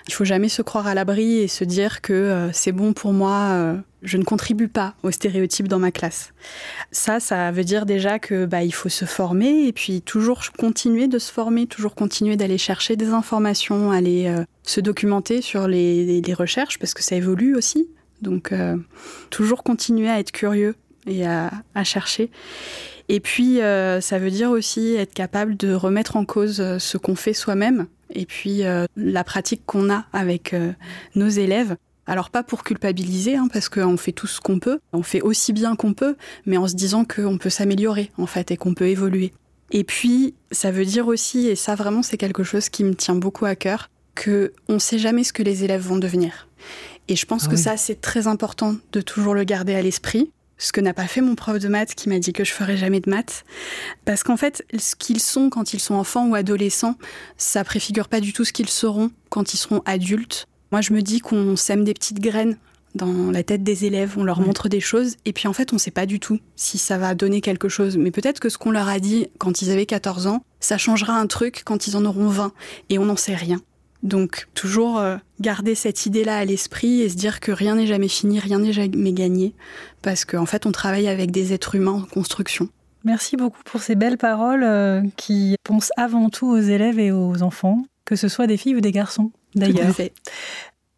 Il 0.07 0.13
faut 0.13 0.25
jamais 0.25 0.49
se 0.49 0.61
croire 0.61 0.87
à 0.87 0.93
l'abri 0.93 1.39
et 1.39 1.47
se 1.47 1.63
dire 1.63 2.01
que 2.01 2.49
c'est 2.53 2.71
bon 2.71 2.93
pour 2.93 3.11
moi, 3.11 3.75
je 4.03 4.17
ne 4.17 4.23
contribue 4.23 4.69
pas 4.69 4.95
aux 5.03 5.11
stéréotypes 5.11 5.67
dans 5.67 5.79
ma 5.79 5.91
classe. 5.91 6.33
Ça, 6.91 7.19
ça 7.19 7.51
veut 7.51 7.65
dire 7.65 7.85
déjà 7.85 8.19
que 8.19 8.45
bah, 8.45 8.63
il 8.63 8.73
faut 8.73 8.87
se 8.87 9.03
former 9.03 9.67
et 9.67 9.73
puis 9.73 10.01
toujours 10.01 10.41
continuer 10.57 11.09
de 11.09 11.19
se 11.19 11.31
former, 11.31 11.67
toujours 11.67 11.93
continuer 11.93 12.37
d'aller 12.37 12.57
chercher 12.57 12.95
des 12.95 13.09
informations, 13.09 13.91
aller 13.91 14.33
se 14.67 14.81
documenter 14.81 15.41
sur 15.41 15.67
les, 15.67 16.21
recherches 16.37 16.77
parce 16.77 16.93
que 16.93 17.01
ça 17.01 17.15
évolue 17.15 17.55
aussi. 17.55 17.87
Donc, 18.21 18.51
euh, 18.51 18.75
toujours 19.29 19.63
continuer 19.63 20.09
à 20.09 20.19
être 20.19 20.31
curieux 20.31 20.75
et 21.07 21.25
à, 21.25 21.51
chercher. 21.83 22.29
Et 23.09 23.19
puis, 23.19 23.61
euh, 23.61 24.01
ça 24.01 24.19
veut 24.19 24.31
dire 24.31 24.51
aussi 24.51 24.95
être 24.95 25.13
capable 25.13 25.55
de 25.55 25.73
remettre 25.73 26.17
en 26.17 26.25
cause 26.25 26.59
euh, 26.59 26.79
ce 26.79 26.97
qu'on 26.97 27.15
fait 27.15 27.33
soi-même 27.33 27.87
et 28.09 28.25
puis 28.25 28.61
la 28.95 29.23
pratique 29.25 29.63
qu'on 29.65 29.89
a 29.89 30.05
avec 30.13 30.55
nos 31.15 31.27
élèves. 31.27 31.75
Alors 32.05 32.29
pas 32.29 32.41
pour 32.41 32.63
culpabiliser, 32.63 33.35
hein, 33.35 33.49
parce 33.51 33.67
qu'on 33.67 33.97
fait 33.97 34.13
tout 34.13 34.27
ce 34.27 34.39
qu'on 34.39 34.59
peut, 34.59 34.79
on 34.93 35.03
fait 35.03 35.19
aussi 35.19 35.51
bien 35.51 35.75
qu'on 35.75 35.93
peut, 35.93 36.15
mais 36.45 36.55
en 36.55 36.69
se 36.69 36.75
disant 36.75 37.03
qu'on 37.03 37.37
peut 37.37 37.49
s'améliorer 37.49 38.11
en 38.17 38.25
fait 38.25 38.49
et 38.49 38.57
qu'on 38.57 38.73
peut 38.73 38.87
évoluer. 38.87 39.33
Et 39.71 39.83
puis, 39.83 40.33
ça 40.51 40.71
veut 40.71 40.85
dire 40.85 41.07
aussi, 41.07 41.47
et 41.47 41.55
ça 41.55 41.75
vraiment 41.75 42.01
c'est 42.01 42.15
quelque 42.17 42.43
chose 42.43 42.69
qui 42.69 42.85
me 42.85 42.95
tient 42.95 43.15
beaucoup 43.15 43.45
à 43.45 43.55
cœur, 43.55 43.89
que 44.15 44.53
on 44.69 44.75
ne 44.75 44.79
sait 44.79 44.97
jamais 44.99 45.25
ce 45.25 45.33
que 45.33 45.43
les 45.43 45.65
élèves 45.65 45.81
vont 45.81 45.97
devenir. 45.97 46.47
Et 47.09 47.17
je 47.17 47.25
pense 47.25 47.43
Ah 47.45 47.49
que 47.49 47.55
oui. 47.55 47.61
ça, 47.61 47.77
c'est 47.77 47.99
très 47.99 48.27
important 48.27 48.75
de 48.93 49.01
toujours 49.01 49.33
le 49.33 49.43
garder 49.43 49.75
à 49.75 49.81
l'esprit. 49.81 50.31
Ce 50.57 50.71
que 50.71 50.81
n'a 50.81 50.93
pas 50.93 51.07
fait 51.07 51.21
mon 51.21 51.35
prof 51.35 51.59
de 51.59 51.67
maths 51.67 51.93
qui 51.95 52.09
m'a 52.09 52.19
dit 52.19 52.33
que 52.33 52.43
je 52.43 52.51
ferais 52.51 52.77
jamais 52.77 52.99
de 52.99 53.09
maths. 53.09 53.45
Parce 54.05 54.23
qu'en 54.23 54.37
fait, 54.37 54.65
ce 54.77 54.95
qu'ils 54.95 55.19
sont 55.19 55.49
quand 55.49 55.73
ils 55.73 55.79
sont 55.79 55.95
enfants 55.95 56.27
ou 56.27 56.35
adolescents, 56.35 56.95
ça 57.37 57.63
préfigure 57.63 58.07
pas 58.07 58.19
du 58.19 58.33
tout 58.33 58.43
ce 58.43 58.53
qu'ils 58.53 58.69
seront 58.69 59.11
quand 59.29 59.53
ils 59.53 59.57
seront 59.57 59.81
adultes. 59.85 60.47
Moi, 60.71 60.81
je 60.81 60.93
me 60.93 61.01
dis 61.01 61.19
qu'on 61.19 61.55
sème 61.55 61.83
des 61.83 61.93
petites 61.93 62.19
graines 62.19 62.57
dans 62.95 63.31
la 63.31 63.43
tête 63.43 63.63
des 63.63 63.85
élèves, 63.85 64.15
on 64.17 64.23
leur 64.23 64.41
montre 64.41 64.69
des 64.69 64.79
choses, 64.79 65.15
et 65.25 65.33
puis 65.33 65.47
en 65.47 65.53
fait, 65.53 65.71
on 65.71 65.77
sait 65.77 65.91
pas 65.91 66.05
du 66.05 66.19
tout 66.19 66.39
si 66.55 66.77
ça 66.77 66.97
va 66.97 67.15
donner 67.15 67.41
quelque 67.41 67.69
chose. 67.69 67.95
Mais 67.95 68.11
peut-être 68.11 68.39
que 68.39 68.49
ce 68.49 68.57
qu'on 68.57 68.71
leur 68.71 68.87
a 68.87 68.99
dit 68.99 69.27
quand 69.37 69.61
ils 69.61 69.69
avaient 69.71 69.85
14 69.85 70.27
ans, 70.27 70.43
ça 70.59 70.77
changera 70.77 71.13
un 71.13 71.27
truc 71.27 71.61
quand 71.63 71.87
ils 71.87 71.95
en 71.95 72.05
auront 72.05 72.27
20, 72.27 72.51
et 72.89 72.97
on 72.97 73.05
n'en 73.05 73.15
sait 73.15 73.35
rien. 73.35 73.61
Donc, 74.07 74.47
toujours 74.53 74.99
euh, 74.99 75.17
garder 75.41 75.75
cette 75.75 76.05
idée-là 76.05 76.37
à 76.37 76.45
l'esprit 76.45 77.01
et 77.01 77.09
se 77.09 77.15
dire 77.15 77.41
que 77.41 77.51
rien 77.51 77.75
n'est 77.75 77.87
jamais 77.87 78.07
fini, 78.07 78.39
rien 78.39 78.59
n'est 78.59 78.71
jamais 78.71 79.11
gagné, 79.11 79.53
parce 80.01 80.23
qu'en 80.23 80.45
fait, 80.45 80.65
on 80.65 80.71
travaille 80.71 81.09
avec 81.09 81.31
des 81.31 81.51
êtres 81.51 81.75
humains 81.75 81.91
en 81.91 82.03
construction. 82.03 82.69
Merci 83.03 83.35
beaucoup 83.35 83.61
pour 83.65 83.81
ces 83.81 83.95
belles 83.95 84.17
paroles 84.17 84.63
euh, 84.63 85.01
qui 85.17 85.57
pensent 85.65 85.91
avant 85.97 86.29
tout 86.29 86.47
aux 86.47 86.57
élèves 86.57 86.99
et 86.99 87.11
aux 87.11 87.43
enfants, 87.43 87.85
que 88.05 88.15
ce 88.15 88.29
soit 88.29 88.47
des 88.47 88.55
filles 88.55 88.77
ou 88.77 88.81
des 88.81 88.93
garçons 88.93 89.31
Tout 89.53 89.61
à 89.61 89.67
d'ailleurs. 89.67 89.93
fait. 89.93 90.13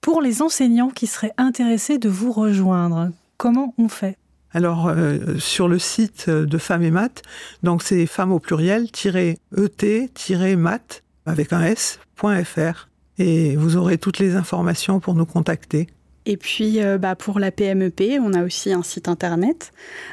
Pour 0.01 0.21
les 0.21 0.43
enseignants 0.43 0.91
qui 0.91 1.07
seraient 1.07 1.33
intéressés 1.37 1.97
de 1.97 2.09
vous 2.09 2.31
rejoindre, 2.31 3.09
comment 3.37 3.73
on 3.79 3.89
fait? 3.89 4.17
Alors, 4.51 4.87
euh, 4.87 5.39
sur 5.39 5.67
le 5.67 5.79
site 5.79 6.29
de 6.29 6.57
Femmes 6.59 6.83
et 6.83 6.91
Maths, 6.91 7.23
donc 7.63 7.81
c'est 7.81 8.05
femmes 8.05 8.31
au 8.31 8.39
pluriel, 8.39 8.85
-et-maths 8.93 11.01
avec 11.25 11.53
un 11.53 11.63
s.fr. 11.63 12.88
Et 13.19 13.55
vous 13.55 13.77
aurez 13.77 13.97
toutes 13.97 14.17
les 14.17 14.35
informations 14.35 14.99
pour 14.99 15.13
nous 15.13 15.25
contacter. 15.25 15.87
Et 16.25 16.37
puis, 16.37 16.81
euh, 16.81 16.97
bah, 16.97 17.15
pour 17.15 17.39
la 17.39 17.51
PMEP, 17.51 18.19
on 18.21 18.33
a 18.33 18.43
aussi 18.43 18.71
un 18.71 18.83
site 18.83 19.07
internet. 19.07 19.71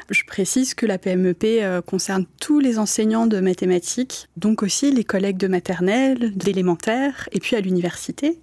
Je 0.09 0.23
précise 0.25 0.73
que 0.73 0.85
la 0.85 0.97
PMEP 0.97 1.43
euh, 1.61 1.81
concerne 1.81 2.25
tous 2.39 2.59
les 2.59 2.79
enseignants 2.79 3.27
de 3.27 3.39
mathématiques, 3.39 4.27
donc 4.35 4.63
aussi 4.63 4.91
les 4.91 5.03
collègues 5.03 5.37
de 5.37 5.47
maternelle, 5.47 6.35
d'élémentaire, 6.35 7.29
et 7.33 7.39
puis 7.39 7.55
à 7.55 7.61
l'université. 7.61 8.39